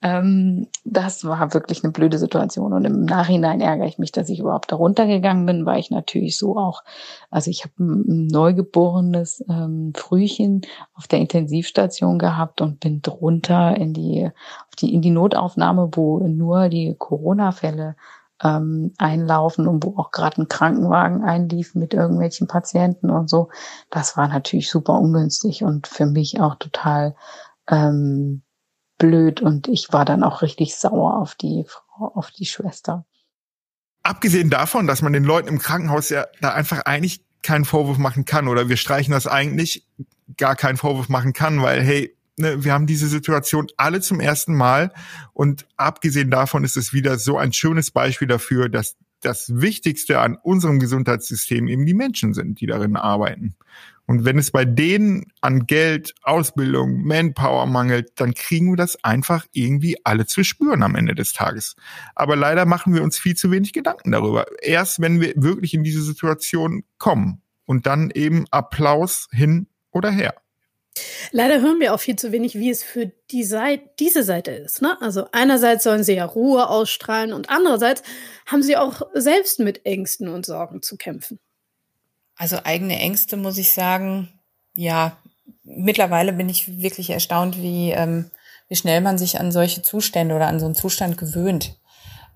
Ähm, 0.00 0.68
das 0.82 1.22
war 1.26 1.52
wirklich 1.52 1.84
eine 1.84 1.92
blöde 1.92 2.16
Situation. 2.16 2.72
Und 2.72 2.86
im 2.86 3.04
Nachhinein 3.04 3.60
ärgere 3.60 3.86
ich 3.86 3.98
mich, 3.98 4.10
dass 4.10 4.30
ich 4.30 4.40
überhaupt 4.40 4.72
da 4.72 4.76
runtergegangen 4.76 5.44
bin, 5.44 5.66
weil 5.66 5.80
ich 5.80 5.90
natürlich 5.90 6.38
so 6.38 6.56
auch, 6.56 6.82
also 7.30 7.50
ich 7.50 7.64
habe 7.64 7.74
ein, 7.78 8.26
neugeborenes 8.28 9.44
ähm, 9.50 9.92
Frühchen 9.94 10.62
auf 10.94 11.06
der 11.06 11.18
Intensivstation 11.18 12.18
gehabt 12.18 12.62
und 12.62 12.80
bin 12.80 13.02
drunter 13.02 13.76
in 13.76 13.92
die, 13.92 14.30
die, 14.78 14.94
in 14.94 15.02
die 15.02 15.10
Notaufnahme, 15.10 15.90
wo 15.92 16.20
nur 16.26 16.70
die 16.70 16.96
Corona-Fälle 16.98 17.96
ähm, 18.42 18.92
einlaufen 18.98 19.68
und 19.68 19.84
wo 19.84 19.96
auch 19.96 20.10
gerade 20.10 20.42
ein 20.42 20.48
Krankenwagen 20.48 21.22
einlief 21.22 21.74
mit 21.74 21.94
irgendwelchen 21.94 22.48
Patienten 22.48 23.10
und 23.10 23.30
so. 23.30 23.50
Das 23.90 24.16
war 24.16 24.28
natürlich 24.28 24.70
super 24.70 24.94
ungünstig 24.94 25.62
und 25.62 25.86
für 25.86 26.06
mich 26.06 26.40
auch 26.40 26.56
total 26.56 27.14
ähm, 27.68 28.42
blöd 28.98 29.40
und 29.40 29.68
ich 29.68 29.92
war 29.92 30.04
dann 30.04 30.22
auch 30.22 30.42
richtig 30.42 30.76
sauer 30.76 31.16
auf 31.18 31.34
die 31.34 31.64
Frau, 31.68 32.12
auf 32.14 32.30
die 32.30 32.46
Schwester. 32.46 33.04
Abgesehen 34.02 34.50
davon, 34.50 34.86
dass 34.86 35.02
man 35.02 35.12
den 35.12 35.24
Leuten 35.24 35.48
im 35.48 35.58
Krankenhaus 35.58 36.08
ja 36.08 36.26
da 36.40 36.52
einfach 36.52 36.82
eigentlich 36.86 37.24
keinen 37.42 37.64
Vorwurf 37.64 37.98
machen 37.98 38.24
kann 38.24 38.48
oder 38.48 38.68
wir 38.68 38.76
streichen 38.76 39.12
das 39.12 39.26
eigentlich 39.26 39.86
gar 40.36 40.56
keinen 40.56 40.76
Vorwurf 40.76 41.08
machen 41.08 41.32
kann, 41.32 41.62
weil 41.62 41.82
hey, 41.82 42.16
ne, 42.38 42.64
wir 42.64 42.72
haben 42.72 42.86
diese 42.86 43.08
Situation 43.08 43.66
alle 43.76 44.00
zum 44.00 44.20
ersten 44.20 44.54
Mal 44.54 44.92
und 45.32 45.66
abgesehen 45.76 46.30
davon 46.30 46.64
ist 46.64 46.76
es 46.76 46.92
wieder 46.92 47.18
so 47.18 47.38
ein 47.38 47.52
schönes 47.52 47.90
Beispiel 47.90 48.28
dafür, 48.28 48.68
dass 48.68 48.96
das 49.20 49.60
Wichtigste 49.60 50.20
an 50.20 50.36
unserem 50.42 50.80
Gesundheitssystem 50.80 51.68
eben 51.68 51.86
die 51.86 51.94
Menschen 51.94 52.34
sind, 52.34 52.60
die 52.60 52.66
darin 52.66 52.96
arbeiten. 52.96 53.54
Und 54.06 54.24
wenn 54.24 54.36
es 54.36 54.50
bei 54.50 54.64
denen 54.64 55.26
an 55.40 55.66
Geld, 55.66 56.14
Ausbildung, 56.22 57.02
Manpower 57.04 57.66
mangelt, 57.66 58.10
dann 58.16 58.34
kriegen 58.34 58.72
wir 58.72 58.76
das 58.76 59.02
einfach 59.04 59.46
irgendwie 59.52 59.96
alle 60.04 60.26
zu 60.26 60.42
spüren 60.42 60.82
am 60.82 60.96
Ende 60.96 61.14
des 61.14 61.32
Tages. 61.32 61.76
Aber 62.16 62.34
leider 62.34 62.66
machen 62.66 62.94
wir 62.94 63.02
uns 63.04 63.18
viel 63.18 63.36
zu 63.36 63.50
wenig 63.52 63.72
Gedanken 63.72 64.10
darüber. 64.10 64.46
Erst 64.60 65.00
wenn 65.00 65.20
wir 65.20 65.34
wirklich 65.36 65.72
in 65.72 65.84
diese 65.84 66.02
Situation 66.02 66.82
kommen 66.98 67.42
und 67.64 67.86
dann 67.86 68.10
eben 68.10 68.44
Applaus 68.50 69.28
hin 69.30 69.68
oder 69.92 70.10
her. 70.10 70.34
Leider 71.30 71.60
hören 71.60 71.80
wir 71.80 71.94
auch 71.94 72.00
viel 72.00 72.16
zu 72.16 72.32
wenig, 72.32 72.54
wie 72.54 72.70
es 72.70 72.82
für 72.82 73.06
die 73.30 73.44
Seite, 73.44 73.84
diese 73.98 74.22
Seite 74.22 74.50
ist. 74.50 74.82
Ne? 74.82 74.96
Also 75.00 75.26
einerseits 75.32 75.84
sollen 75.84 76.04
sie 76.04 76.14
ja 76.14 76.24
Ruhe 76.24 76.68
ausstrahlen 76.68 77.32
und 77.32 77.48
andererseits 77.48 78.02
haben 78.46 78.62
sie 78.62 78.76
auch 78.76 79.02
selbst 79.14 79.58
mit 79.58 79.86
Ängsten 79.86 80.28
und 80.28 80.44
Sorgen 80.44 80.82
zu 80.82 80.96
kämpfen. 80.96 81.38
Also 82.36 82.58
eigene 82.64 82.98
Ängste 82.98 83.36
muss 83.36 83.56
ich 83.56 83.72
sagen, 83.72 84.28
ja, 84.74 85.16
mittlerweile 85.62 86.32
bin 86.32 86.48
ich 86.48 86.82
wirklich 86.82 87.10
erstaunt, 87.10 87.60
wie, 87.62 87.92
ähm, 87.92 88.30
wie 88.68 88.76
schnell 88.76 89.00
man 89.00 89.16
sich 89.16 89.38
an 89.38 89.52
solche 89.52 89.82
Zustände 89.82 90.34
oder 90.34 90.48
an 90.48 90.60
so 90.60 90.66
einen 90.66 90.74
Zustand 90.74 91.16
gewöhnt. 91.16 91.78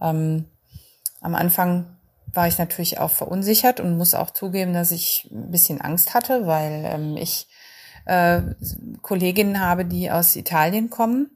Ähm, 0.01 0.47
am 1.21 1.35
Anfang 1.35 1.97
war 2.33 2.47
ich 2.47 2.59
natürlich 2.59 2.99
auch 2.99 3.11
verunsichert 3.11 3.81
und 3.81 3.97
muss 3.97 4.15
auch 4.15 4.31
zugeben, 4.31 4.73
dass 4.73 4.91
ich 4.91 5.29
ein 5.31 5.51
bisschen 5.51 5.81
Angst 5.81 6.15
hatte, 6.15 6.47
weil 6.47 6.85
ähm, 6.85 7.17
ich 7.17 7.49
äh, 8.07 8.41
Kolleginnen 9.03 9.61
habe, 9.61 9.85
die 9.85 10.11
aus 10.11 10.37
Italien 10.37 10.91
kommen, 10.91 11.31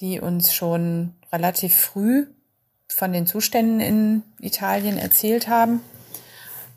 die 0.00 0.20
uns 0.20 0.52
schon 0.52 1.14
relativ 1.32 1.76
früh 1.76 2.26
von 2.88 3.12
den 3.12 3.26
Zuständen 3.26 3.80
in 3.80 4.22
Italien 4.40 4.98
erzählt 4.98 5.48
haben. 5.48 5.80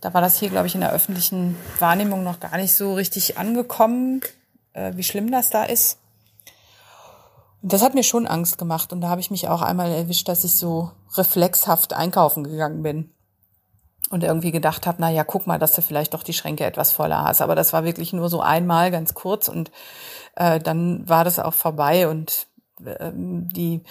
Da 0.02 0.14
war 0.14 0.22
das 0.22 0.40
hier, 0.40 0.50
glaube 0.50 0.68
ich, 0.68 0.76
in 0.76 0.82
der 0.82 0.94
öffentlichen 0.94 1.58
Wahrnehmung 1.80 2.24
noch 2.24 2.40
gar 2.40 2.56
nicht 2.58 2.76
so 2.76 2.94
richtig 2.94 3.38
angekommen, 3.38 4.22
äh, 4.74 4.94
wie 4.96 5.04
schlimm 5.04 5.32
das 5.32 5.50
da 5.50 5.64
ist. 5.64 5.98
Und 7.62 7.74
das 7.74 7.82
hat 7.82 7.96
mir 7.96 8.04
schon 8.04 8.28
Angst 8.28 8.58
gemacht. 8.58 8.94
Und 8.94 9.02
da 9.02 9.10
habe 9.10 9.22
ich 9.22 9.32
mich 9.32 9.48
auch 9.48 9.64
einmal 9.64 9.92
erwischt, 9.92 10.28
dass 10.28 10.44
ich 10.44 10.56
so 10.56 10.92
reflexhaft 11.16 11.94
einkaufen 11.94 12.44
gegangen 12.44 12.84
bin 12.84 13.15
und 14.10 14.24
irgendwie 14.24 14.52
gedacht 14.52 14.86
habe, 14.88 14.98
na 15.00 15.10
ja, 15.10 15.24
guck 15.24 15.48
mal, 15.48 15.60
dass 15.60 15.74
du 15.74 15.82
vielleicht 15.82 16.14
doch 16.14 16.24
die 16.24 16.34
Schränke 16.34 16.66
etwas 16.66 16.92
voller 16.92 17.24
hast. 17.24 17.42
Aber 17.42 17.56
das 17.56 17.74
war 17.74 17.84
wirklich 17.84 18.14
nur 18.14 18.30
so 18.30 18.42
einmal 18.42 18.92
ganz 18.92 19.14
kurz 19.14 19.48
und 19.48 19.72
äh, 20.36 20.60
dann 20.60 21.08
war 21.08 21.24
das 21.24 21.40
auch 21.40 21.54
vorbei 21.54 22.08
und 22.08 22.48
äh, 22.86 23.12
die 23.14 23.82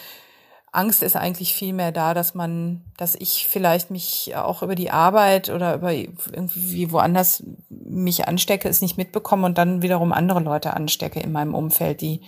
Angst 0.74 1.03
ist 1.05 1.14
eigentlich 1.14 1.55
viel 1.55 1.72
mehr 1.72 1.92
da, 1.92 2.14
dass 2.14 2.35
man, 2.35 2.83
dass 2.96 3.14
ich 3.14 3.46
vielleicht 3.48 3.90
mich 3.90 4.35
auch 4.35 4.62
über 4.62 4.74
die 4.74 4.90
Arbeit 4.90 5.48
oder 5.48 5.77
über 5.77 5.92
irgendwie 5.92 6.90
woanders 6.90 7.44
mich 7.68 8.27
anstecke, 8.27 8.68
es 8.68 8.83
nicht 8.83 8.98
mitbekomme 8.98 9.46
und 9.46 9.57
dann 9.57 9.83
wiederum 9.83 10.12
andere 10.12 10.40
Leute 10.40 10.74
anstecke 10.74 11.20
in 11.20 11.31
meinem 11.31 11.55
Umfeld, 11.55 12.00
die 12.00 12.22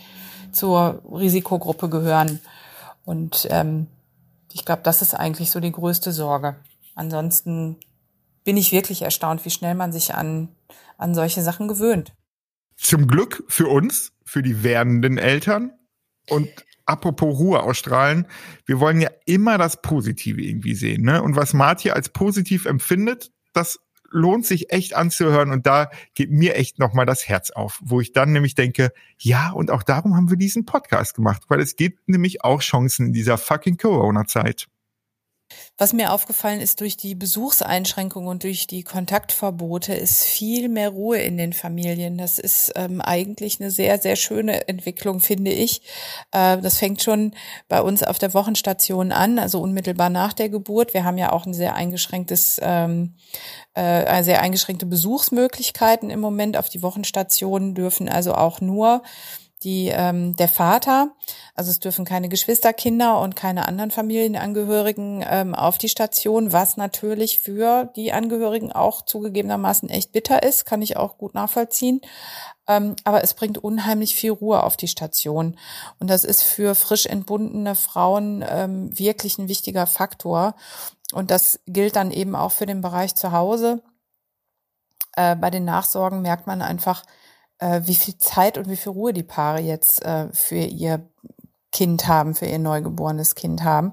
zur 0.53 1.03
Risikogruppe 1.11 1.88
gehören. 1.88 2.40
Und 3.05 3.49
ähm, 3.51 3.88
ich 4.53 4.64
glaube, 4.64 4.83
das 4.85 5.03
ist 5.03 5.14
eigentlich 5.14 5.51
so 5.51 5.59
die 5.59 5.72
größte 5.72 6.12
Sorge. 6.12 6.57
Ansonsten 6.96 7.76
bin 8.42 8.56
ich 8.56 8.72
wirklich 8.72 9.02
erstaunt, 9.02 9.44
wie 9.44 9.50
schnell 9.50 9.74
man 9.74 9.92
sich 9.92 10.14
an, 10.14 10.48
an 10.98 11.14
solche 11.14 11.42
Sachen 11.42 11.68
gewöhnt. 11.68 12.14
Zum 12.76 13.06
Glück 13.06 13.44
für 13.48 13.68
uns, 13.68 14.12
für 14.24 14.42
die 14.42 14.64
werdenden 14.64 15.18
Eltern 15.18 15.72
und 16.28 16.48
apropos 16.87 17.38
Ruhe 17.38 17.62
ausstrahlen, 17.62 18.26
wir 18.64 18.80
wollen 18.80 19.00
ja 19.00 19.11
immer 19.26 19.59
das 19.59 19.82
Positive 19.82 20.40
irgendwie 20.40 20.74
sehen. 20.74 21.02
Ne? 21.02 21.22
Und 21.22 21.37
was 21.37 21.52
Marti 21.52 21.90
als 21.90 22.09
positiv 22.09 22.64
empfindet, 22.64 23.30
das 23.52 23.80
lohnt 24.11 24.46
sich 24.46 24.72
echt 24.72 24.94
anzuhören 24.94 25.50
und 25.50 25.66
da 25.66 25.90
geht 26.14 26.30
mir 26.30 26.54
echt 26.54 26.78
nochmal 26.78 27.06
das 27.06 27.28
Herz 27.28 27.50
auf, 27.50 27.80
wo 27.82 28.00
ich 28.00 28.12
dann 28.12 28.32
nämlich 28.32 28.54
denke, 28.54 28.92
ja, 29.18 29.50
und 29.50 29.70
auch 29.70 29.82
darum 29.82 30.14
haben 30.14 30.30
wir 30.30 30.37
diesen 30.37 30.64
Podcast 30.64 31.14
gemacht, 31.14 31.42
weil 31.48 31.61
es 31.61 31.76
gibt 31.76 32.09
nämlich 32.09 32.44
auch 32.44 32.61
Chancen 32.62 33.06
in 33.06 33.12
dieser 33.12 33.37
fucking 33.37 33.76
Corona-Zeit. 33.76 34.68
Was 35.78 35.92
mir 35.92 36.12
aufgefallen 36.12 36.60
ist, 36.60 36.80
durch 36.80 36.96
die 36.96 37.14
Besuchseinschränkungen 37.14 38.28
und 38.28 38.44
durch 38.44 38.66
die 38.66 38.82
Kontaktverbote 38.82 39.94
ist 39.94 40.24
viel 40.24 40.68
mehr 40.68 40.88
Ruhe 40.88 41.18
in 41.18 41.36
den 41.36 41.52
Familien. 41.52 42.16
Das 42.16 42.38
ist 42.38 42.72
ähm, 42.76 43.00
eigentlich 43.00 43.60
eine 43.60 43.70
sehr, 43.70 43.98
sehr 43.98 44.16
schöne 44.16 44.68
Entwicklung, 44.68 45.20
finde 45.20 45.50
ich. 45.50 45.82
Äh, 46.32 46.58
das 46.58 46.78
fängt 46.78 47.02
schon 47.02 47.32
bei 47.68 47.82
uns 47.82 48.02
auf 48.02 48.18
der 48.18 48.32
Wochenstation 48.32 49.12
an, 49.12 49.38
also 49.38 49.60
unmittelbar 49.60 50.08
nach 50.08 50.32
der 50.32 50.48
Geburt. 50.48 50.94
Wir 50.94 51.04
haben 51.04 51.18
ja 51.18 51.32
auch 51.32 51.44
ein 51.44 51.54
sehr 51.54 51.74
eingeschränktes, 51.74 52.58
ähm, 52.62 53.14
äh, 53.74 54.22
sehr 54.22 54.40
eingeschränkte 54.40 54.86
Besuchsmöglichkeiten 54.86 56.08
im 56.08 56.20
Moment 56.20 56.56
auf 56.56 56.70
die 56.70 56.82
Wochenstationen 56.82 57.74
dürfen 57.74 58.08
also 58.08 58.34
auch 58.34 58.60
nur 58.60 59.02
die 59.62 59.88
ähm, 59.88 60.36
der 60.36 60.48
Vater, 60.48 61.12
also 61.54 61.70
es 61.70 61.80
dürfen 61.80 62.04
keine 62.04 62.28
Geschwisterkinder 62.28 63.20
und 63.20 63.36
keine 63.36 63.66
anderen 63.66 63.90
Familienangehörigen 63.90 65.24
ähm, 65.26 65.54
auf 65.54 65.78
die 65.78 65.88
Station, 65.88 66.52
was 66.52 66.76
natürlich 66.76 67.38
für 67.38 67.90
die 67.96 68.12
Angehörigen 68.12 68.70
auch 68.70 69.02
zugegebenermaßen 69.02 69.88
echt 69.88 70.12
bitter 70.12 70.42
ist, 70.42 70.66
kann 70.66 70.82
ich 70.82 70.96
auch 70.96 71.16
gut 71.16 71.34
nachvollziehen. 71.34 72.02
Ähm, 72.68 72.96
aber 73.04 73.24
es 73.24 73.32
bringt 73.32 73.56
unheimlich 73.56 74.14
viel 74.14 74.32
Ruhe 74.32 74.62
auf 74.62 74.76
die 74.76 74.88
Station 74.88 75.56
und 75.98 76.10
das 76.10 76.24
ist 76.24 76.42
für 76.42 76.74
frisch 76.74 77.06
entbundene 77.06 77.74
Frauen 77.74 78.44
ähm, 78.46 78.96
wirklich 78.98 79.38
ein 79.38 79.48
wichtiger 79.48 79.86
Faktor 79.86 80.54
und 81.12 81.30
das 81.30 81.61
gilt 81.66 81.96
dann 81.96 82.11
eben 82.11 82.34
auch 82.34 82.52
für 82.52 82.66
den 82.66 82.82
Bereich 82.82 83.14
zu 83.14 83.32
Hause. 83.32 83.82
Äh, 85.16 85.36
bei 85.36 85.48
den 85.50 85.64
Nachsorgen 85.64 86.20
merkt 86.20 86.46
man 86.46 86.61
einfach 86.61 87.04
äh, 87.59 87.82
wie 87.84 87.94
viel 87.94 88.18
Zeit 88.18 88.59
und 88.59 88.68
wie 88.68 88.76
viel 88.76 88.92
Ruhe 88.92 89.12
die 89.12 89.22
Paare 89.22 89.61
jetzt 89.61 90.04
äh, 90.04 90.28
für 90.32 90.57
ihr 90.57 91.09
Kind 91.72 92.09
haben, 92.09 92.34
für 92.34 92.46
ihr 92.46 92.59
neugeborenes 92.59 93.34
Kind 93.34 93.62
haben, 93.62 93.92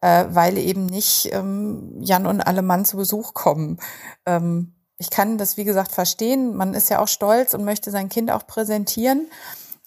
äh, 0.00 0.24
weil 0.30 0.56
eben 0.56 0.86
nicht 0.86 1.28
ähm, 1.32 1.96
Jan 2.00 2.26
und 2.26 2.40
alle 2.40 2.62
Mann 2.62 2.84
zu 2.84 2.96
Besuch 2.96 3.34
kommen. 3.34 3.78
Ähm, 4.24 4.72
ich 4.96 5.10
kann 5.10 5.38
das, 5.38 5.56
wie 5.56 5.64
gesagt, 5.64 5.92
verstehen. 5.92 6.54
Man 6.54 6.74
ist 6.74 6.88
ja 6.90 6.98
auch 7.00 7.08
stolz 7.08 7.54
und 7.54 7.64
möchte 7.64 7.90
sein 7.90 8.08
Kind 8.08 8.30
auch 8.30 8.46
präsentieren. 8.46 9.28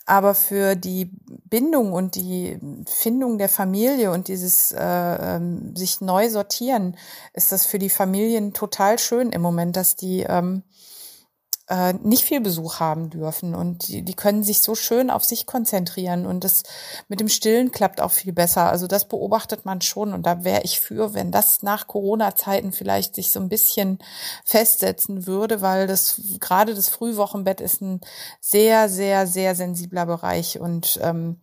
aber 0.06 0.36
für 0.36 0.76
die 0.76 1.12
Bindung 1.46 1.94
und 1.94 2.16
die 2.16 2.60
Findung 2.86 3.38
der 3.38 3.48
Familie 3.48 4.12
und 4.12 4.28
dieses 4.28 4.74
äh, 4.74 4.78
ähm, 4.82 5.76
sich 5.76 6.02
neu 6.02 6.30
sortieren, 6.30 6.98
ist 7.34 7.52
das 7.52 7.66
für 7.66 7.80
die 7.80 7.90
Familien 7.90 8.54
total 8.54 9.00
schön 9.00 9.32
im 9.32 9.42
Moment, 9.42 9.78
dass 9.78 9.96
die 9.96 10.26
ähm, 10.28 10.64
äh, 11.74 11.94
nicht 12.04 12.24
viel 12.24 12.40
Besuch 12.40 12.80
haben 12.80 13.10
dürfen. 13.10 13.56
Und 13.56 13.88
die, 13.88 14.04
die 14.04 14.14
können 14.14 14.44
sich 14.44 14.62
so 14.62 14.76
schön 14.76 15.10
auf 15.10 15.26
sich 15.26 15.48
konzentrieren. 15.48 16.28
Und 16.28 16.44
das 16.44 16.62
mit 17.08 17.20
dem 17.20 17.30
Stillen 17.30 17.72
klappt 17.72 18.00
auch 18.00 18.12
viel 18.12 18.32
besser. 18.32 18.70
Also 18.70 18.86
das 18.86 19.08
beobachtet 19.08 19.66
man 19.66 19.82
schon. 19.82 20.14
Und 20.14 20.28
da 20.28 20.44
wäre 20.44 20.62
ich 20.62 20.80
für, 20.80 21.16
wenn 21.16 21.32
das 21.32 21.64
nach 21.64 21.88
Corona-Zeiten 21.88 22.74
vielleicht 22.74 23.16
sich 23.16 23.32
so 23.32 23.40
ein 23.40 23.50
bisschen 23.50 23.98
festsetzen 24.46 25.26
würde, 25.26 25.62
weil 25.62 25.88
das 25.88 26.22
gerade 26.40 26.76
das 26.76 26.90
Frühwochenbett 26.90 27.60
ist 27.60 27.82
ein 27.82 28.02
sehr, 28.40 28.88
sehr, 28.88 29.26
sehr 29.26 29.56
sensibler 29.56 30.06
Bereich. 30.06 30.60
Und 30.60 31.00
ähm, 31.02 31.42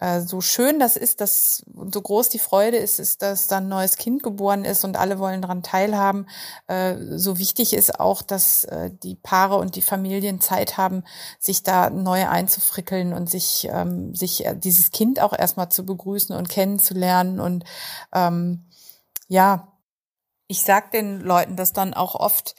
äh, 0.00 0.20
so 0.20 0.40
schön 0.40 0.78
das 0.78 0.96
ist, 0.96 1.20
dass 1.20 1.62
und 1.74 1.92
so 1.92 2.00
groß 2.00 2.28
die 2.28 2.38
Freude 2.38 2.76
ist, 2.76 2.98
ist, 2.98 3.22
dass 3.22 3.46
da 3.46 3.58
ein 3.58 3.68
neues 3.68 3.96
Kind 3.96 4.22
geboren 4.22 4.64
ist 4.64 4.84
und 4.84 4.96
alle 4.96 5.18
wollen 5.18 5.42
daran 5.42 5.62
teilhaben. 5.62 6.26
Äh, 6.66 6.96
so 7.16 7.38
wichtig 7.38 7.72
ist 7.72 7.98
auch, 7.98 8.22
dass 8.22 8.64
äh, 8.64 8.90
die 9.02 9.16
Paare 9.16 9.56
und 9.56 9.76
die 9.76 9.82
Familien 9.82 10.40
Zeit 10.40 10.76
haben, 10.76 11.04
sich 11.38 11.62
da 11.62 11.90
neu 11.90 12.28
einzufrickeln 12.28 13.12
und 13.12 13.28
sich, 13.28 13.68
ähm, 13.70 14.14
sich 14.14 14.44
dieses 14.56 14.90
Kind 14.90 15.20
auch 15.20 15.32
erstmal 15.36 15.68
zu 15.70 15.84
begrüßen 15.84 16.34
und 16.36 16.48
kennenzulernen. 16.48 17.40
Und 17.40 17.64
ähm, 18.12 18.66
ja, 19.28 19.72
ich 20.46 20.62
sag 20.62 20.92
den 20.92 21.20
Leuten 21.20 21.56
das 21.56 21.72
dann 21.72 21.92
auch 21.94 22.14
oft, 22.14 22.54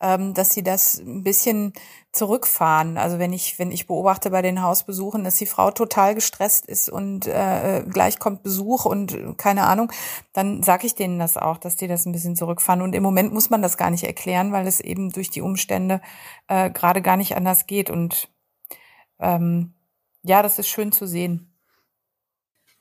ähm, 0.00 0.34
dass 0.34 0.50
sie 0.50 0.62
das 0.62 0.98
ein 0.98 1.22
bisschen 1.22 1.72
zurückfahren. 2.12 2.98
Also 2.98 3.18
wenn 3.18 3.32
ich, 3.32 3.58
wenn 3.58 3.70
ich 3.70 3.86
beobachte 3.86 4.30
bei 4.30 4.42
den 4.42 4.62
Hausbesuchen, 4.62 5.22
dass 5.22 5.36
die 5.36 5.46
Frau 5.46 5.70
total 5.70 6.14
gestresst 6.14 6.66
ist 6.66 6.88
und 6.88 7.26
äh, 7.26 7.84
gleich 7.88 8.18
kommt 8.18 8.42
Besuch 8.42 8.84
und 8.84 9.36
keine 9.38 9.66
Ahnung, 9.66 9.92
dann 10.32 10.62
sage 10.62 10.86
ich 10.86 10.94
denen 10.94 11.18
das 11.18 11.36
auch, 11.36 11.58
dass 11.58 11.76
die 11.76 11.86
das 11.86 12.06
ein 12.06 12.12
bisschen 12.12 12.34
zurückfahren. 12.34 12.82
Und 12.82 12.94
im 12.94 13.02
Moment 13.02 13.32
muss 13.32 13.50
man 13.50 13.62
das 13.62 13.76
gar 13.76 13.90
nicht 13.90 14.04
erklären, 14.04 14.52
weil 14.52 14.66
es 14.66 14.80
eben 14.80 15.10
durch 15.10 15.30
die 15.30 15.42
Umstände 15.42 16.00
äh, 16.48 16.70
gerade 16.70 17.02
gar 17.02 17.16
nicht 17.16 17.36
anders 17.36 17.66
geht. 17.66 17.90
Und 17.90 18.28
ähm, 19.20 19.74
ja, 20.22 20.42
das 20.42 20.58
ist 20.58 20.68
schön 20.68 20.92
zu 20.92 21.06
sehen. 21.06 21.46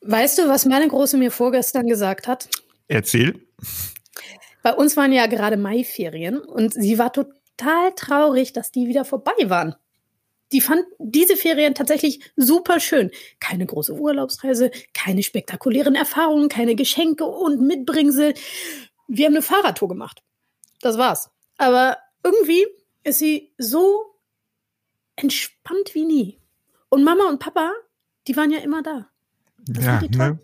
Weißt 0.02 0.38
du, 0.38 0.48
was 0.48 0.66
meine 0.66 0.88
Große 0.88 1.18
mir 1.18 1.32
vorgestern 1.32 1.86
gesagt 1.86 2.28
hat? 2.28 2.50
Erzähl. 2.88 3.46
Bei 4.62 4.74
uns 4.74 4.98
waren 4.98 5.12
ja 5.12 5.28
gerade 5.28 5.58
Maiferien 5.58 6.40
und 6.40 6.74
sie 6.74 6.98
war 6.98 7.14
total 7.14 7.94
traurig, 7.96 8.54
dass 8.54 8.72
die 8.72 8.88
wieder 8.88 9.06
vorbei 9.06 9.34
waren. 9.46 9.76
Die 10.52 10.62
fand 10.62 10.84
diese 10.98 11.38
Ferien 11.38 11.76
tatsächlich 11.76 12.32
super 12.36 12.80
schön. 12.80 13.12
Keine 13.40 13.66
große 13.66 13.94
Urlaubsreise, 13.94 14.72
keine 14.94 15.22
spektakulären 15.22 15.96
Erfahrungen, 15.96 16.50
keine 16.50 16.76
Geschenke 16.76 17.26
und 17.26 17.62
Mitbringsel. 17.62 18.34
Wir 19.08 19.28
haben 19.28 19.34
eine 19.34 19.44
Fahrradtour 19.44 19.88
gemacht. 19.88 20.24
Das 20.82 20.98
war's. 20.98 21.30
Aber 21.58 21.98
irgendwie 22.24 22.66
ist 23.04 23.20
sie 23.20 23.54
so 23.58 24.16
entspannt 25.16 25.94
wie 25.94 26.06
nie. 26.06 26.40
Und 26.90 27.04
Mama 27.04 27.30
und 27.30 27.40
Papa, 27.40 27.72
die 28.28 28.36
waren 28.36 28.52
ja 28.52 28.60
immer 28.60 28.82
da. 28.82 29.08
Das 29.68 29.86
ja, 29.86 30.02
ne? 30.02 30.40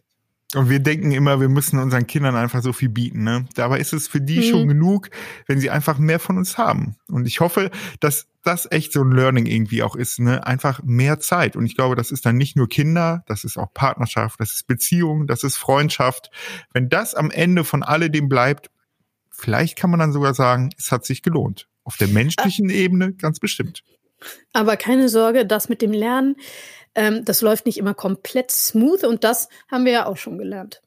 Und 0.56 0.70
wir 0.70 0.80
denken 0.80 1.12
immer, 1.12 1.42
wir 1.42 1.50
müssen 1.50 1.80
unseren 1.80 2.08
Kindern 2.08 2.36
einfach 2.36 2.64
so 2.64 2.74
viel 2.74 2.90
bieten. 2.90 3.24
Ne? 3.24 3.46
Dabei 3.56 3.80
ist 3.80 3.94
es 3.94 4.08
für 4.08 4.22
die 4.22 4.38
mhm. 4.38 4.44
schon 4.44 4.68
genug, 4.68 5.10
wenn 5.48 5.60
sie 5.60 5.70
einfach 5.70 5.98
mehr 5.98 6.20
von 6.20 6.38
uns 6.38 6.58
haben. 6.58 6.96
Und 7.10 7.28
ich 7.28 7.40
hoffe, 7.42 7.72
dass 8.00 8.28
das 8.44 8.72
echt 8.72 8.94
so 8.94 9.02
ein 9.02 9.12
Learning 9.12 9.48
irgendwie 9.48 9.84
auch 9.84 9.96
ist. 9.96 10.20
Ne? 10.20 10.46
Einfach 10.46 10.82
mehr 10.84 11.20
Zeit. 11.20 11.56
Und 11.56 11.66
ich 11.66 11.76
glaube, 11.76 11.96
das 11.96 12.12
ist 12.12 12.26
dann 12.26 12.38
nicht 12.38 12.56
nur 12.56 12.70
Kinder, 12.70 13.24
das 13.28 13.44
ist 13.44 13.58
auch 13.58 13.74
Partnerschaft, 13.74 14.40
das 14.40 14.54
ist 14.54 14.68
Beziehung, 14.68 15.28
das 15.28 15.44
ist 15.44 15.58
Freundschaft. 15.58 16.32
Wenn 16.72 16.90
das 16.90 17.16
am 17.16 17.32
Ende 17.32 17.64
von 17.64 17.84
alledem 17.84 18.30
bleibt, 18.30 18.70
vielleicht 19.32 19.78
kann 19.78 19.90
man 19.90 20.00
dann 20.00 20.14
sogar 20.14 20.34
sagen, 20.34 20.70
es 20.78 20.92
hat 20.92 21.06
sich 21.06 21.22
gelohnt. 21.22 21.68
Auf 21.84 21.98
der 21.98 22.08
menschlichen 22.08 22.70
Ebene 22.70 23.14
ganz 23.14 23.40
bestimmt. 23.40 23.84
Aber 24.54 24.78
keine 24.78 25.10
Sorge, 25.10 25.46
das 25.46 25.70
mit 25.70 25.82
dem 25.82 25.92
Lernen, 25.92 26.36
ähm, 26.96 27.26
das 27.26 27.42
läuft 27.42 27.66
nicht 27.66 27.78
immer 27.78 27.94
komplett 27.94 28.52
smooth 28.52 29.04
und 29.04 29.24
das 29.24 29.50
haben 29.70 29.86
wir 29.86 29.92
ja 29.92 30.06
auch 30.06 30.18
schon 30.18 30.38
gelernt. 30.38 30.82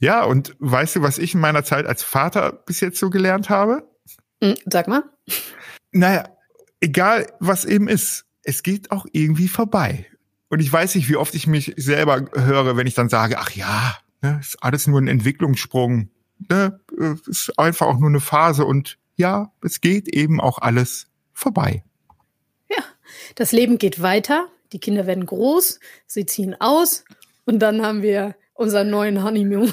Ja, 0.00 0.24
und 0.24 0.54
weißt 0.58 0.96
du, 0.96 1.02
was 1.02 1.18
ich 1.18 1.34
in 1.34 1.40
meiner 1.40 1.64
Zeit 1.64 1.86
als 1.86 2.02
Vater 2.02 2.52
bis 2.52 2.80
jetzt 2.80 2.98
so 2.98 3.10
gelernt 3.10 3.50
habe? 3.50 3.88
Hm, 4.42 4.54
sag 4.66 4.86
mal. 4.86 5.04
Naja, 5.90 6.28
egal 6.80 7.26
was 7.40 7.64
eben 7.64 7.88
ist, 7.88 8.26
es 8.42 8.62
geht 8.62 8.90
auch 8.90 9.06
irgendwie 9.12 9.48
vorbei. 9.48 10.06
Und 10.48 10.60
ich 10.60 10.72
weiß 10.72 10.94
nicht, 10.94 11.08
wie 11.08 11.16
oft 11.16 11.34
ich 11.34 11.46
mich 11.46 11.74
selber 11.76 12.26
höre, 12.32 12.76
wenn 12.76 12.86
ich 12.86 12.94
dann 12.94 13.08
sage, 13.08 13.38
ach 13.38 13.50
ja, 13.50 13.96
ne, 14.22 14.38
ist 14.40 14.62
alles 14.62 14.86
nur 14.86 15.00
ein 15.00 15.08
Entwicklungssprung, 15.08 16.10
ne, 16.48 16.80
ist 17.26 17.58
einfach 17.58 17.86
auch 17.86 17.98
nur 17.98 18.08
eine 18.08 18.20
Phase 18.20 18.64
und 18.64 18.98
ja, 19.16 19.52
es 19.62 19.80
geht 19.80 20.08
eben 20.08 20.40
auch 20.40 20.58
alles 20.58 21.08
vorbei. 21.32 21.84
Ja, 22.70 22.84
das 23.34 23.52
Leben 23.52 23.78
geht 23.78 24.00
weiter 24.00 24.48
die 24.72 24.80
Kinder 24.80 25.06
werden 25.06 25.26
groß, 25.26 25.80
sie 26.06 26.26
ziehen 26.26 26.56
aus 26.60 27.04
und 27.44 27.60
dann 27.60 27.84
haben 27.84 28.02
wir 28.02 28.34
unseren 28.58 28.90
neuen 28.90 29.22
Honeymoon. 29.22 29.72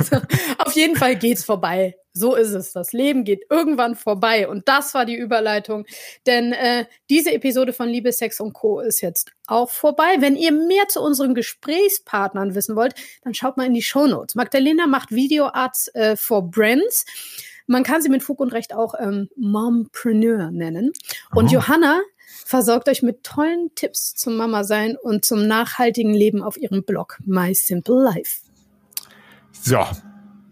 so, 0.00 0.16
auf 0.58 0.72
jeden 0.74 0.96
Fall 0.96 1.16
geht's 1.16 1.44
vorbei. 1.44 1.94
So 2.12 2.34
ist 2.34 2.50
es. 2.50 2.72
Das 2.72 2.92
Leben 2.92 3.22
geht 3.22 3.44
irgendwann 3.48 3.94
vorbei. 3.94 4.48
Und 4.48 4.68
das 4.68 4.94
war 4.94 5.04
die 5.04 5.14
Überleitung. 5.14 5.86
Denn 6.26 6.52
äh, 6.52 6.86
diese 7.08 7.32
Episode 7.32 7.72
von 7.72 7.88
Liebe, 7.88 8.10
Sex 8.12 8.40
und 8.40 8.52
Co. 8.52 8.80
ist 8.80 9.00
jetzt 9.00 9.30
auch 9.46 9.70
vorbei. 9.70 10.16
Wenn 10.18 10.34
ihr 10.34 10.50
mehr 10.50 10.88
zu 10.88 11.00
unseren 11.00 11.34
Gesprächspartnern 11.34 12.56
wissen 12.56 12.74
wollt, 12.74 12.94
dann 13.22 13.34
schaut 13.34 13.56
mal 13.56 13.66
in 13.66 13.74
die 13.74 13.82
Show 13.82 14.08
Notes. 14.08 14.34
Magdalena 14.34 14.88
macht 14.88 15.12
Videoarts 15.12 15.88
äh, 15.94 16.16
for 16.16 16.50
Brands. 16.50 17.06
Man 17.68 17.84
kann 17.84 18.02
sie 18.02 18.08
mit 18.08 18.24
Fug 18.24 18.40
und 18.40 18.52
Recht 18.52 18.74
auch 18.74 18.94
ähm, 18.98 19.28
Mompreneur 19.36 20.50
nennen. 20.50 20.92
Und 21.32 21.46
oh. 21.46 21.52
Johanna 21.52 22.00
versorgt 22.44 22.88
euch 22.88 23.02
mit 23.02 23.24
tollen 23.24 23.70
Tipps 23.74 24.14
zum 24.14 24.36
Mama 24.36 24.64
sein 24.64 24.96
und 25.00 25.24
zum 25.24 25.46
nachhaltigen 25.46 26.12
Leben 26.14 26.42
auf 26.42 26.56
ihrem 26.56 26.84
Blog 26.84 27.18
My 27.24 27.54
Simple 27.54 28.02
Life. 28.02 28.40
So, 29.52 29.84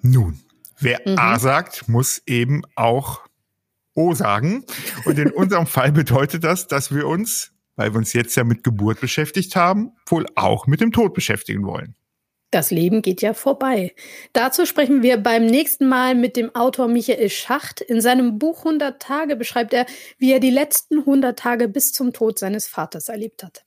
nun, 0.02 0.40
wer 0.78 1.00
mhm. 1.04 1.18
A 1.18 1.38
sagt, 1.38 1.88
muss 1.88 2.22
eben 2.26 2.62
auch 2.74 3.20
O 3.94 4.14
sagen. 4.14 4.64
Und 5.04 5.18
in 5.18 5.30
unserem 5.30 5.66
Fall 5.66 5.92
bedeutet 5.92 6.44
das, 6.44 6.66
dass 6.66 6.94
wir 6.94 7.06
uns, 7.06 7.52
weil 7.76 7.92
wir 7.92 7.98
uns 7.98 8.12
jetzt 8.12 8.36
ja 8.36 8.44
mit 8.44 8.62
Geburt 8.62 9.00
beschäftigt 9.00 9.56
haben, 9.56 9.92
wohl 10.06 10.26
auch 10.34 10.66
mit 10.66 10.80
dem 10.80 10.92
Tod 10.92 11.14
beschäftigen 11.14 11.64
wollen. 11.64 11.94
Das 12.50 12.70
Leben 12.70 13.02
geht 13.02 13.22
ja 13.22 13.34
vorbei. 13.34 13.94
Dazu 14.32 14.66
sprechen 14.66 15.02
wir 15.02 15.16
beim 15.16 15.46
nächsten 15.46 15.88
Mal 15.88 16.14
mit 16.14 16.36
dem 16.36 16.54
Autor 16.54 16.86
Michael 16.86 17.28
Schacht. 17.28 17.80
In 17.80 18.00
seinem 18.00 18.38
Buch 18.38 18.60
100 18.60 19.02
Tage 19.02 19.36
beschreibt 19.36 19.74
er, 19.74 19.84
wie 20.18 20.32
er 20.32 20.40
die 20.40 20.50
letzten 20.50 21.00
100 21.00 21.38
Tage 21.38 21.68
bis 21.68 21.92
zum 21.92 22.12
Tod 22.12 22.38
seines 22.38 22.68
Vaters 22.68 23.08
erlebt 23.08 23.42
hat. 23.42 23.64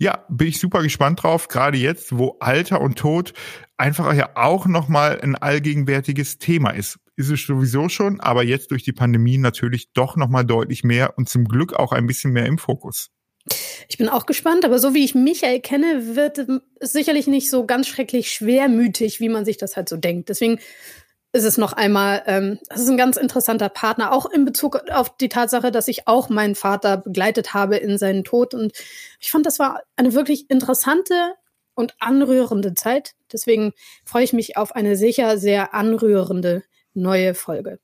Ja, 0.00 0.24
bin 0.28 0.46
ich 0.46 0.60
super 0.60 0.82
gespannt 0.82 1.24
drauf, 1.24 1.48
gerade 1.48 1.76
jetzt, 1.76 2.16
wo 2.16 2.36
Alter 2.38 2.80
und 2.80 2.96
Tod 2.96 3.32
einfach 3.78 4.12
ja 4.14 4.30
auch 4.36 4.66
nochmal 4.66 5.20
ein 5.20 5.34
allgegenwärtiges 5.34 6.38
Thema 6.38 6.70
ist. 6.70 7.00
Ist 7.16 7.30
es 7.30 7.44
sowieso 7.44 7.88
schon, 7.88 8.20
aber 8.20 8.44
jetzt 8.44 8.70
durch 8.70 8.84
die 8.84 8.92
Pandemie 8.92 9.38
natürlich 9.38 9.92
doch 9.92 10.14
nochmal 10.14 10.44
deutlich 10.44 10.84
mehr 10.84 11.18
und 11.18 11.28
zum 11.28 11.46
Glück 11.46 11.72
auch 11.72 11.90
ein 11.90 12.06
bisschen 12.06 12.32
mehr 12.32 12.46
im 12.46 12.58
Fokus. 12.58 13.10
Ich 13.88 13.98
bin 13.98 14.08
auch 14.08 14.26
gespannt, 14.26 14.64
aber 14.64 14.78
so 14.78 14.94
wie 14.94 15.04
ich 15.04 15.14
Michael 15.14 15.60
kenne, 15.60 16.16
wird 16.16 16.46
es 16.80 16.92
sicherlich 16.92 17.26
nicht 17.26 17.50
so 17.50 17.66
ganz 17.66 17.88
schrecklich 17.88 18.32
schwermütig, 18.32 19.20
wie 19.20 19.28
man 19.28 19.44
sich 19.44 19.56
das 19.56 19.76
halt 19.76 19.88
so 19.88 19.96
denkt. 19.96 20.28
Deswegen 20.28 20.58
ist 21.32 21.44
es 21.44 21.58
noch 21.58 21.72
einmal, 21.72 22.22
ähm, 22.26 22.58
das 22.68 22.80
ist 22.80 22.88
ein 22.88 22.96
ganz 22.96 23.16
interessanter 23.16 23.68
Partner, 23.68 24.12
auch 24.12 24.26
in 24.26 24.44
Bezug 24.44 24.76
auf 24.90 25.16
die 25.16 25.28
Tatsache, 25.28 25.70
dass 25.70 25.88
ich 25.88 26.08
auch 26.08 26.28
meinen 26.28 26.54
Vater 26.54 26.96
begleitet 26.96 27.54
habe 27.54 27.76
in 27.76 27.98
seinen 27.98 28.24
Tod. 28.24 28.54
Und 28.54 28.72
ich 29.20 29.30
fand, 29.30 29.44
das 29.46 29.58
war 29.58 29.82
eine 29.96 30.14
wirklich 30.14 30.48
interessante 30.50 31.34
und 31.74 31.94
anrührende 32.00 32.74
Zeit. 32.74 33.12
Deswegen 33.32 33.72
freue 34.04 34.24
ich 34.24 34.32
mich 34.32 34.56
auf 34.56 34.74
eine 34.74 34.96
sicher 34.96 35.38
sehr 35.38 35.74
anrührende 35.74 36.64
neue 36.94 37.34
Folge. 37.34 37.78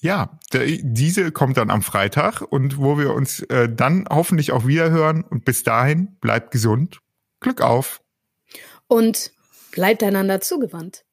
Ja, 0.00 0.38
der, 0.52 0.66
diese 0.82 1.32
kommt 1.32 1.56
dann 1.56 1.70
am 1.70 1.82
Freitag 1.82 2.40
und 2.40 2.78
wo 2.78 2.98
wir 2.98 3.14
uns 3.14 3.40
äh, 3.44 3.68
dann 3.68 4.06
hoffentlich 4.08 4.52
auch 4.52 4.66
wieder 4.66 4.90
hören. 4.90 5.24
Und 5.24 5.44
bis 5.44 5.64
dahin 5.64 6.16
bleibt 6.20 6.52
gesund. 6.52 7.00
Glück 7.40 7.60
auf. 7.60 8.00
Und 8.86 9.32
bleibt 9.72 10.02
einander 10.02 10.40
zugewandt. 10.40 11.04